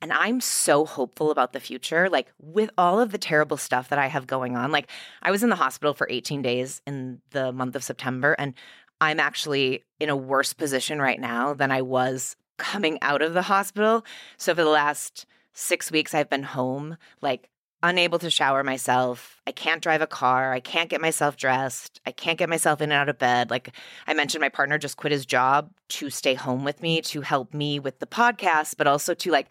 And 0.00 0.12
I'm 0.12 0.40
so 0.40 0.84
hopeful 0.84 1.30
about 1.30 1.52
the 1.52 1.60
future. 1.60 2.08
Like, 2.10 2.32
with 2.40 2.70
all 2.76 3.00
of 3.00 3.12
the 3.12 3.18
terrible 3.18 3.56
stuff 3.56 3.88
that 3.88 4.00
I 4.00 4.08
have 4.08 4.26
going 4.26 4.56
on, 4.56 4.72
like, 4.72 4.90
I 5.22 5.30
was 5.30 5.44
in 5.44 5.50
the 5.50 5.56
hospital 5.56 5.94
for 5.94 6.08
18 6.10 6.42
days 6.42 6.82
in 6.86 7.20
the 7.30 7.52
month 7.52 7.76
of 7.76 7.84
September, 7.84 8.34
and 8.36 8.54
I'm 9.00 9.20
actually 9.20 9.84
in 10.00 10.08
a 10.08 10.16
worse 10.16 10.52
position 10.52 11.00
right 11.00 11.20
now 11.20 11.54
than 11.54 11.70
I 11.70 11.82
was 11.82 12.36
coming 12.58 12.98
out 13.00 13.22
of 13.22 13.32
the 13.32 13.42
hospital. 13.42 14.04
So, 14.38 14.54
for 14.56 14.64
the 14.64 14.70
last 14.70 15.24
six 15.52 15.92
weeks, 15.92 16.14
I've 16.14 16.30
been 16.30 16.42
home, 16.42 16.96
like, 17.20 17.48
unable 17.82 18.18
to 18.20 18.30
shower 18.30 18.62
myself. 18.62 19.40
I 19.46 19.52
can't 19.52 19.82
drive 19.82 20.02
a 20.02 20.06
car. 20.06 20.52
I 20.52 20.60
can't 20.60 20.88
get 20.88 21.00
myself 21.00 21.36
dressed. 21.36 22.00
I 22.06 22.12
can't 22.12 22.38
get 22.38 22.48
myself 22.48 22.80
in 22.80 22.92
and 22.92 22.92
out 22.92 23.08
of 23.08 23.18
bed. 23.18 23.50
Like 23.50 23.74
I 24.06 24.14
mentioned, 24.14 24.40
my 24.40 24.48
partner 24.48 24.78
just 24.78 24.96
quit 24.96 25.12
his 25.12 25.26
job 25.26 25.70
to 25.90 26.10
stay 26.10 26.34
home 26.34 26.64
with 26.64 26.80
me 26.80 27.00
to 27.02 27.22
help 27.22 27.52
me 27.52 27.80
with 27.80 27.98
the 27.98 28.06
podcast, 28.06 28.76
but 28.78 28.86
also 28.86 29.14
to 29.14 29.30
like 29.30 29.48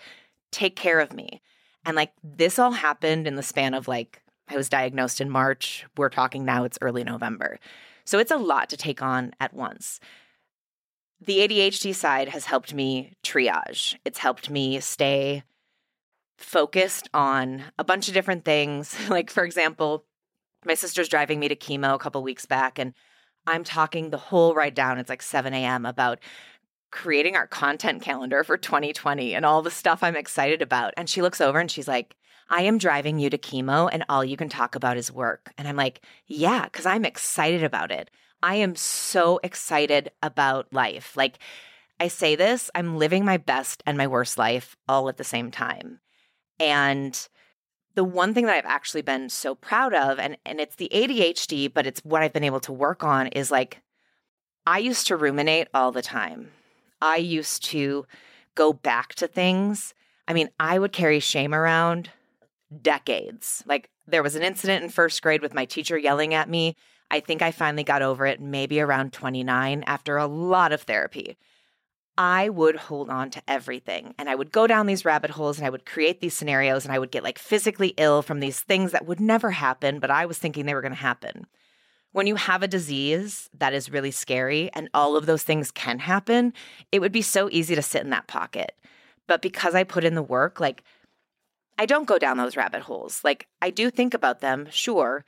take 0.51 0.75
care 0.75 0.99
of 0.99 1.13
me. 1.13 1.41
And 1.85 1.95
like 1.95 2.13
this 2.23 2.59
all 2.59 2.71
happened 2.71 3.27
in 3.27 3.35
the 3.35 3.43
span 3.43 3.73
of 3.73 3.87
like, 3.87 4.21
I 4.47 4.55
was 4.55 4.69
diagnosed 4.69 5.21
in 5.21 5.29
March. 5.29 5.85
We're 5.97 6.09
talking 6.09 6.45
now, 6.45 6.63
it's 6.63 6.79
early 6.81 7.03
November. 7.03 7.59
So 8.05 8.19
it's 8.19 8.31
a 8.31 8.37
lot 8.37 8.69
to 8.69 8.77
take 8.77 9.01
on 9.01 9.33
at 9.39 9.53
once. 9.53 9.99
The 11.19 11.39
ADHD 11.39 11.93
side 11.93 12.29
has 12.29 12.45
helped 12.45 12.73
me 12.73 13.13
triage, 13.23 13.95
it's 14.05 14.17
helped 14.17 14.49
me 14.49 14.79
stay 14.79 15.43
focused 16.41 17.09
on 17.13 17.63
a 17.77 17.83
bunch 17.83 18.07
of 18.07 18.13
different 18.13 18.45
things. 18.45 18.95
like, 19.09 19.29
for 19.29 19.43
example, 19.43 20.05
my 20.65 20.73
sister's 20.73 21.09
driving 21.09 21.39
me 21.39 21.47
to 21.47 21.55
chemo 21.55 21.95
a 21.95 21.99
couple 21.99 22.21
weeks 22.23 22.45
back, 22.45 22.77
and 22.77 22.93
I'm 23.47 23.63
talking 23.63 24.09
the 24.09 24.17
whole 24.17 24.53
ride 24.53 24.75
down. 24.75 24.99
It's 24.99 25.09
like 25.09 25.21
7 25.21 25.53
a.m. 25.53 25.85
about 25.85 26.19
creating 26.91 27.35
our 27.35 27.47
content 27.47 28.01
calendar 28.01 28.43
for 28.43 28.57
2020 28.57 29.33
and 29.33 29.45
all 29.45 29.61
the 29.61 29.71
stuff 29.71 30.03
I'm 30.03 30.15
excited 30.15 30.61
about. 30.61 30.93
And 30.97 31.09
she 31.09 31.21
looks 31.21 31.41
over 31.41 31.59
and 31.59 31.71
she's 31.71 31.87
like, 31.87 32.15
I 32.49 32.63
am 32.63 32.77
driving 32.77 33.17
you 33.17 33.29
to 33.29 33.37
chemo 33.37 33.89
and 33.91 34.03
all 34.09 34.25
you 34.25 34.35
can 34.35 34.49
talk 34.49 34.75
about 34.75 34.97
is 34.97 35.11
work. 35.11 35.53
And 35.57 35.67
I'm 35.67 35.77
like, 35.77 36.01
yeah, 36.27 36.65
because 36.65 36.85
I'm 36.85 37.05
excited 37.05 37.63
about 37.63 37.91
it. 37.91 38.11
I 38.43 38.55
am 38.55 38.75
so 38.75 39.39
excited 39.41 40.11
about 40.21 40.73
life. 40.73 41.15
Like, 41.15 41.39
I 41.99 42.07
say 42.07 42.35
this, 42.35 42.69
I'm 42.75 42.97
living 42.97 43.23
my 43.23 43.37
best 43.37 43.83
and 43.85 43.97
my 43.97 44.07
worst 44.07 44.37
life 44.37 44.75
all 44.87 45.07
at 45.07 45.17
the 45.17 45.23
same 45.23 45.49
time. 45.49 46.01
And 46.61 47.27
the 47.95 48.03
one 48.03 48.35
thing 48.35 48.45
that 48.45 48.55
I've 48.55 48.65
actually 48.65 49.01
been 49.01 49.29
so 49.29 49.55
proud 49.55 49.95
of, 49.95 50.19
and, 50.19 50.37
and 50.45 50.61
it's 50.61 50.75
the 50.75 50.89
ADHD, 50.93 51.73
but 51.73 51.87
it's 51.87 52.01
what 52.01 52.21
I've 52.21 52.33
been 52.33 52.43
able 52.43 52.59
to 52.61 52.71
work 52.71 53.03
on, 53.03 53.27
is 53.27 53.49
like, 53.49 53.81
I 54.67 54.77
used 54.77 55.07
to 55.07 55.17
ruminate 55.17 55.69
all 55.73 55.91
the 55.91 56.03
time. 56.03 56.51
I 57.01 57.15
used 57.17 57.63
to 57.65 58.05
go 58.53 58.73
back 58.73 59.15
to 59.15 59.27
things. 59.27 59.95
I 60.27 60.33
mean, 60.33 60.49
I 60.59 60.77
would 60.77 60.91
carry 60.91 61.19
shame 61.19 61.53
around 61.53 62.11
decades. 62.79 63.63
Like 63.65 63.89
there 64.07 64.21
was 64.21 64.35
an 64.35 64.43
incident 64.43 64.83
in 64.83 64.89
first 64.91 65.19
grade 65.23 65.41
with 65.41 65.55
my 65.55 65.65
teacher 65.65 65.97
yelling 65.97 66.35
at 66.35 66.47
me. 66.47 66.75
I 67.09 67.21
think 67.21 67.41
I 67.41 67.51
finally 67.51 67.83
got 67.83 68.03
over 68.03 68.27
it 68.27 68.39
maybe 68.39 68.79
around 68.79 69.13
29 69.13 69.83
after 69.87 70.17
a 70.17 70.27
lot 70.27 70.71
of 70.71 70.83
therapy. 70.83 71.37
I 72.23 72.49
would 72.49 72.75
hold 72.75 73.09
on 73.09 73.31
to 73.31 73.41
everything 73.47 74.13
and 74.19 74.29
I 74.29 74.35
would 74.35 74.51
go 74.51 74.67
down 74.67 74.85
these 74.85 75.05
rabbit 75.05 75.31
holes 75.31 75.57
and 75.57 75.65
I 75.65 75.71
would 75.71 75.87
create 75.87 76.21
these 76.21 76.35
scenarios 76.35 76.85
and 76.85 76.93
I 76.93 76.99
would 76.99 77.09
get 77.09 77.23
like 77.23 77.39
physically 77.39 77.95
ill 77.97 78.21
from 78.21 78.41
these 78.41 78.59
things 78.59 78.91
that 78.91 79.07
would 79.07 79.19
never 79.19 79.49
happen, 79.49 79.99
but 79.99 80.11
I 80.11 80.27
was 80.27 80.37
thinking 80.37 80.67
they 80.67 80.75
were 80.75 80.81
going 80.81 80.93
to 80.93 80.97
happen 80.97 81.47
when 82.11 82.27
you 82.27 82.35
have 82.35 82.61
a 82.61 82.67
disease 82.67 83.49
that 83.57 83.73
is 83.73 83.91
really 83.91 84.11
scary 84.11 84.69
and 84.73 84.89
all 84.93 85.15
of 85.15 85.25
those 85.25 85.43
things 85.43 85.71
can 85.71 85.99
happen, 85.99 86.53
it 86.91 86.99
would 86.99 87.11
be 87.11 87.21
so 87.21 87.49
easy 87.51 87.75
to 87.75 87.81
sit 87.81 88.03
in 88.03 88.09
that 88.09 88.27
pocket. 88.27 88.73
But 89.27 89.41
because 89.41 89.75
I 89.75 89.83
put 89.83 90.03
in 90.03 90.15
the 90.15 90.21
work, 90.21 90.59
like 90.59 90.83
I 91.77 91.85
don't 91.85 92.07
go 92.07 92.19
down 92.19 92.37
those 92.37 92.57
rabbit 92.57 92.83
holes. 92.83 93.21
Like 93.23 93.47
I 93.61 93.69
do 93.69 93.89
think 93.89 94.13
about 94.13 94.41
them, 94.41 94.67
sure, 94.69 95.25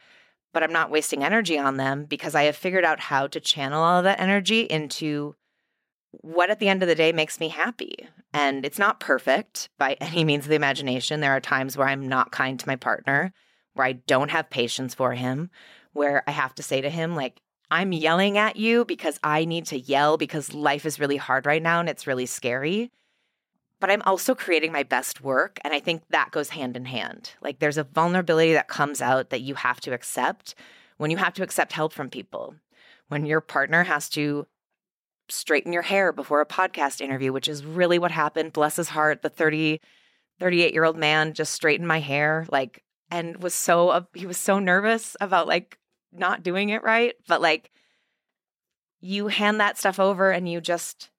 but 0.51 0.61
I'm 0.61 0.73
not 0.73 0.91
wasting 0.91 1.23
energy 1.23 1.57
on 1.57 1.77
them 1.77 2.03
because 2.05 2.35
I 2.35 2.43
have 2.43 2.55
figured 2.55 2.85
out 2.85 2.99
how 2.99 3.27
to 3.27 3.39
channel 3.39 3.81
all 3.81 3.99
of 3.99 4.03
that 4.03 4.19
energy 4.19 4.61
into 4.61 5.35
what 6.21 6.49
at 6.49 6.59
the 6.59 6.67
end 6.67 6.81
of 6.83 6.89
the 6.89 6.95
day 6.95 7.11
makes 7.11 7.39
me 7.39 7.49
happy. 7.49 8.07
And 8.33 8.65
it's 8.65 8.79
not 8.79 8.99
perfect 8.99 9.69
by 9.77 9.93
any 10.01 10.23
means 10.23 10.45
of 10.45 10.49
the 10.49 10.55
imagination. 10.55 11.19
There 11.19 11.31
are 11.35 11.41
times 11.41 11.77
where 11.77 11.87
I'm 11.87 12.07
not 12.07 12.31
kind 12.31 12.59
to 12.59 12.67
my 12.67 12.75
partner, 12.75 13.33
where 13.73 13.87
I 13.87 13.93
don't 13.93 14.31
have 14.31 14.49
patience 14.49 14.93
for 14.93 15.13
him, 15.13 15.49
where 15.93 16.23
I 16.27 16.31
have 16.31 16.55
to 16.55 16.63
say 16.63 16.81
to 16.81 16.89
him, 16.89 17.15
like, 17.15 17.41
I'm 17.71 17.91
yelling 17.91 18.37
at 18.37 18.55
you 18.55 18.85
because 18.85 19.19
I 19.23 19.45
need 19.45 19.65
to 19.67 19.79
yell 19.79 20.17
because 20.17 20.53
life 20.53 20.85
is 20.85 20.99
really 20.99 21.17
hard 21.17 21.45
right 21.47 21.61
now 21.61 21.79
and 21.79 21.89
it's 21.89 22.05
really 22.07 22.27
scary. 22.27 22.91
but 23.79 23.91
I'm 23.91 24.01
also 24.03 24.33
creating 24.33 24.71
my 24.71 24.83
best 24.83 25.19
work. 25.19 25.59
And 25.65 25.73
I 25.73 25.81
think 25.81 26.03
that 26.09 26.31
goes 26.31 26.49
hand 26.51 26.77
in 26.77 26.85
hand. 26.85 27.31
Like 27.41 27.59
there's 27.59 27.77
a 27.77 27.83
vulnerability 27.83 28.53
that 28.53 28.69
comes 28.69 29.01
out 29.01 29.29
that 29.29 29.41
you 29.41 29.55
have 29.55 29.81
to 29.81 29.91
accept 29.93 30.55
when 30.95 31.11
you 31.11 31.17
have 31.17 31.33
to 31.33 31.43
accept 31.43 31.73
help 31.73 31.91
from 31.91 32.09
people, 32.09 32.55
when 33.09 33.25
your 33.25 33.41
partner 33.41 33.83
has 33.83 34.07
to 34.11 34.47
straighten 35.33 35.73
your 35.73 35.81
hair 35.81 36.11
before 36.11 36.41
a 36.41 36.45
podcast 36.45 37.01
interview, 37.01 37.31
which 37.33 37.47
is 37.47 37.65
really 37.65 37.99
what 37.99 38.11
happened. 38.11 38.53
Bless 38.53 38.75
his 38.75 38.89
heart, 38.89 39.21
the 39.21 39.29
30, 39.29 39.79
38 40.39 40.73
year 40.73 40.83
old 40.83 40.97
man 40.97 41.33
just 41.33 41.53
straightened 41.53 41.87
my 41.87 41.99
hair, 41.99 42.45
like, 42.51 42.83
and 43.11 43.41
was 43.41 43.53
so, 43.53 43.89
uh, 43.89 44.01
he 44.13 44.25
was 44.25 44.37
so 44.37 44.59
nervous 44.59 45.15
about 45.21 45.47
like 45.47 45.77
not 46.11 46.43
doing 46.43 46.69
it 46.69 46.83
right. 46.83 47.13
But 47.27 47.41
like, 47.41 47.71
you 49.01 49.27
hand 49.27 49.59
that 49.59 49.77
stuff 49.77 49.99
over 49.99 50.31
and 50.31 50.49
you 50.49 50.61
just, 50.61 51.09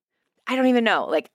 I 0.46 0.56
don't 0.56 0.66
even 0.66 0.84
know. 0.84 1.06
Like, 1.06 1.30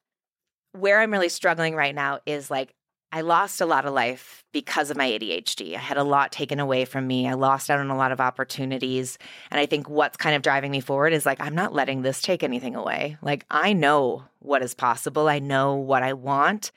where 0.73 0.99
I'm 0.99 1.11
really 1.11 1.29
struggling 1.29 1.75
right 1.75 1.95
now 1.95 2.19
is 2.25 2.51
like 2.51 2.73
I 3.11 3.21
lost 3.21 3.59
a 3.59 3.65
lot 3.65 3.85
of 3.85 3.93
life 3.93 4.43
because 4.51 4.91
of 4.91 4.97
my 4.97 5.09
ADHD. 5.09 5.75
I 5.75 5.79
had 5.79 5.97
a 5.97 6.03
lot 6.03 6.31
taken 6.31 6.59
away 6.59 6.85
from 6.85 7.07
me. 7.07 7.27
I 7.27 7.33
lost 7.33 7.69
out 7.69 7.79
on 7.79 7.89
a 7.89 7.97
lot 7.97 8.11
of 8.11 8.21
opportunities. 8.21 9.17
And 9.49 9.59
I 9.59 9.65
think 9.65 9.89
what's 9.89 10.17
kind 10.17 10.35
of 10.35 10.41
driving 10.43 10.71
me 10.71 10.79
forward 10.79 11.13
is 11.13 11.25
like, 11.25 11.41
I'm 11.41 11.55
not 11.55 11.73
letting 11.73 12.01
this 12.01 12.21
take 12.21 12.43
anything 12.43 12.75
away. 12.75 13.17
Like, 13.21 13.45
I 13.49 13.73
know 13.73 14.25
what 14.39 14.61
is 14.61 14.73
possible, 14.73 15.27
I 15.27 15.39
know 15.39 15.75
what 15.75 16.03
I 16.03 16.13
want. 16.13 16.71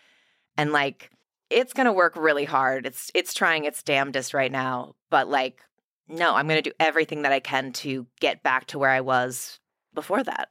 And 0.57 0.73
like, 0.73 1.11
it's 1.51 1.75
going 1.75 1.87
to 1.87 1.93
work 1.93 2.17
really 2.17 2.47
hard. 2.47 2.87
It's 2.87 3.11
it's 3.15 3.35
trying 3.35 3.65
its 3.65 3.83
damnedest 3.83 4.33
right 4.33 4.51
now, 4.51 4.95
but 5.11 5.29
like 5.29 5.61
no, 6.09 6.35
I'm 6.35 6.47
going 6.47 6.63
to 6.63 6.71
do 6.71 6.77
everything 6.79 7.23
that 7.23 7.33
I 7.33 7.41
can 7.41 7.73
to 7.73 8.07
get 8.21 8.43
back 8.43 8.67
to 8.67 8.79
where 8.79 8.91
I 8.91 9.01
was 9.01 9.59
before 9.95 10.23
that. 10.23 10.49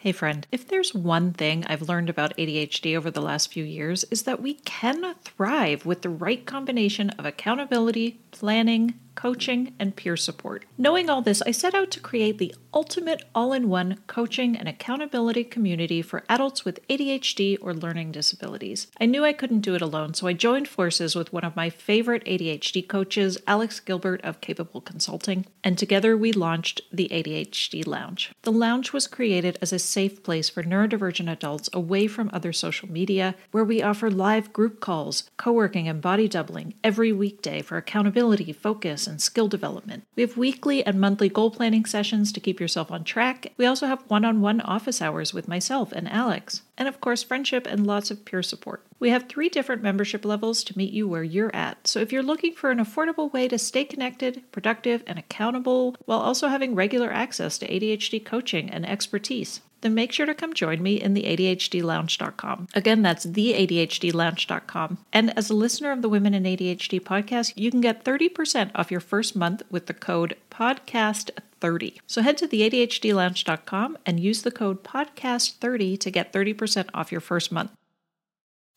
Hey, 0.00 0.12
friend, 0.12 0.46
if 0.52 0.68
there's 0.68 0.94
one 0.94 1.32
thing 1.32 1.64
I've 1.66 1.88
learned 1.88 2.08
about 2.08 2.36
ADHD 2.36 2.96
over 2.96 3.10
the 3.10 3.20
last 3.20 3.52
few 3.52 3.64
years, 3.64 4.04
is 4.12 4.22
that 4.22 4.40
we 4.40 4.54
can 4.54 5.16
thrive 5.24 5.84
with 5.84 6.02
the 6.02 6.08
right 6.08 6.46
combination 6.46 7.10
of 7.10 7.26
accountability, 7.26 8.20
planning, 8.30 8.94
coaching, 9.18 9.74
and 9.80 9.96
peer 9.96 10.16
support. 10.16 10.64
Knowing 10.78 11.10
all 11.10 11.20
this, 11.20 11.42
I 11.42 11.50
set 11.50 11.74
out 11.74 11.90
to 11.90 11.98
create 11.98 12.38
the 12.38 12.54
ultimate 12.72 13.24
all 13.34 13.52
in 13.52 13.68
one 13.68 13.98
coaching 14.06 14.56
and 14.56 14.68
accountability 14.68 15.42
community 15.42 16.00
for 16.02 16.22
adults 16.28 16.64
with 16.64 16.86
ADHD 16.86 17.58
or 17.60 17.74
learning 17.74 18.12
disabilities. 18.12 18.86
I 19.00 19.06
knew 19.06 19.24
I 19.24 19.32
couldn't 19.32 19.62
do 19.62 19.74
it 19.74 19.82
alone, 19.82 20.14
so 20.14 20.28
I 20.28 20.34
joined 20.34 20.68
forces 20.68 21.16
with 21.16 21.32
one 21.32 21.42
of 21.42 21.56
my 21.56 21.68
favorite 21.68 22.24
ADHD 22.26 22.86
coaches, 22.86 23.38
Alex 23.44 23.80
Gilbert 23.80 24.20
of 24.22 24.40
Capable 24.40 24.80
Consulting, 24.80 25.46
and 25.64 25.76
together 25.76 26.16
we 26.16 26.30
launched 26.30 26.82
the 26.92 27.08
ADHD 27.08 27.84
Lounge. 27.84 28.30
The 28.42 28.52
lounge 28.52 28.92
was 28.92 29.08
created 29.08 29.58
as 29.60 29.72
a 29.72 29.80
safe 29.80 30.22
place 30.22 30.48
for 30.48 30.62
neurodivergent 30.62 31.28
adults 31.28 31.68
away 31.72 32.06
from 32.06 32.30
other 32.32 32.52
social 32.52 32.88
media, 32.88 33.34
where 33.50 33.64
we 33.64 33.82
offer 33.82 34.12
live 34.12 34.52
group 34.52 34.78
calls, 34.78 35.28
co 35.36 35.50
working, 35.50 35.88
and 35.88 36.00
body 36.00 36.28
doubling 36.28 36.74
every 36.84 37.12
weekday 37.12 37.62
for 37.62 37.76
accountability, 37.76 38.52
focus, 38.52 39.07
and 39.08 39.20
skill 39.20 39.48
development. 39.48 40.04
We 40.14 40.22
have 40.22 40.36
weekly 40.36 40.84
and 40.84 41.00
monthly 41.00 41.28
goal 41.28 41.50
planning 41.50 41.84
sessions 41.84 42.30
to 42.32 42.40
keep 42.40 42.60
yourself 42.60 42.92
on 42.92 43.04
track. 43.04 43.52
We 43.56 43.66
also 43.66 43.86
have 43.86 44.04
one 44.08 44.24
on 44.24 44.40
one 44.40 44.60
office 44.60 45.02
hours 45.02 45.34
with 45.34 45.48
myself 45.48 45.90
and 45.92 46.08
Alex. 46.08 46.62
And 46.76 46.86
of 46.86 47.00
course, 47.00 47.24
friendship 47.24 47.66
and 47.66 47.86
lots 47.86 48.10
of 48.10 48.24
peer 48.24 48.42
support. 48.42 48.84
We 49.00 49.10
have 49.10 49.28
three 49.28 49.48
different 49.48 49.82
membership 49.82 50.24
levels 50.24 50.62
to 50.64 50.78
meet 50.78 50.92
you 50.92 51.08
where 51.08 51.24
you're 51.24 51.54
at. 51.54 51.86
So 51.86 52.00
if 52.00 52.12
you're 52.12 52.22
looking 52.22 52.54
for 52.54 52.70
an 52.70 52.78
affordable 52.78 53.32
way 53.32 53.48
to 53.48 53.58
stay 53.58 53.84
connected, 53.84 54.42
productive, 54.52 55.02
and 55.06 55.18
accountable 55.18 55.96
while 56.04 56.20
also 56.20 56.48
having 56.48 56.74
regular 56.74 57.12
access 57.12 57.58
to 57.58 57.68
ADHD 57.68 58.24
coaching 58.24 58.70
and 58.70 58.88
expertise, 58.88 59.60
then 59.80 59.94
make 59.94 60.12
sure 60.12 60.26
to 60.26 60.34
come 60.34 60.54
join 60.54 60.82
me 60.82 61.00
in 61.00 61.14
the 61.14 61.24
ADHDlounge.com. 61.24 62.68
Again, 62.74 63.02
that's 63.02 63.24
the 63.24 63.54
ADHDlounge.com. 63.54 64.98
And 65.12 65.36
as 65.36 65.50
a 65.50 65.54
listener 65.54 65.92
of 65.92 66.02
the 66.02 66.08
Women 66.08 66.34
and 66.34 66.46
ADHD 66.46 67.00
podcast, 67.00 67.52
you 67.56 67.70
can 67.70 67.80
get 67.80 68.04
30% 68.04 68.70
off 68.74 68.90
your 68.90 69.00
first 69.00 69.36
month 69.36 69.62
with 69.70 69.86
the 69.86 69.94
code 69.94 70.36
podcast30. 70.50 71.98
So 72.06 72.22
head 72.22 72.38
to 72.38 72.46
the 72.46 72.68
ADHDlounge.com 72.68 73.98
and 74.04 74.20
use 74.20 74.42
the 74.42 74.50
code 74.50 74.82
podcast30 74.84 75.98
to 76.00 76.10
get 76.10 76.32
30% 76.32 76.88
off 76.94 77.12
your 77.12 77.20
first 77.20 77.52
month. 77.52 77.70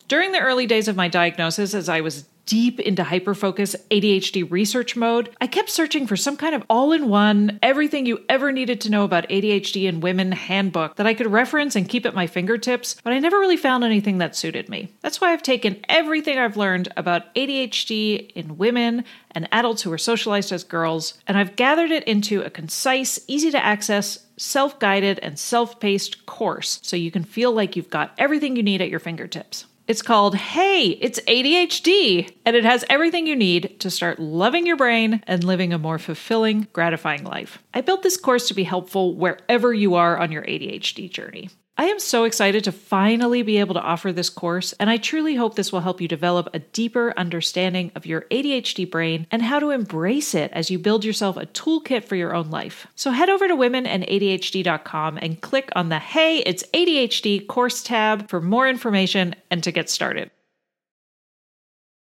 During 0.08 0.32
the 0.32 0.40
early 0.40 0.66
days 0.66 0.88
of 0.88 0.96
my 0.96 1.08
diagnosis, 1.08 1.74
as 1.74 1.88
I 1.88 2.00
was 2.00 2.26
deep 2.46 2.80
into 2.80 3.02
hyperfocus 3.02 3.76
ADHD 3.90 4.50
research 4.50 4.96
mode, 4.96 5.34
I 5.40 5.46
kept 5.46 5.70
searching 5.70 6.06
for 6.06 6.16
some 6.16 6.36
kind 6.36 6.54
of 6.54 6.64
all 6.68 6.92
in 6.92 7.08
one, 7.08 7.58
everything 7.62 8.06
you 8.06 8.20
ever 8.28 8.52
needed 8.52 8.80
to 8.82 8.90
know 8.90 9.04
about 9.04 9.28
ADHD 9.28 9.84
in 9.84 10.00
women 10.00 10.32
handbook 10.32 10.96
that 10.96 11.06
I 11.06 11.14
could 11.14 11.30
reference 11.30 11.76
and 11.76 11.88
keep 11.88 12.06
at 12.06 12.14
my 12.14 12.26
fingertips, 12.26 12.96
but 13.02 13.12
I 13.12 13.18
never 13.18 13.38
really 13.38 13.56
found 13.56 13.84
anything 13.84 14.18
that 14.18 14.36
suited 14.36 14.68
me. 14.68 14.92
That's 15.00 15.20
why 15.20 15.32
I've 15.32 15.42
taken 15.42 15.84
everything 15.88 16.38
I've 16.38 16.56
learned 16.56 16.88
about 16.96 17.34
ADHD 17.34 18.32
in 18.32 18.58
women 18.58 19.04
and 19.34 19.48
adults 19.52 19.82
who 19.82 19.92
are 19.92 19.98
socialized 19.98 20.52
as 20.52 20.64
girls, 20.64 21.14
and 21.26 21.38
I've 21.38 21.56
gathered 21.56 21.90
it 21.90 22.04
into 22.04 22.42
a 22.42 22.50
concise, 22.50 23.18
easy 23.26 23.50
to 23.50 23.64
access, 23.64 24.26
self 24.36 24.78
guided, 24.78 25.18
and 25.20 25.38
self 25.38 25.80
paced 25.80 26.26
course 26.26 26.80
so 26.82 26.96
you 26.96 27.10
can 27.10 27.24
feel 27.24 27.52
like 27.52 27.76
you've 27.76 27.90
got 27.90 28.12
everything 28.18 28.56
you 28.56 28.62
need 28.62 28.82
at 28.82 28.90
your 28.90 29.00
fingertips. 29.00 29.66
It's 29.92 30.00
called 30.00 30.36
Hey, 30.36 30.86
It's 31.02 31.20
ADHD, 31.28 32.34
and 32.46 32.56
it 32.56 32.64
has 32.64 32.82
everything 32.88 33.26
you 33.26 33.36
need 33.36 33.78
to 33.80 33.90
start 33.90 34.18
loving 34.18 34.64
your 34.64 34.78
brain 34.78 35.22
and 35.26 35.44
living 35.44 35.74
a 35.74 35.78
more 35.78 35.98
fulfilling, 35.98 36.66
gratifying 36.72 37.24
life. 37.24 37.62
I 37.74 37.82
built 37.82 38.02
this 38.02 38.16
course 38.16 38.48
to 38.48 38.54
be 38.54 38.64
helpful 38.64 39.14
wherever 39.14 39.74
you 39.74 39.94
are 39.96 40.16
on 40.16 40.32
your 40.32 40.44
ADHD 40.44 41.10
journey. 41.10 41.50
I 41.82 41.86
am 41.86 41.98
so 41.98 42.22
excited 42.22 42.62
to 42.62 42.70
finally 42.70 43.42
be 43.42 43.58
able 43.58 43.74
to 43.74 43.80
offer 43.80 44.12
this 44.12 44.30
course, 44.30 44.72
and 44.74 44.88
I 44.88 44.98
truly 44.98 45.34
hope 45.34 45.56
this 45.56 45.72
will 45.72 45.80
help 45.80 46.00
you 46.00 46.06
develop 46.06 46.48
a 46.54 46.60
deeper 46.60 47.12
understanding 47.16 47.90
of 47.96 48.06
your 48.06 48.20
ADHD 48.30 48.88
brain 48.88 49.26
and 49.32 49.42
how 49.42 49.58
to 49.58 49.70
embrace 49.70 50.32
it 50.32 50.52
as 50.52 50.70
you 50.70 50.78
build 50.78 51.04
yourself 51.04 51.36
a 51.36 51.44
toolkit 51.46 52.04
for 52.04 52.14
your 52.14 52.36
own 52.36 52.50
life. 52.50 52.86
So 52.94 53.10
head 53.10 53.28
over 53.28 53.48
to 53.48 53.56
womenandadhd.com 53.56 55.18
and 55.20 55.40
click 55.40 55.70
on 55.74 55.88
the 55.88 55.98
Hey, 55.98 56.38
it's 56.46 56.62
ADHD 56.72 57.48
course 57.48 57.82
tab 57.82 58.28
for 58.28 58.40
more 58.40 58.68
information 58.68 59.34
and 59.50 59.60
to 59.64 59.72
get 59.72 59.90
started. 59.90 60.30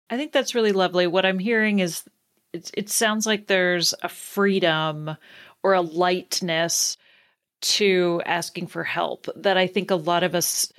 I 0.09 0.17
think 0.17 0.31
that's 0.31 0.55
really 0.55 0.71
lovely. 0.71 1.09
What 1.09 1.27
I'm 1.27 1.41
hearing 1.41 1.81
is 1.81 2.05
it, 2.53 2.71
it 2.73 2.89
sounds 2.89 3.27
like 3.27 3.49
there's 3.49 3.95
a 4.01 4.09
freedom 4.09 5.17
or 5.64 5.75
a 5.75 5.81
lightness 5.81 6.97
to 7.75 8.23
asking 8.25 8.69
for 8.69 8.85
help 8.85 9.27
that 9.37 9.57
I 9.57 9.67
think 9.67 9.91
a 9.91 9.97
lot 9.97 10.23
of 10.23 10.35
us 10.35 10.73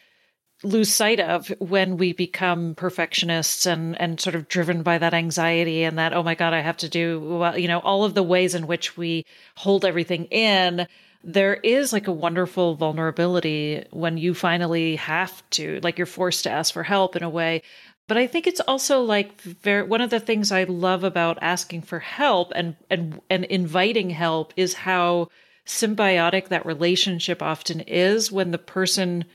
lose 0.64 0.92
sight 0.94 1.20
of 1.20 1.50
when 1.60 1.98
we 1.98 2.14
become 2.14 2.74
perfectionists 2.76 3.66
and 3.66 4.00
and 4.02 4.20
sort 4.20 4.36
of 4.36 4.48
driven 4.48 4.82
by 4.82 4.98
that 4.98 5.14
anxiety 5.14 5.84
and 5.84 6.00
that 6.00 6.14
oh 6.14 6.24
my 6.24 6.34
god 6.34 6.54
I 6.54 6.62
have 6.62 6.78
to 6.78 6.90
do 6.90 7.20
well, 7.20 7.58
you 7.58 7.68
know 7.68 7.80
all 7.80 8.04
of 8.04 8.16
the 8.16 8.24
ways 8.24 8.56
in 8.56 8.68
which 8.68 8.98
we 8.98 9.26
hold 9.56 9.86
everything 9.86 10.26
in. 10.26 10.88
There 11.24 11.56
is 11.56 11.94
like 11.94 12.08
a 12.08 12.12
wonderful 12.14 12.76
vulnerability 12.76 13.86
when 13.92 14.18
you 14.18 14.34
finally 14.34 14.96
have 14.96 15.48
to 15.52 15.80
like 15.84 15.98
you're 15.98 16.08
forced 16.08 16.44
to 16.44 16.52
ask 16.52 16.74
for 16.74 16.84
help 16.84 17.16
in 17.16 17.24
a 17.24 17.30
way. 17.30 17.62
But 18.08 18.18
I 18.18 18.26
think 18.26 18.48
it's 18.48 18.62
also 18.62 19.02
like 19.02 19.42
very, 19.42 19.84
one 19.84 20.00
of 20.00 20.10
the 20.10 20.22
things 20.22 20.52
I 20.52 20.64
love 20.64 21.04
about 21.04 21.38
asking 21.42 21.82
for 21.84 22.00
help 22.00 22.52
and 22.56 22.76
and 22.90 23.22
and 23.30 23.44
inviting 23.46 24.10
help 24.10 24.54
is 24.56 24.74
how 24.74 25.28
symbiotic 25.68 26.48
that 26.48 26.66
relationship 26.66 27.44
often 27.44 27.82
is 27.82 28.32
when 28.32 28.52
the 28.52 28.58
person 28.58 29.26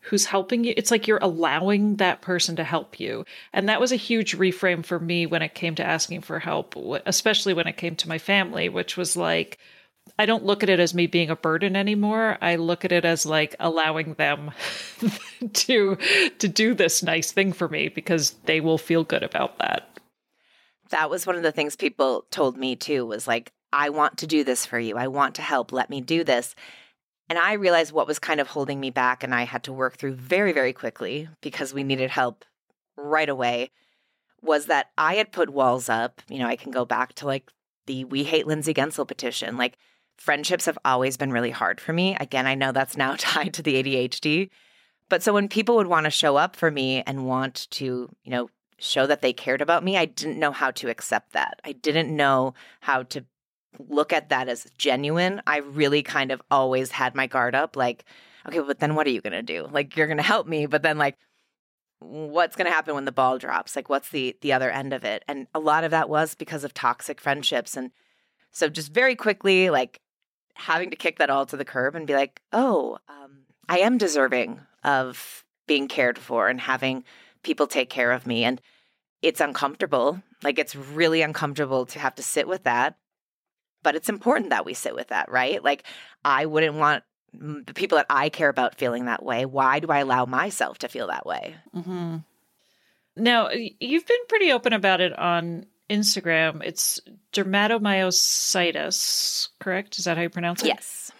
who's 0.00 0.24
helping 0.24 0.64
you 0.64 0.74
it's 0.76 0.90
like 0.90 1.06
you're 1.06 1.18
allowing 1.22 1.96
that 1.96 2.22
person 2.22 2.56
to 2.56 2.64
help 2.64 2.98
you 2.98 3.24
and 3.52 3.68
that 3.68 3.80
was 3.80 3.92
a 3.92 3.96
huge 3.96 4.36
reframe 4.36 4.84
for 4.84 4.98
me 4.98 5.26
when 5.26 5.42
it 5.42 5.54
came 5.54 5.74
to 5.74 5.86
asking 5.86 6.20
for 6.20 6.38
help 6.38 6.74
especially 7.06 7.54
when 7.54 7.66
it 7.66 7.76
came 7.76 7.94
to 7.94 8.08
my 8.08 8.18
family 8.18 8.68
which 8.68 8.96
was 8.96 9.16
like 9.16 9.58
I 10.18 10.26
don't 10.26 10.44
look 10.44 10.62
at 10.62 10.68
it 10.68 10.80
as 10.80 10.94
me 10.94 11.06
being 11.06 11.30
a 11.30 11.36
burden 11.36 11.76
anymore. 11.76 12.36
I 12.40 12.56
look 12.56 12.84
at 12.84 12.92
it 12.92 13.04
as 13.04 13.24
like 13.24 13.56
allowing 13.60 14.14
them 14.14 14.50
to 15.52 15.96
to 16.38 16.48
do 16.48 16.74
this 16.74 17.02
nice 17.02 17.32
thing 17.32 17.52
for 17.52 17.68
me 17.68 17.88
because 17.88 18.32
they 18.44 18.60
will 18.60 18.78
feel 18.78 19.04
good 19.04 19.22
about 19.22 19.58
that. 19.58 19.88
That 20.90 21.08
was 21.08 21.26
one 21.26 21.36
of 21.36 21.42
the 21.42 21.52
things 21.52 21.76
people 21.76 22.26
told 22.30 22.56
me 22.56 22.76
too 22.76 23.06
was 23.06 23.26
like 23.26 23.52
I 23.72 23.90
want 23.90 24.18
to 24.18 24.26
do 24.26 24.44
this 24.44 24.66
for 24.66 24.78
you. 24.78 24.96
I 24.96 25.08
want 25.08 25.34
to 25.36 25.42
help. 25.42 25.72
Let 25.72 25.90
me 25.90 26.00
do 26.00 26.24
this. 26.24 26.54
And 27.28 27.38
I 27.38 27.54
realized 27.54 27.92
what 27.92 28.06
was 28.06 28.18
kind 28.18 28.40
of 28.40 28.48
holding 28.48 28.78
me 28.78 28.90
back, 28.90 29.22
and 29.22 29.34
I 29.34 29.44
had 29.44 29.62
to 29.64 29.72
work 29.72 29.96
through 29.96 30.14
very, 30.14 30.52
very 30.52 30.72
quickly 30.72 31.28
because 31.40 31.72
we 31.72 31.82
needed 31.82 32.10
help 32.10 32.44
right 32.96 33.28
away. 33.28 33.70
Was 34.42 34.66
that 34.66 34.90
I 34.98 35.14
had 35.14 35.32
put 35.32 35.50
walls 35.50 35.88
up. 35.88 36.20
You 36.28 36.40
know, 36.40 36.48
I 36.48 36.56
can 36.56 36.72
go 36.72 36.84
back 36.84 37.14
to 37.14 37.26
like 37.26 37.50
the 37.86 38.04
We 38.04 38.24
Hate 38.24 38.46
Lindsay 38.46 38.74
Guentzel 38.74 39.08
petition. 39.08 39.56
Like, 39.56 39.78
friendships 40.18 40.66
have 40.66 40.78
always 40.84 41.16
been 41.16 41.32
really 41.32 41.50
hard 41.50 41.80
for 41.80 41.92
me. 41.92 42.16
Again, 42.20 42.46
I 42.46 42.54
know 42.54 42.72
that's 42.72 42.96
now 42.96 43.14
tied 43.18 43.54
to 43.54 43.62
the 43.62 43.82
ADHD. 43.82 44.50
But 45.08 45.22
so 45.22 45.32
when 45.32 45.48
people 45.48 45.76
would 45.76 45.86
want 45.86 46.04
to 46.04 46.10
show 46.10 46.36
up 46.36 46.56
for 46.56 46.70
me 46.70 47.02
and 47.06 47.26
want 47.26 47.66
to, 47.72 48.08
you 48.24 48.30
know, 48.30 48.48
show 48.78 49.06
that 49.06 49.20
they 49.20 49.32
cared 49.32 49.60
about 49.60 49.84
me, 49.84 49.96
I 49.96 50.06
didn't 50.06 50.38
know 50.38 50.52
how 50.52 50.70
to 50.72 50.88
accept 50.88 51.32
that. 51.32 51.60
I 51.64 51.72
didn't 51.72 52.14
know 52.14 52.54
how 52.80 53.04
to 53.04 53.24
look 53.78 54.12
at 54.12 54.28
that 54.28 54.48
as 54.48 54.66
genuine. 54.78 55.42
I 55.46 55.58
really 55.58 56.02
kind 56.02 56.30
of 56.30 56.42
always 56.50 56.90
had 56.90 57.14
my 57.14 57.26
guard 57.26 57.54
up. 57.54 57.76
Like, 57.76 58.04
okay, 58.46 58.60
but 58.60 58.78
then 58.78 58.94
what 58.94 59.06
are 59.06 59.10
you 59.10 59.20
going 59.20 59.32
to 59.32 59.42
do? 59.42 59.68
Like, 59.70 59.96
you're 59.96 60.06
going 60.06 60.18
to 60.18 60.22
help 60.22 60.46
me, 60.46 60.66
but 60.66 60.82
then, 60.82 60.98
like, 60.98 61.16
what's 62.00 62.56
going 62.56 62.66
to 62.66 62.72
happen 62.72 62.94
when 62.94 63.04
the 63.04 63.12
ball 63.12 63.38
drops? 63.38 63.76
Like, 63.76 63.88
what's 63.88 64.10
the 64.10 64.36
the 64.40 64.52
other 64.52 64.70
end 64.70 64.92
of 64.92 65.04
it? 65.04 65.24
And 65.28 65.46
a 65.54 65.60
lot 65.60 65.84
of 65.84 65.90
that 65.92 66.08
was 66.08 66.34
because 66.34 66.64
of 66.64 66.74
toxic 66.74 67.20
friendships. 67.20 67.76
And 67.76 67.90
so, 68.50 68.68
just 68.68 68.92
very 68.92 69.16
quickly, 69.16 69.70
like, 69.70 70.00
having 70.54 70.90
to 70.90 70.96
kick 70.96 71.18
that 71.18 71.30
all 71.30 71.46
to 71.46 71.56
the 71.56 71.64
curb 71.64 71.94
and 71.94 72.06
be 72.06 72.14
like, 72.14 72.42
oh, 72.52 72.98
um, 73.08 73.44
I 73.68 73.78
am 73.78 73.98
deserving 73.98 74.60
of 74.84 75.44
being 75.66 75.88
cared 75.88 76.18
for 76.18 76.48
and 76.48 76.60
having 76.60 77.04
people 77.42 77.66
take 77.66 77.88
care 77.88 78.12
of 78.12 78.26
me. 78.26 78.44
And 78.44 78.60
it's 79.22 79.40
uncomfortable. 79.40 80.22
Like, 80.42 80.58
it's 80.58 80.74
really 80.74 81.22
uncomfortable 81.22 81.86
to 81.86 81.98
have 81.98 82.16
to 82.16 82.22
sit 82.22 82.48
with 82.48 82.64
that. 82.64 82.96
But 83.82 83.96
it's 83.96 84.08
important 84.08 84.50
that 84.50 84.64
we 84.64 84.74
sit 84.74 84.94
with 84.94 85.08
that, 85.08 85.28
right? 85.30 85.62
Like, 85.62 85.84
I 86.24 86.46
wouldn't 86.46 86.74
want 86.74 87.04
the 87.34 87.74
people 87.74 87.96
that 87.96 88.06
I 88.10 88.28
care 88.28 88.48
about 88.48 88.76
feeling 88.76 89.06
that 89.06 89.24
way. 89.24 89.46
Why 89.46 89.80
do 89.80 89.88
I 89.88 90.00
allow 90.00 90.26
myself 90.26 90.78
to 90.78 90.88
feel 90.88 91.08
that 91.08 91.26
way? 91.26 91.56
Mm-hmm. 91.74 92.18
Now, 93.16 93.50
you've 93.50 94.06
been 94.06 94.26
pretty 94.28 94.52
open 94.52 94.72
about 94.72 95.00
it 95.00 95.18
on 95.18 95.66
Instagram. 95.90 96.62
It's 96.64 97.00
dermatomyositis, 97.32 99.48
correct? 99.58 99.98
Is 99.98 100.04
that 100.04 100.16
how 100.16 100.22
you 100.22 100.30
pronounce 100.30 100.62
it? 100.62 100.68
Yes. 100.68 101.10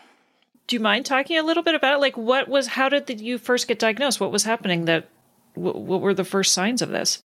Do 0.67 0.77
you 0.77 0.81
mind 0.81 1.07
talking 1.07 1.39
a 1.39 1.43
little 1.43 1.63
bit 1.63 1.75
about 1.75 1.95
it? 1.95 2.01
Like, 2.01 2.17
what 2.17 2.49
was, 2.49 2.69
how 2.69 2.89
did 2.89 3.21
you 3.21 3.39
first 3.39 3.69
get 3.69 3.79
diagnosed? 3.79 4.21
What 4.21 4.33
was 4.33 4.45
happening 4.45 4.87
that, 4.87 5.09
what, 5.55 5.77
what 5.77 6.01
were 6.01 6.15
the 6.15 6.25
first 6.25 6.53
signs 6.53 6.81
of 6.81 6.89
this? 6.89 7.23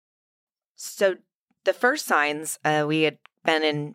So, 0.74 1.16
the 1.64 1.72
first 1.72 2.06
signs, 2.06 2.58
uh, 2.64 2.84
we 2.88 3.02
had 3.02 3.18
been 3.44 3.62
in 3.62 3.94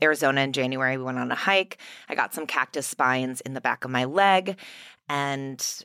Arizona 0.00 0.42
in 0.42 0.52
January. 0.52 0.96
We 0.96 1.04
went 1.04 1.18
on 1.18 1.30
a 1.30 1.36
hike. 1.36 1.78
I 2.08 2.14
got 2.14 2.34
some 2.34 2.46
cactus 2.46 2.86
spines 2.86 3.40
in 3.42 3.54
the 3.54 3.60
back 3.60 3.84
of 3.84 3.90
my 3.90 4.04
leg. 4.04 4.58
And 5.08 5.84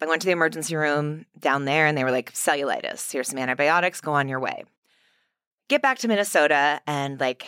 I 0.00 0.06
went 0.06 0.22
to 0.22 0.26
the 0.26 0.32
emergency 0.32 0.76
room 0.76 1.26
down 1.38 1.64
there 1.64 1.86
and 1.86 1.96
they 1.96 2.04
were 2.04 2.10
like, 2.10 2.32
cellulitis, 2.32 3.10
here's 3.12 3.28
some 3.28 3.38
antibiotics, 3.38 4.00
go 4.00 4.12
on 4.12 4.28
your 4.28 4.40
way. 4.40 4.64
Get 5.68 5.82
back 5.82 5.98
to 5.98 6.08
Minnesota. 6.08 6.80
And 6.86 7.20
like 7.20 7.46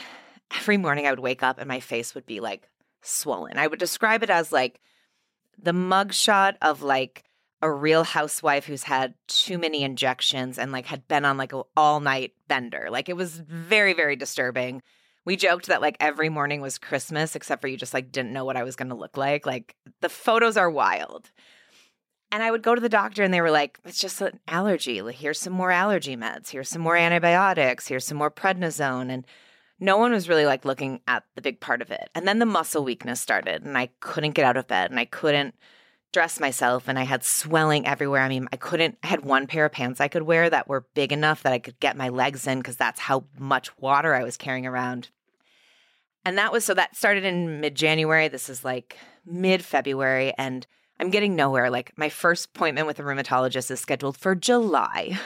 every 0.54 0.76
morning 0.76 1.06
I 1.06 1.10
would 1.10 1.20
wake 1.20 1.42
up 1.42 1.58
and 1.58 1.68
my 1.68 1.80
face 1.80 2.14
would 2.14 2.26
be 2.26 2.40
like 2.40 2.68
swollen. 3.02 3.58
I 3.58 3.66
would 3.66 3.78
describe 3.78 4.22
it 4.22 4.30
as 4.30 4.52
like 4.52 4.80
the 5.58 5.72
mugshot 5.72 6.56
of 6.62 6.82
like 6.82 7.24
a 7.62 7.70
real 7.70 8.04
housewife 8.04 8.66
who's 8.66 8.84
had 8.84 9.14
too 9.28 9.58
many 9.58 9.82
injections 9.82 10.58
and 10.58 10.72
like 10.72 10.86
had 10.86 11.08
been 11.08 11.24
on 11.24 11.36
like 11.36 11.52
an 11.52 11.62
all 11.76 12.00
night 12.00 12.34
bender. 12.48 12.88
Like 12.90 13.08
it 13.08 13.16
was 13.16 13.38
very, 13.38 13.92
very 13.92 14.16
disturbing 14.16 14.82
we 15.26 15.36
joked 15.36 15.66
that 15.66 15.82
like 15.82 15.96
every 16.00 16.28
morning 16.28 16.60
was 16.62 16.78
Christmas, 16.78 17.36
except 17.36 17.60
for 17.60 17.68
you 17.68 17.76
just 17.76 17.92
like 17.92 18.12
didn't 18.12 18.32
know 18.32 18.44
what 18.44 18.56
I 18.56 18.62
was 18.62 18.76
going 18.76 18.88
to 18.88 18.94
look 18.94 19.16
like. 19.16 19.44
Like 19.44 19.74
the 20.00 20.08
photos 20.08 20.56
are 20.56 20.70
wild. 20.70 21.30
And 22.32 22.42
I 22.42 22.50
would 22.50 22.62
go 22.62 22.74
to 22.74 22.80
the 22.80 22.88
doctor 22.88 23.22
and 23.22 23.34
they 23.34 23.40
were 23.40 23.50
like, 23.50 23.78
it's 23.84 24.00
just 24.00 24.20
an 24.20 24.40
allergy. 24.48 25.02
Here's 25.12 25.40
some 25.40 25.52
more 25.52 25.70
allergy 25.70 26.16
meds. 26.16 26.50
Here's 26.50 26.68
some 26.68 26.82
more 26.82 26.96
antibiotics. 26.96 27.88
Here's 27.88 28.06
some 28.06 28.18
more 28.18 28.30
prednisone. 28.30 29.10
And 29.10 29.26
no 29.80 29.96
one 29.98 30.12
was 30.12 30.28
really 30.28 30.46
like 30.46 30.64
looking 30.64 31.00
at 31.06 31.24
the 31.34 31.42
big 31.42 31.60
part 31.60 31.82
of 31.82 31.90
it. 31.90 32.08
And 32.14 32.26
then 32.26 32.38
the 32.38 32.46
muscle 32.46 32.84
weakness 32.84 33.20
started 33.20 33.64
and 33.64 33.76
I 33.76 33.90
couldn't 34.00 34.32
get 34.32 34.44
out 34.44 34.56
of 34.56 34.68
bed 34.68 34.90
and 34.90 34.98
I 34.98 35.04
couldn't 35.06 35.54
dress 36.12 36.40
myself 36.40 36.88
and 36.88 36.98
I 36.98 37.02
had 37.02 37.24
swelling 37.24 37.86
everywhere. 37.86 38.22
I 38.22 38.28
mean, 38.28 38.48
I 38.52 38.56
couldn't, 38.56 38.96
I 39.02 39.08
had 39.08 39.24
one 39.24 39.46
pair 39.46 39.66
of 39.66 39.72
pants 39.72 40.00
I 40.00 40.08
could 40.08 40.22
wear 40.22 40.48
that 40.48 40.68
were 40.68 40.86
big 40.94 41.12
enough 41.12 41.42
that 41.42 41.52
I 41.52 41.58
could 41.58 41.78
get 41.80 41.96
my 41.96 42.08
legs 42.08 42.46
in 42.46 42.58
because 42.58 42.76
that's 42.76 43.00
how 43.00 43.24
much 43.38 43.76
water 43.78 44.14
I 44.14 44.24
was 44.24 44.36
carrying 44.36 44.66
around. 44.66 45.10
And 46.26 46.36
that 46.38 46.50
was 46.50 46.64
so 46.64 46.74
that 46.74 46.96
started 46.96 47.24
in 47.24 47.60
mid 47.60 47.76
January. 47.76 48.26
This 48.26 48.48
is 48.48 48.64
like 48.64 48.98
mid 49.24 49.64
February, 49.64 50.34
and 50.36 50.66
I'm 50.98 51.10
getting 51.10 51.36
nowhere. 51.36 51.70
Like 51.70 51.92
my 51.96 52.08
first 52.08 52.46
appointment 52.46 52.88
with 52.88 52.98
a 52.98 53.04
rheumatologist 53.04 53.70
is 53.70 53.78
scheduled 53.78 54.16
for 54.16 54.34
July. 54.34 55.18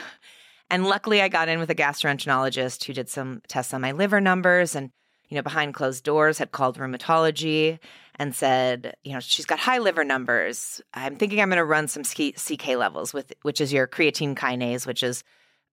And 0.70 0.86
luckily, 0.86 1.22
I 1.22 1.28
got 1.28 1.48
in 1.48 1.59
with 1.59 1.70
a 1.70 1.74
gastroenterologist 1.74 2.84
who 2.84 2.92
did 2.92 3.09
some 3.09 3.40
tests 3.48 3.72
on 3.74 3.80
my 3.80 3.90
liver 3.92 4.20
numbers 4.20 4.76
and, 4.76 4.90
you 5.28 5.36
know, 5.36 5.42
behind 5.42 5.74
closed 5.74 6.05
doors 6.05 6.38
had 6.38 6.53
called 6.53 6.78
rheumatology 6.78 7.80
and 8.16 8.36
said, 8.36 8.94
you 9.03 9.12
know, 9.12 9.20
she's 9.20 9.46
got 9.46 9.59
high 9.59 9.78
liver 9.78 10.05
numbers. 10.05 10.80
I'm 10.94 11.16
thinking 11.16 11.40
I'm 11.40 11.48
going 11.48 11.57
to 11.57 11.64
run 11.64 11.88
some 11.88 12.05
CK 12.05 12.76
levels 12.76 13.12
with, 13.12 13.32
which 13.42 13.61
is 13.61 13.72
your 13.72 13.88
creatine 13.88 14.36
kinase, 14.36 14.86
which 14.86 15.03
is 15.03 15.24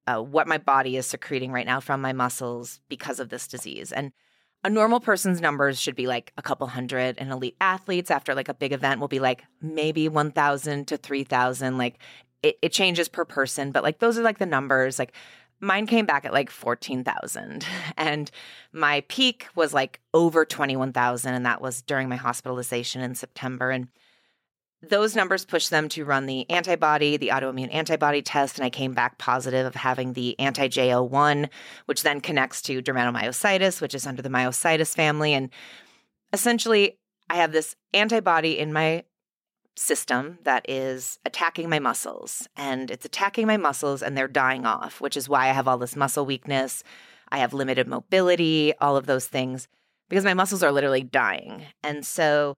uh, 0.08 0.20
what 0.20 0.48
my 0.48 0.58
body 0.58 0.98
is 0.98 1.06
secreting 1.06 1.52
right 1.52 1.68
now 1.68 1.80
from 1.80 2.02
my 2.02 2.14
muscles 2.14 2.80
because 2.90 3.20
of 3.20 3.30
this 3.30 3.48
disease. 3.48 3.92
And 3.92 4.14
a 4.64 4.70
normal 4.70 5.00
person's 5.00 5.40
numbers 5.40 5.80
should 5.80 5.96
be 5.96 6.08
like 6.08 6.34
a 6.38 6.42
couple 6.42 6.68
hundred 6.68 7.18
and 7.18 7.32
elite 7.32 7.56
athletes 7.62 8.12
after 8.12 8.36
like 8.36 8.50
a 8.50 8.54
big 8.54 8.74
event 8.74 9.00
will 9.00 9.08
be 9.08 9.20
like 9.20 9.44
maybe 9.62 10.10
1000 10.10 10.88
to 10.88 10.98
3000 10.98 11.78
like 11.78 12.00
it, 12.44 12.58
it 12.62 12.72
changes 12.72 13.08
per 13.08 13.26
person 13.26 13.72
but 13.72 13.84
like 13.84 14.00
those 14.00 14.18
are 14.18 14.24
like 14.24 14.40
the 14.40 14.46
numbers 14.46 15.00
like 15.00 15.14
mine 15.60 15.88
came 15.88 16.06
back 16.06 16.26
at 16.26 16.34
like 16.34 16.50
14,000 16.50 17.66
and 17.98 18.32
my 18.72 19.02
peak 19.08 19.48
was 19.56 19.74
like 19.74 20.00
over 20.14 20.46
21,000 20.46 21.34
and 21.34 21.46
that 21.46 21.62
was 21.62 21.82
during 21.82 22.10
my 22.10 22.16
hospitalization 22.16 23.02
in 23.02 23.16
September 23.16 23.72
and 23.72 23.88
those 24.82 25.16
numbers 25.16 25.46
pushed 25.46 25.72
them 25.72 25.90
to 25.90 26.06
run 26.06 26.26
the 26.26 26.50
antibody, 26.50 27.18
the 27.18 27.30
autoimmune 27.30 27.74
antibody 27.74 28.22
test, 28.22 28.58
and 28.58 28.66
I 28.66 28.70
came 28.70 28.94
back 28.94 29.18
positive 29.18 29.66
of 29.66 29.76
having 29.76 30.14
the 30.14 30.40
anti 30.40 30.68
JO1, 30.68 31.50
which 31.86 32.04
then 32.04 32.22
connects 32.22 32.62
to 32.64 32.82
dermatomyositis, 32.82 33.82
which 33.82 33.96
is 33.96 34.06
under 34.06 34.22
the 34.22 34.30
myositis 34.30 34.96
family. 34.96 35.34
And 35.34 35.50
essentially, 36.32 37.00
I 37.30 37.36
have 37.38 37.52
this 37.52 37.76
antibody 37.94 38.60
in 38.60 38.72
my 38.72 39.04
system 39.76 40.40
that 40.44 40.66
is 40.70 41.20
attacking 41.26 41.70
my 41.70 41.80
muscles, 41.80 42.48
and 42.56 42.92
it's 42.92 43.06
attacking 43.06 43.48
my 43.48 43.58
muscles, 43.58 44.04
and 44.04 44.16
they're 44.16 44.28
dying 44.28 44.66
off, 44.66 45.02
which 45.02 45.18
is 45.18 45.28
why 45.28 45.50
I 45.50 45.54
have 45.54 45.68
all 45.68 45.78
this 45.78 45.96
muscle 45.96 46.26
weakness. 46.26 46.84
I 47.30 47.40
have 47.40 47.54
limited 47.54 47.88
mobility, 47.88 48.74
all 48.80 48.96
of 48.96 49.08
those 49.08 49.28
things, 49.28 49.68
because 50.08 50.24
my 50.24 50.34
muscles 50.34 50.64
are 50.64 50.72
literally 50.72 51.04
dying. 51.04 51.66
And 51.84 52.06
so, 52.06 52.56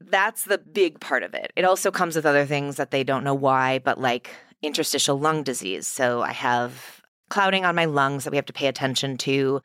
that's 0.00 0.44
the 0.44 0.58
big 0.58 1.00
part 1.00 1.22
of 1.22 1.34
it. 1.34 1.52
It 1.56 1.64
also 1.64 1.90
comes 1.90 2.16
with 2.16 2.26
other 2.26 2.46
things 2.46 2.76
that 2.76 2.90
they 2.90 3.04
don't 3.04 3.24
know 3.24 3.34
why, 3.34 3.78
but 3.78 4.00
like 4.00 4.30
interstitial 4.62 5.18
lung 5.18 5.42
disease. 5.42 5.86
So 5.86 6.22
I 6.22 6.32
have 6.32 7.02
clouding 7.28 7.64
on 7.64 7.74
my 7.74 7.86
lungs 7.86 8.24
that 8.24 8.30
we 8.30 8.36
have 8.36 8.46
to 8.46 8.52
pay 8.52 8.66
attention 8.66 9.16
to. 9.18 9.62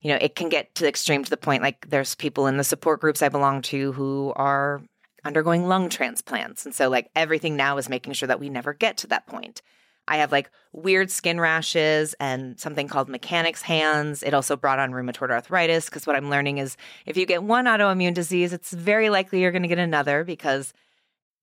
You 0.00 0.12
know, 0.12 0.18
it 0.20 0.34
can 0.34 0.48
get 0.48 0.74
to 0.76 0.82
the 0.82 0.88
extreme 0.88 1.24
to 1.24 1.30
the 1.30 1.36
point 1.36 1.62
like 1.62 1.88
there's 1.90 2.14
people 2.14 2.46
in 2.46 2.56
the 2.56 2.64
support 2.64 3.00
groups 3.00 3.22
I 3.22 3.28
belong 3.28 3.62
to 3.62 3.92
who 3.92 4.32
are 4.36 4.82
undergoing 5.24 5.66
lung 5.66 5.88
transplants. 5.88 6.64
And 6.64 6.74
so 6.74 6.88
like 6.88 7.10
everything 7.14 7.56
now 7.56 7.76
is 7.78 7.88
making 7.88 8.12
sure 8.14 8.28
that 8.28 8.40
we 8.40 8.48
never 8.48 8.72
get 8.72 8.96
to 8.98 9.06
that 9.08 9.26
point. 9.26 9.62
I 10.08 10.16
have 10.16 10.32
like 10.32 10.50
weird 10.72 11.10
skin 11.10 11.38
rashes 11.38 12.14
and 12.18 12.58
something 12.58 12.88
called 12.88 13.08
mechanic's 13.08 13.62
hands. 13.62 14.22
It 14.22 14.34
also 14.34 14.56
brought 14.56 14.78
on 14.78 14.92
rheumatoid 14.92 15.30
arthritis 15.30 15.84
because 15.84 16.06
what 16.06 16.16
I'm 16.16 16.30
learning 16.30 16.58
is 16.58 16.76
if 17.06 17.16
you 17.16 17.26
get 17.26 17.42
one 17.42 17.66
autoimmune 17.66 18.14
disease, 18.14 18.52
it's 18.52 18.72
very 18.72 19.10
likely 19.10 19.40
you're 19.40 19.52
going 19.52 19.62
to 19.62 19.68
get 19.68 19.78
another 19.78 20.24
because 20.24 20.72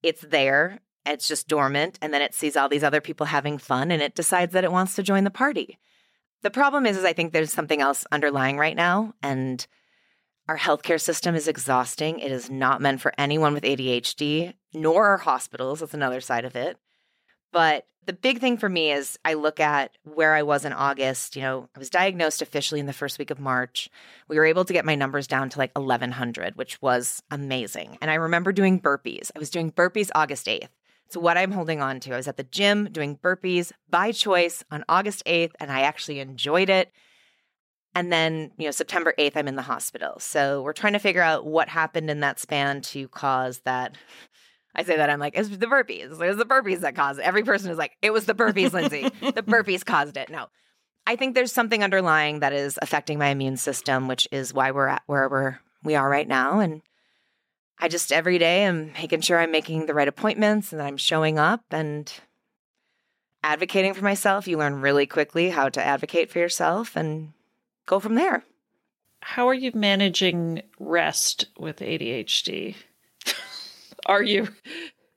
it's 0.02 0.22
there, 0.22 0.80
it's 1.06 1.28
just 1.28 1.48
dormant, 1.48 1.98
and 2.02 2.12
then 2.12 2.22
it 2.22 2.34
sees 2.34 2.56
all 2.56 2.68
these 2.68 2.84
other 2.84 3.00
people 3.00 3.26
having 3.26 3.56
fun 3.56 3.90
and 3.90 4.02
it 4.02 4.14
decides 4.14 4.52
that 4.52 4.64
it 4.64 4.72
wants 4.72 4.96
to 4.96 5.02
join 5.02 5.24
the 5.24 5.30
party. 5.30 5.78
The 6.42 6.50
problem 6.50 6.86
is, 6.86 6.96
is 6.96 7.04
I 7.04 7.12
think 7.12 7.32
there's 7.32 7.52
something 7.52 7.80
else 7.80 8.04
underlying 8.12 8.58
right 8.58 8.76
now, 8.76 9.14
and 9.22 9.66
our 10.48 10.58
healthcare 10.58 11.00
system 11.00 11.34
is 11.34 11.48
exhausting. 11.48 12.20
It 12.20 12.30
is 12.30 12.50
not 12.50 12.80
meant 12.80 13.00
for 13.00 13.12
anyone 13.18 13.54
with 13.54 13.64
ADHD, 13.64 14.54
nor 14.72 15.06
our 15.06 15.18
hospitals. 15.18 15.80
That's 15.80 15.94
another 15.94 16.20
side 16.20 16.44
of 16.44 16.54
it. 16.54 16.78
But 17.56 17.86
the 18.04 18.12
big 18.12 18.38
thing 18.38 18.58
for 18.58 18.68
me 18.68 18.92
is 18.92 19.18
I 19.24 19.32
look 19.32 19.60
at 19.60 19.96
where 20.04 20.34
I 20.34 20.42
was 20.42 20.66
in 20.66 20.74
August. 20.74 21.36
You 21.36 21.40
know, 21.40 21.70
I 21.74 21.78
was 21.78 21.88
diagnosed 21.88 22.42
officially 22.42 22.80
in 22.80 22.86
the 22.86 22.92
first 22.92 23.18
week 23.18 23.30
of 23.30 23.40
March. 23.40 23.88
We 24.28 24.36
were 24.36 24.44
able 24.44 24.66
to 24.66 24.74
get 24.74 24.84
my 24.84 24.94
numbers 24.94 25.26
down 25.26 25.48
to 25.48 25.58
like 25.58 25.70
1100, 25.74 26.56
which 26.56 26.82
was 26.82 27.22
amazing. 27.30 27.96
And 28.02 28.10
I 28.10 28.16
remember 28.16 28.52
doing 28.52 28.78
burpees. 28.78 29.30
I 29.34 29.38
was 29.38 29.48
doing 29.48 29.72
burpees 29.72 30.10
August 30.14 30.44
8th. 30.46 30.68
So 31.08 31.18
what 31.18 31.38
I'm 31.38 31.50
holding 31.50 31.80
on 31.80 31.98
to. 32.00 32.12
I 32.12 32.18
was 32.18 32.28
at 32.28 32.36
the 32.36 32.42
gym 32.42 32.90
doing 32.92 33.16
burpees 33.16 33.72
by 33.88 34.12
choice 34.12 34.62
on 34.70 34.84
August 34.86 35.24
8th, 35.24 35.52
and 35.58 35.72
I 35.72 35.80
actually 35.80 36.20
enjoyed 36.20 36.68
it. 36.68 36.92
And 37.94 38.12
then, 38.12 38.50
you 38.58 38.66
know, 38.66 38.70
September 38.70 39.14
8th, 39.18 39.32
I'm 39.34 39.48
in 39.48 39.56
the 39.56 39.62
hospital. 39.62 40.18
So 40.18 40.60
we're 40.60 40.74
trying 40.74 40.92
to 40.92 40.98
figure 40.98 41.22
out 41.22 41.46
what 41.46 41.70
happened 41.70 42.10
in 42.10 42.20
that 42.20 42.38
span 42.38 42.82
to 42.82 43.08
cause 43.08 43.60
that 43.60 43.96
I 44.76 44.82
say 44.82 44.98
that 44.98 45.08
I'm 45.08 45.18
like, 45.18 45.36
it's 45.36 45.48
the 45.48 45.66
burpees. 45.66 46.20
It 46.20 46.28
was 46.28 46.36
the 46.36 46.44
burpees 46.44 46.80
that 46.80 46.94
caused 46.94 47.18
it. 47.18 47.22
Every 47.22 47.42
person 47.42 47.70
is 47.70 47.78
like, 47.78 47.96
it 48.02 48.12
was 48.12 48.26
the 48.26 48.34
burpees, 48.34 48.74
Lindsay. 48.74 49.04
the 49.20 49.42
burpees 49.42 49.84
caused 49.84 50.18
it. 50.18 50.28
No. 50.28 50.48
I 51.06 51.16
think 51.16 51.34
there's 51.34 51.52
something 51.52 51.82
underlying 51.82 52.40
that 52.40 52.52
is 52.52 52.78
affecting 52.82 53.18
my 53.18 53.28
immune 53.28 53.56
system, 53.56 54.06
which 54.06 54.28
is 54.30 54.52
why 54.52 54.72
we're 54.72 54.88
at 54.88 55.02
where 55.06 55.28
we're 55.28 55.58
we 55.82 55.94
are 55.94 56.08
right 56.08 56.28
now. 56.28 56.58
And 56.58 56.82
I 57.78 57.88
just 57.88 58.12
every 58.12 58.38
day 58.38 58.64
am 58.64 58.92
making 58.92 59.22
sure 59.22 59.38
I'm 59.38 59.52
making 59.52 59.86
the 59.86 59.94
right 59.94 60.08
appointments 60.08 60.72
and 60.72 60.80
that 60.80 60.86
I'm 60.86 60.96
showing 60.96 61.38
up 61.38 61.64
and 61.70 62.12
advocating 63.42 63.94
for 63.94 64.04
myself. 64.04 64.46
You 64.46 64.58
learn 64.58 64.80
really 64.80 65.06
quickly 65.06 65.50
how 65.50 65.68
to 65.70 65.82
advocate 65.82 66.30
for 66.30 66.38
yourself 66.38 66.96
and 66.96 67.32
go 67.86 67.98
from 67.98 68.16
there. 68.16 68.44
How 69.20 69.48
are 69.48 69.54
you 69.54 69.70
managing 69.74 70.62
rest 70.78 71.46
with 71.58 71.78
ADHD? 71.78 72.74
Are 74.06 74.22
you? 74.22 74.48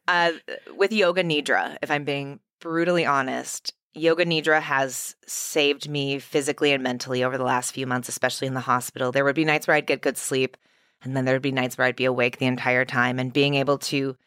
Uh, 0.07 0.31
with 0.75 0.91
Yoga 0.91 1.23
Nidra, 1.23 1.77
if 1.81 1.91
I'm 1.91 2.03
being 2.03 2.39
brutally 2.59 3.05
honest, 3.05 3.73
Yoga 3.93 4.25
Nidra 4.25 4.61
has 4.61 5.15
saved 5.27 5.87
me 5.87 6.19
physically 6.19 6.71
and 6.73 6.83
mentally 6.83 7.23
over 7.23 7.37
the 7.37 7.43
last 7.43 7.71
few 7.71 7.85
months, 7.85 8.09
especially 8.09 8.47
in 8.47 8.55
the 8.55 8.59
hospital. 8.59 9.11
There 9.11 9.23
would 9.23 9.35
be 9.35 9.45
nights 9.45 9.67
where 9.67 9.77
I'd 9.77 9.85
get 9.85 10.01
good 10.01 10.17
sleep, 10.17 10.57
and 11.03 11.15
then 11.15 11.25
there 11.25 11.35
would 11.35 11.41
be 11.41 11.51
nights 11.51 11.77
where 11.77 11.85
I'd 11.85 11.95
be 11.95 12.05
awake 12.05 12.37
the 12.37 12.47
entire 12.47 12.85
time. 12.85 13.19
And 13.19 13.31
being 13.31 13.53
able 13.55 13.77
to 13.77 14.17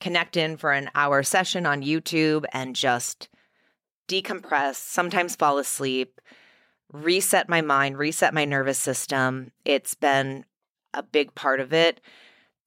connect 0.00 0.36
in 0.36 0.56
for 0.56 0.72
an 0.72 0.90
hour 0.94 1.22
session 1.22 1.64
on 1.64 1.82
YouTube 1.82 2.44
and 2.52 2.76
just 2.76 3.28
decompress, 4.08 4.74
sometimes 4.74 5.36
fall 5.36 5.58
asleep, 5.58 6.20
reset 6.92 7.48
my 7.48 7.62
mind, 7.62 7.96
reset 7.96 8.34
my 8.34 8.44
nervous 8.44 8.78
system. 8.78 9.52
It's 9.64 9.94
been 9.94 10.44
a 10.92 11.02
big 11.02 11.34
part 11.34 11.60
of 11.60 11.72
it. 11.72 12.00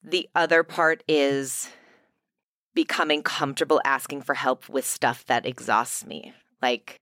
The 0.08 0.30
other 0.36 0.62
part 0.64 1.03
is 1.08 1.70
becoming 2.76 3.24
comfortable 3.24 3.82
asking 3.84 4.22
for 4.22 4.36
help 4.36 4.70
with 4.70 4.86
stuff 4.86 5.26
that 5.26 5.45
exhausts 5.45 6.06
me. 6.06 6.34
Like, 6.62 7.01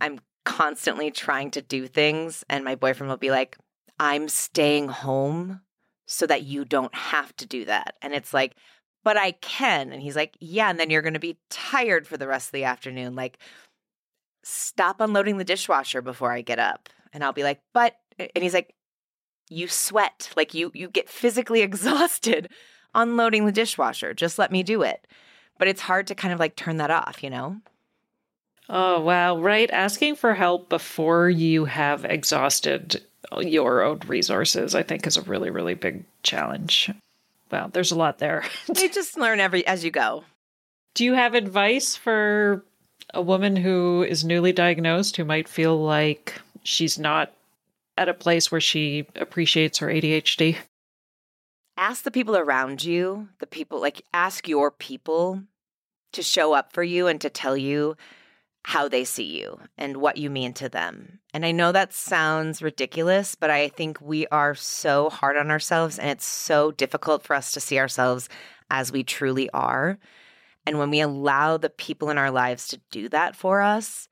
I'm 0.00 0.18
constantly 0.44 1.12
trying 1.12 1.52
to 1.52 1.62
do 1.62 1.86
things, 1.86 2.44
and 2.48 2.64
my 2.64 2.74
boyfriend 2.74 3.08
will 3.08 3.16
be 3.18 3.30
like, 3.30 3.56
I'm 4.00 4.28
staying 4.28 4.88
home 4.88 5.60
so 6.06 6.26
that 6.26 6.42
you 6.42 6.64
don't 6.64 6.94
have 6.94 7.36
to 7.36 7.46
do 7.46 7.64
that. 7.66 7.94
And 8.02 8.14
it's 8.14 8.34
like, 8.34 8.56
but 9.04 9.16
I 9.16 9.32
can. 9.32 9.92
And 9.92 10.02
he's 10.02 10.16
like, 10.16 10.36
yeah. 10.40 10.70
And 10.70 10.80
then 10.80 10.90
you're 10.90 11.02
going 11.02 11.14
to 11.14 11.20
be 11.20 11.38
tired 11.50 12.06
for 12.06 12.16
the 12.16 12.26
rest 12.26 12.48
of 12.48 12.52
the 12.52 12.64
afternoon. 12.64 13.14
Like, 13.14 13.38
stop 14.42 15.00
unloading 15.00 15.36
the 15.38 15.44
dishwasher 15.44 16.02
before 16.02 16.32
I 16.32 16.40
get 16.40 16.58
up. 16.58 16.88
And 17.12 17.22
I'll 17.22 17.32
be 17.32 17.44
like, 17.44 17.60
but, 17.72 17.94
and 18.18 18.42
he's 18.42 18.54
like, 18.54 18.74
you 19.52 19.68
sweat. 19.68 20.30
Like, 20.36 20.54
you, 20.54 20.70
you 20.74 20.88
get 20.88 21.08
physically 21.08 21.60
exhausted 21.62 22.48
unloading 22.94 23.46
the 23.46 23.52
dishwasher. 23.52 24.14
Just 24.14 24.38
let 24.38 24.52
me 24.52 24.62
do 24.62 24.82
it. 24.82 25.06
But 25.58 25.68
it's 25.68 25.80
hard 25.80 26.06
to 26.08 26.14
kind 26.14 26.34
of 26.34 26.40
like 26.40 26.56
turn 26.56 26.78
that 26.78 26.90
off, 26.90 27.22
you 27.22 27.30
know? 27.30 27.58
Oh, 28.68 29.00
wow. 29.00 29.38
Right. 29.38 29.70
Asking 29.70 30.16
for 30.16 30.34
help 30.34 30.68
before 30.68 31.28
you 31.28 31.64
have 31.66 32.04
exhausted 32.04 33.02
your 33.40 33.82
own 33.82 34.00
resources, 34.06 34.74
I 34.74 34.82
think, 34.82 35.06
is 35.06 35.16
a 35.16 35.22
really, 35.22 35.50
really 35.50 35.74
big 35.74 36.04
challenge. 36.22 36.90
Well, 37.50 37.70
there's 37.72 37.92
a 37.92 37.96
lot 37.96 38.18
there. 38.18 38.44
you 38.76 38.90
just 38.90 39.18
learn 39.18 39.40
every 39.40 39.66
as 39.66 39.84
you 39.84 39.90
go. 39.90 40.24
Do 40.94 41.04
you 41.04 41.14
have 41.14 41.34
advice 41.34 41.96
for 41.96 42.64
a 43.14 43.22
woman 43.22 43.56
who 43.56 44.04
is 44.08 44.24
newly 44.24 44.52
diagnosed 44.52 45.16
who 45.16 45.24
might 45.24 45.48
feel 45.48 45.82
like 45.82 46.40
she's 46.62 46.98
not 46.98 47.32
at 47.96 48.08
a 48.08 48.14
place 48.14 48.50
where 48.50 48.60
she 48.60 49.06
appreciates 49.16 49.78
her 49.78 49.88
ADHD? 49.88 50.56
Ask 51.76 52.04
the 52.04 52.10
people 52.10 52.36
around 52.36 52.84
you, 52.84 53.28
the 53.38 53.46
people 53.46 53.80
like 53.80 54.02
ask 54.12 54.48
your 54.48 54.70
people 54.70 55.42
to 56.12 56.22
show 56.22 56.52
up 56.52 56.72
for 56.72 56.82
you 56.82 57.06
and 57.06 57.20
to 57.20 57.30
tell 57.30 57.56
you 57.56 57.96
how 58.64 58.88
they 58.88 59.04
see 59.04 59.40
you 59.40 59.58
and 59.76 59.96
what 59.96 60.16
you 60.16 60.30
mean 60.30 60.52
to 60.52 60.68
them. 60.68 61.18
And 61.34 61.44
I 61.44 61.50
know 61.50 61.72
that 61.72 61.92
sounds 61.92 62.62
ridiculous, 62.62 63.34
but 63.34 63.50
I 63.50 63.68
think 63.68 64.00
we 64.00 64.26
are 64.28 64.54
so 64.54 65.10
hard 65.10 65.36
on 65.36 65.50
ourselves 65.50 65.98
and 65.98 66.10
it's 66.10 66.26
so 66.26 66.70
difficult 66.70 67.24
for 67.24 67.34
us 67.34 67.52
to 67.52 67.60
see 67.60 67.78
ourselves 67.78 68.28
as 68.70 68.92
we 68.92 69.02
truly 69.02 69.50
are. 69.50 69.98
And 70.64 70.78
when 70.78 70.90
we 70.90 71.00
allow 71.00 71.56
the 71.56 71.70
people 71.70 72.10
in 72.10 72.18
our 72.18 72.30
lives 72.30 72.68
to 72.68 72.80
do 72.90 73.08
that 73.08 73.34
for 73.34 73.62
us, 73.62 74.08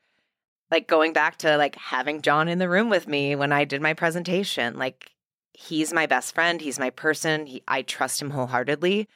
like 0.70 0.86
going 0.86 1.12
back 1.12 1.38
to 1.38 1.56
like 1.56 1.76
having 1.76 2.22
John 2.22 2.48
in 2.48 2.58
the 2.58 2.68
room 2.68 2.90
with 2.90 3.08
me 3.08 3.34
when 3.34 3.52
I 3.52 3.64
did 3.64 3.82
my 3.82 3.94
presentation, 3.94 4.78
like 4.78 5.12
he's 5.52 5.92
my 5.92 6.06
best 6.06 6.34
friend, 6.34 6.60
he's 6.60 6.78
my 6.78 6.90
person, 6.90 7.46
he, 7.46 7.62
I 7.66 7.82
trust 7.82 8.22
him 8.22 8.30
wholeheartedly. 8.30 9.08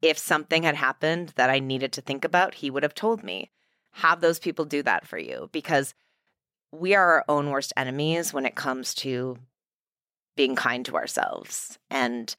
If 0.00 0.18
something 0.18 0.62
had 0.62 0.74
happened 0.74 1.32
that 1.36 1.50
I 1.50 1.58
needed 1.58 1.92
to 1.92 2.00
think 2.00 2.24
about, 2.24 2.54
he 2.54 2.70
would 2.70 2.82
have 2.82 2.94
told 2.94 3.22
me 3.22 3.50
have 3.96 4.20
those 4.20 4.38
people 4.38 4.64
do 4.64 4.82
that 4.82 5.06
for 5.06 5.18
you 5.18 5.48
because 5.52 5.94
we 6.72 6.94
are 6.94 7.14
our 7.14 7.24
own 7.28 7.50
worst 7.50 7.72
enemies 7.76 8.32
when 8.32 8.46
it 8.46 8.54
comes 8.54 8.94
to 8.94 9.38
being 10.36 10.56
kind 10.56 10.84
to 10.86 10.96
ourselves. 10.96 11.78
And 11.90 12.34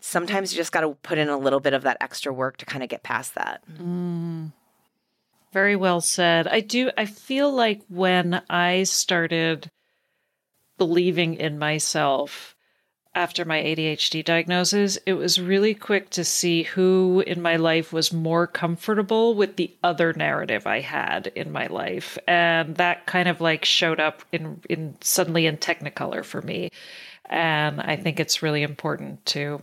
sometimes 0.00 0.52
you 0.52 0.56
just 0.56 0.72
got 0.72 0.82
to 0.82 0.96
put 1.02 1.18
in 1.18 1.28
a 1.28 1.38
little 1.38 1.60
bit 1.60 1.72
of 1.72 1.82
that 1.82 1.96
extra 2.00 2.32
work 2.32 2.58
to 2.58 2.66
kind 2.66 2.82
of 2.82 2.88
get 2.90 3.02
past 3.02 3.34
that. 3.34 3.62
Mm. 3.72 4.52
Very 5.52 5.76
well 5.76 6.00
said. 6.00 6.46
I 6.46 6.60
do, 6.60 6.90
I 6.96 7.06
feel 7.06 7.50
like 7.52 7.80
when 7.88 8.42
I 8.48 8.84
started 8.84 9.70
believing 10.78 11.34
in 11.34 11.58
myself, 11.58 12.54
after 13.14 13.44
my 13.44 13.58
ADHD 13.58 14.24
diagnosis, 14.24 14.96
it 15.04 15.14
was 15.14 15.40
really 15.40 15.74
quick 15.74 16.10
to 16.10 16.24
see 16.24 16.62
who 16.62 17.24
in 17.26 17.42
my 17.42 17.56
life 17.56 17.92
was 17.92 18.12
more 18.12 18.46
comfortable 18.46 19.34
with 19.34 19.56
the 19.56 19.74
other 19.82 20.12
narrative 20.12 20.66
I 20.66 20.80
had 20.80 21.26
in 21.34 21.50
my 21.50 21.66
life. 21.66 22.16
And 22.28 22.76
that 22.76 23.06
kind 23.06 23.28
of 23.28 23.40
like 23.40 23.64
showed 23.64 23.98
up 23.98 24.22
in, 24.30 24.60
in 24.68 24.94
suddenly 25.00 25.46
in 25.46 25.56
Technicolor 25.56 26.24
for 26.24 26.40
me. 26.42 26.70
And 27.24 27.80
I 27.80 27.96
think 27.96 28.20
it's 28.20 28.42
really 28.42 28.62
important 28.62 29.26
to 29.26 29.60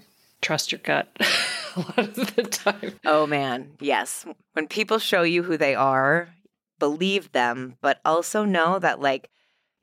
trust 0.48 0.72
your 0.72 0.80
gut 0.80 1.10
a 1.76 1.80
lot 1.80 1.98
of 1.98 2.36
the 2.38 2.44
time. 2.44 2.94
Oh 3.06 3.28
man, 3.28 3.74
yes. 3.82 4.26
When 4.54 4.66
people 4.66 4.98
show 4.98 5.24
you 5.24 5.44
who 5.44 5.58
they 5.58 5.76
are, 5.76 6.30
believe 6.80 7.34
them, 7.34 7.76
but 7.82 8.00
also 8.06 8.46
know 8.46 8.80
that 8.80 9.02
like 9.02 9.30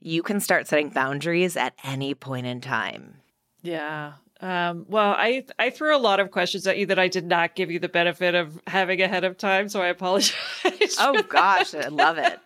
you 0.01 0.23
can 0.23 0.41
start 0.41 0.67
setting 0.67 0.89
boundaries 0.89 1.59
at 1.59 1.75
any 1.85 2.15
point 2.15 2.47
in 2.47 2.63
time. 2.63 3.17
Yeah. 3.61 4.15
Um, 4.41 4.87
well, 4.89 5.15
I 5.19 5.45
I 5.59 5.69
threw 5.69 5.95
a 5.95 5.99
lot 5.99 6.19
of 6.19 6.31
questions 6.31 6.67
at 6.67 6.79
you 6.79 6.87
that 6.87 6.99
I 6.99 7.09
did 7.09 7.27
not 7.27 7.55
give 7.55 7.71
you 7.71 7.79
the 7.79 7.91
benefit 7.91 8.35
of 8.35 8.59
having 8.67 9.03
ahead 9.03 9.25
of 9.25 9.37
time, 9.37 9.69
so 9.69 9.83
I 9.83 9.89
apologize. 9.89 10.97
oh 10.99 11.23
gosh, 11.29 11.75
I 11.75 11.89
love 11.89 12.17
it. 12.17 12.41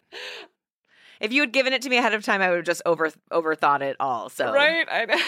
If 1.21 1.33
you 1.33 1.43
had 1.43 1.53
given 1.53 1.73
it 1.73 1.83
to 1.83 1.89
me 1.89 1.99
ahead 1.99 2.15
of 2.15 2.25
time, 2.25 2.43
I 2.43 2.49
would 2.49 2.57
have 2.57 2.67
just 2.67 2.83
over 2.85 3.13
overthought 3.31 3.83
it 3.83 3.97
all. 4.01 4.29
So 4.29 4.53
right, 4.53 4.89
I 4.91 5.07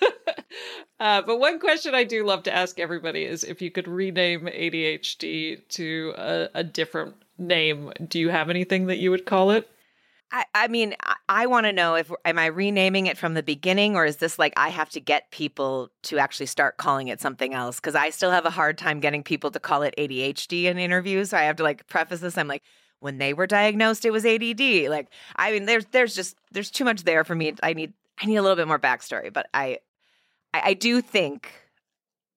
uh, 1.00 1.22
but 1.22 1.38
one 1.38 1.58
question 1.58 1.94
I 1.94 2.04
do 2.04 2.24
love 2.24 2.42
to 2.44 2.54
ask 2.54 2.78
everybody 2.78 3.24
is 3.24 3.44
if 3.44 3.62
you 3.62 3.70
could 3.70 3.88
rename 3.88 4.46
ADHD 4.46 5.66
to 5.68 6.14
a, 6.16 6.48
a 6.54 6.64
different 6.64 7.14
name, 7.38 7.92
do 8.08 8.18
you 8.18 8.28
have 8.28 8.50
anything 8.50 8.86
that 8.86 8.98
you 8.98 9.10
would 9.10 9.26
call 9.26 9.50
it? 9.50 9.68
I, 10.32 10.44
I 10.54 10.68
mean, 10.68 10.94
I, 11.02 11.16
I 11.28 11.46
want 11.46 11.66
to 11.66 11.72
know 11.72 11.94
if 11.96 12.10
am 12.24 12.38
I 12.38 12.46
renaming 12.46 13.06
it 13.06 13.18
from 13.18 13.34
the 13.34 13.42
beginning, 13.42 13.96
or 13.96 14.04
is 14.04 14.18
this 14.18 14.38
like 14.38 14.52
I 14.56 14.68
have 14.68 14.90
to 14.90 15.00
get 15.00 15.30
people 15.30 15.90
to 16.04 16.18
actually 16.18 16.46
start 16.46 16.76
calling 16.76 17.08
it 17.08 17.20
something 17.20 17.52
else? 17.52 17.76
Because 17.76 17.94
I 17.94 18.10
still 18.10 18.30
have 18.30 18.46
a 18.46 18.50
hard 18.50 18.78
time 18.78 19.00
getting 19.00 19.22
people 19.22 19.50
to 19.50 19.60
call 19.60 19.82
it 19.82 19.94
ADHD 19.98 20.64
in 20.64 20.78
interviews. 20.78 21.30
So 21.30 21.36
I 21.36 21.42
have 21.42 21.56
to 21.56 21.64
like 21.64 21.86
preface 21.88 22.20
this. 22.20 22.38
I'm 22.38 22.48
like, 22.48 22.62
when 23.00 23.18
they 23.18 23.32
were 23.32 23.46
diagnosed, 23.46 24.04
it 24.04 24.10
was 24.10 24.24
ADD. 24.24 24.88
Like, 24.88 25.08
I 25.36 25.52
mean, 25.52 25.66
there's 25.66 25.86
there's 25.86 26.14
just 26.14 26.36
there's 26.52 26.70
too 26.70 26.84
much 26.84 27.02
there 27.02 27.24
for 27.24 27.34
me. 27.34 27.54
I 27.62 27.72
need 27.72 27.92
I 28.20 28.26
need 28.26 28.36
a 28.36 28.42
little 28.42 28.56
bit 28.56 28.68
more 28.68 28.78
backstory, 28.78 29.32
but 29.32 29.48
I 29.52 29.78
I, 30.54 30.62
I 30.64 30.74
do 30.74 31.00
think 31.00 31.52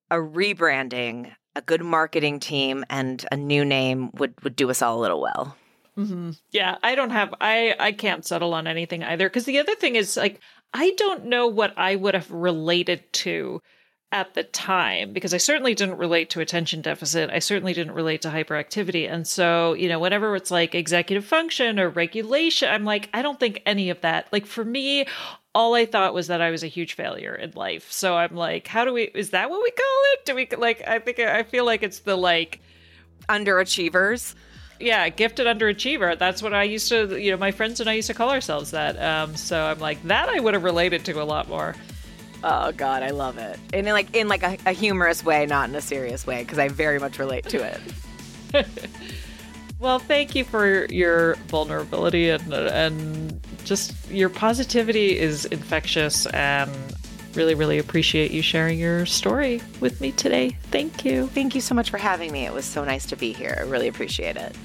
a 0.09 0.15
rebranding, 0.15 1.33
a 1.55 1.61
good 1.61 1.83
marketing 1.83 2.39
team, 2.39 2.85
and 2.89 3.25
a 3.31 3.37
new 3.37 3.65
name 3.65 4.11
would 4.13 4.33
would 4.43 4.55
do 4.55 4.69
us 4.69 4.81
all 4.81 4.99
a 4.99 5.01
little 5.01 5.21
well. 5.21 5.55
Mm-hmm. 5.97 6.31
Yeah, 6.51 6.77
I 6.81 6.95
don't 6.95 7.11
have 7.11 7.33
I 7.39 7.75
I 7.79 7.91
can't 7.91 8.25
settle 8.25 8.53
on 8.53 8.67
anything 8.67 9.03
either 9.03 9.29
because 9.29 9.45
the 9.45 9.59
other 9.59 9.75
thing 9.75 9.95
is 9.95 10.17
like 10.17 10.39
I 10.73 10.91
don't 10.97 11.25
know 11.25 11.47
what 11.47 11.73
I 11.77 11.95
would 11.95 12.15
have 12.15 12.31
related 12.31 13.11
to 13.13 13.61
at 14.11 14.35
the 14.35 14.43
time 14.43 15.11
because 15.11 15.33
I 15.33 15.37
certainly 15.37 15.73
didn't 15.73 15.97
relate 15.97 16.29
to 16.31 16.39
attention 16.39 16.81
deficit. 16.81 17.31
I 17.31 17.39
certainly 17.39 17.73
didn't 17.73 17.95
relate 17.95 18.21
to 18.21 18.29
hyperactivity. 18.29 19.11
And 19.11 19.27
so, 19.27 19.73
you 19.73 19.89
know, 19.89 19.99
whenever 19.99 20.35
it's 20.35 20.51
like 20.51 20.75
executive 20.75 21.25
function 21.25 21.79
or 21.79 21.89
regulation, 21.89 22.69
I'm 22.69 22.85
like, 22.85 23.09
I 23.11 23.23
don't 23.23 23.39
think 23.39 23.63
any 23.65 23.89
of 23.89 24.01
that. 24.01 24.27
Like 24.31 24.45
for 24.45 24.63
me, 24.63 25.07
all 25.55 25.75
I 25.75 25.85
thought 25.85 26.13
was 26.13 26.27
that 26.27 26.41
I 26.41 26.49
was 26.49 26.63
a 26.63 26.67
huge 26.67 26.93
failure 26.93 27.35
in 27.35 27.51
life. 27.55 27.91
So 27.91 28.15
I'm 28.15 28.35
like, 28.35 28.67
how 28.67 28.85
do 28.85 28.93
we, 28.93 29.03
is 29.03 29.31
that 29.31 29.49
what 29.49 29.61
we 29.61 29.71
call 29.71 30.01
it? 30.13 30.25
Do 30.25 30.35
we 30.35 30.47
like, 30.57 30.87
I 30.87 30.99
think, 30.99 31.19
I 31.19 31.43
feel 31.43 31.65
like 31.65 31.83
it's 31.83 31.99
the 31.99 32.15
like 32.15 32.59
underachievers 33.29 34.35
yeah, 34.79 35.07
gifted 35.09 35.47
underachiever. 35.47 36.17
That's 36.17 36.41
what 36.41 36.53
I 36.53 36.63
used 36.63 36.89
to, 36.89 37.19
you 37.19 37.31
know, 37.31 37.37
my 37.37 37.51
friends 37.51 37.79
and 37.79 37.89
I 37.89 37.93
used 37.93 38.07
to 38.07 38.13
call 38.13 38.29
ourselves 38.29 38.71
that. 38.71 39.01
Um, 39.01 39.35
so 39.35 39.63
I'm 39.63 39.79
like, 39.79 40.01
that 40.03 40.29
I 40.29 40.39
would 40.39 40.53
have 40.53 40.63
related 40.63 41.05
to 41.05 41.21
a 41.21 41.23
lot 41.23 41.47
more. 41.47 41.75
Oh 42.43 42.73
God, 42.73 43.03
I 43.03 43.11
love 43.11 43.37
it. 43.37 43.57
And 43.73 43.87
in 43.87 43.93
like 43.93 44.13
in 44.13 44.27
like 44.27 44.43
a, 44.43 44.57
a 44.65 44.73
humorous 44.73 45.23
way, 45.23 45.45
not 45.45 45.69
in 45.69 45.75
a 45.75 45.81
serious 45.81 46.27
way, 46.27 46.43
because 46.43 46.59
I 46.59 46.67
very 46.67 46.99
much 46.99 47.17
relate 47.17 47.45
to 47.49 47.63
it. 47.63 48.67
well, 49.79 49.99
thank 49.99 50.35
you 50.35 50.43
for 50.43 50.85
your 50.85 51.35
vulnerability 51.47 52.29
and 52.29 52.53
and 52.53 53.39
just 53.63 53.93
your 54.09 54.29
positivity 54.29 55.17
is 55.17 55.45
infectious 55.45 56.25
and 56.27 56.71
really, 57.35 57.55
really 57.55 57.79
appreciate 57.79 58.31
you 58.31 58.41
sharing 58.41 58.77
your 58.77 59.05
story 59.05 59.61
with 59.79 60.01
me 60.01 60.11
today. 60.11 60.57
Thank 60.71 61.05
you. 61.05 61.27
Thank 61.27 61.55
you 61.55 61.61
so 61.61 61.73
much 61.75 61.89
for 61.89 61.97
having 61.97 62.31
me. 62.31 62.45
It 62.45 62.53
was 62.53 62.65
so 62.65 62.83
nice 62.83 63.05
to 63.07 63.15
be 63.15 63.33
here. 63.33 63.57
I 63.59 63.63
really 63.63 63.87
appreciate 63.87 64.35
it. 64.35 64.55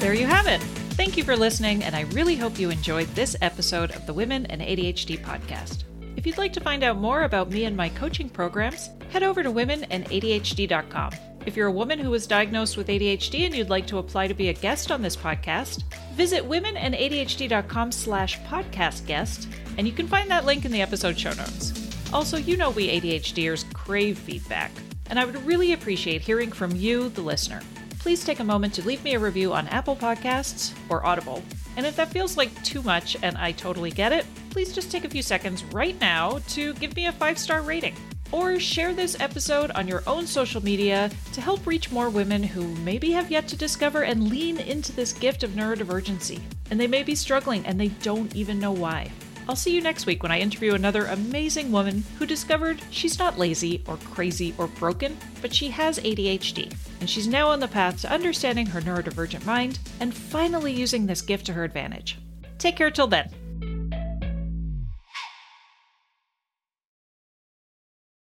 There 0.00 0.14
you 0.14 0.26
have 0.26 0.46
it. 0.46 0.62
Thank 0.94 1.16
you 1.16 1.24
for 1.24 1.36
listening, 1.36 1.82
and 1.82 1.94
I 1.94 2.02
really 2.12 2.36
hope 2.36 2.58
you 2.58 2.70
enjoyed 2.70 3.08
this 3.14 3.36
episode 3.40 3.90
of 3.92 4.06
the 4.06 4.14
Women 4.14 4.46
and 4.46 4.62
ADHD 4.62 5.20
podcast. 5.20 5.84
If 6.16 6.26
you'd 6.26 6.38
like 6.38 6.52
to 6.54 6.60
find 6.60 6.82
out 6.82 6.98
more 6.98 7.22
about 7.22 7.50
me 7.50 7.64
and 7.64 7.76
my 7.76 7.88
coaching 7.88 8.28
programs, 8.28 8.90
head 9.10 9.22
over 9.22 9.42
to 9.42 9.50
womenandadhd.com. 9.50 11.12
If 11.46 11.56
you're 11.56 11.68
a 11.68 11.72
woman 11.72 11.98
who 11.98 12.10
was 12.10 12.26
diagnosed 12.26 12.76
with 12.76 12.88
ADHD 12.88 13.46
and 13.46 13.56
you'd 13.56 13.70
like 13.70 13.86
to 13.86 13.98
apply 13.98 14.28
to 14.28 14.34
be 14.34 14.48
a 14.48 14.52
guest 14.52 14.90
on 14.90 15.02
this 15.02 15.16
podcast, 15.16 15.82
visit 16.14 16.44
womenandadhd.com 16.44 17.92
slash 17.92 18.38
podcast 18.40 19.06
guest, 19.06 19.48
and 19.76 19.86
you 19.86 19.92
can 19.92 20.06
find 20.06 20.30
that 20.30 20.44
link 20.44 20.64
in 20.64 20.72
the 20.72 20.82
episode 20.82 21.18
show 21.18 21.32
notes. 21.32 21.72
Also, 22.12 22.36
you 22.36 22.56
know 22.56 22.70
we 22.70 22.88
ADHDers 22.88 23.72
crave 23.72 24.18
feedback, 24.18 24.70
and 25.08 25.18
I 25.18 25.24
would 25.24 25.42
really 25.46 25.72
appreciate 25.72 26.20
hearing 26.20 26.52
from 26.52 26.74
you, 26.74 27.08
the 27.10 27.22
listener. 27.22 27.62
Please 27.98 28.24
take 28.24 28.40
a 28.40 28.44
moment 28.44 28.74
to 28.74 28.86
leave 28.86 29.02
me 29.02 29.14
a 29.14 29.18
review 29.18 29.52
on 29.52 29.68
Apple 29.68 29.96
Podcasts 29.96 30.72
or 30.88 31.04
Audible. 31.04 31.42
And 31.76 31.86
if 31.86 31.96
that 31.96 32.08
feels 32.08 32.36
like 32.36 32.62
too 32.64 32.82
much 32.82 33.16
and 33.22 33.36
I 33.38 33.52
totally 33.52 33.90
get 33.90 34.12
it, 34.12 34.26
please 34.50 34.72
just 34.72 34.90
take 34.90 35.04
a 35.04 35.08
few 35.08 35.22
seconds 35.22 35.64
right 35.64 35.98
now 36.00 36.40
to 36.48 36.74
give 36.74 36.94
me 36.96 37.06
a 37.06 37.12
five 37.12 37.38
star 37.38 37.62
rating. 37.62 37.94
Or 38.30 38.60
share 38.60 38.92
this 38.92 39.18
episode 39.20 39.70
on 39.70 39.88
your 39.88 40.02
own 40.06 40.26
social 40.26 40.62
media 40.62 41.10
to 41.32 41.40
help 41.40 41.66
reach 41.66 41.90
more 41.90 42.10
women 42.10 42.42
who 42.42 42.68
maybe 42.78 43.12
have 43.12 43.30
yet 43.30 43.48
to 43.48 43.56
discover 43.56 44.02
and 44.02 44.28
lean 44.28 44.58
into 44.58 44.92
this 44.92 45.14
gift 45.14 45.42
of 45.42 45.52
neurodivergency. 45.52 46.40
And 46.70 46.78
they 46.78 46.86
may 46.86 47.02
be 47.02 47.14
struggling 47.14 47.64
and 47.64 47.80
they 47.80 47.88
don't 47.88 48.34
even 48.36 48.60
know 48.60 48.72
why. 48.72 49.10
I'll 49.48 49.56
see 49.56 49.74
you 49.74 49.80
next 49.80 50.04
week 50.04 50.22
when 50.22 50.30
I 50.30 50.40
interview 50.40 50.74
another 50.74 51.06
amazing 51.06 51.72
woman 51.72 52.04
who 52.18 52.26
discovered 52.26 52.82
she's 52.90 53.18
not 53.18 53.38
lazy 53.38 53.82
or 53.86 53.96
crazy 53.96 54.54
or 54.58 54.66
broken, 54.66 55.16
but 55.40 55.54
she 55.54 55.68
has 55.70 55.98
ADHD. 55.98 56.76
And 57.00 57.08
she's 57.08 57.26
now 57.26 57.48
on 57.48 57.60
the 57.60 57.66
path 57.66 58.02
to 58.02 58.12
understanding 58.12 58.66
her 58.66 58.82
neurodivergent 58.82 59.46
mind 59.46 59.78
and 60.00 60.12
finally 60.12 60.74
using 60.74 61.06
this 61.06 61.22
gift 61.22 61.46
to 61.46 61.54
her 61.54 61.64
advantage. 61.64 62.18
Take 62.58 62.76
care 62.76 62.90
till 62.90 63.06
then. 63.06 63.30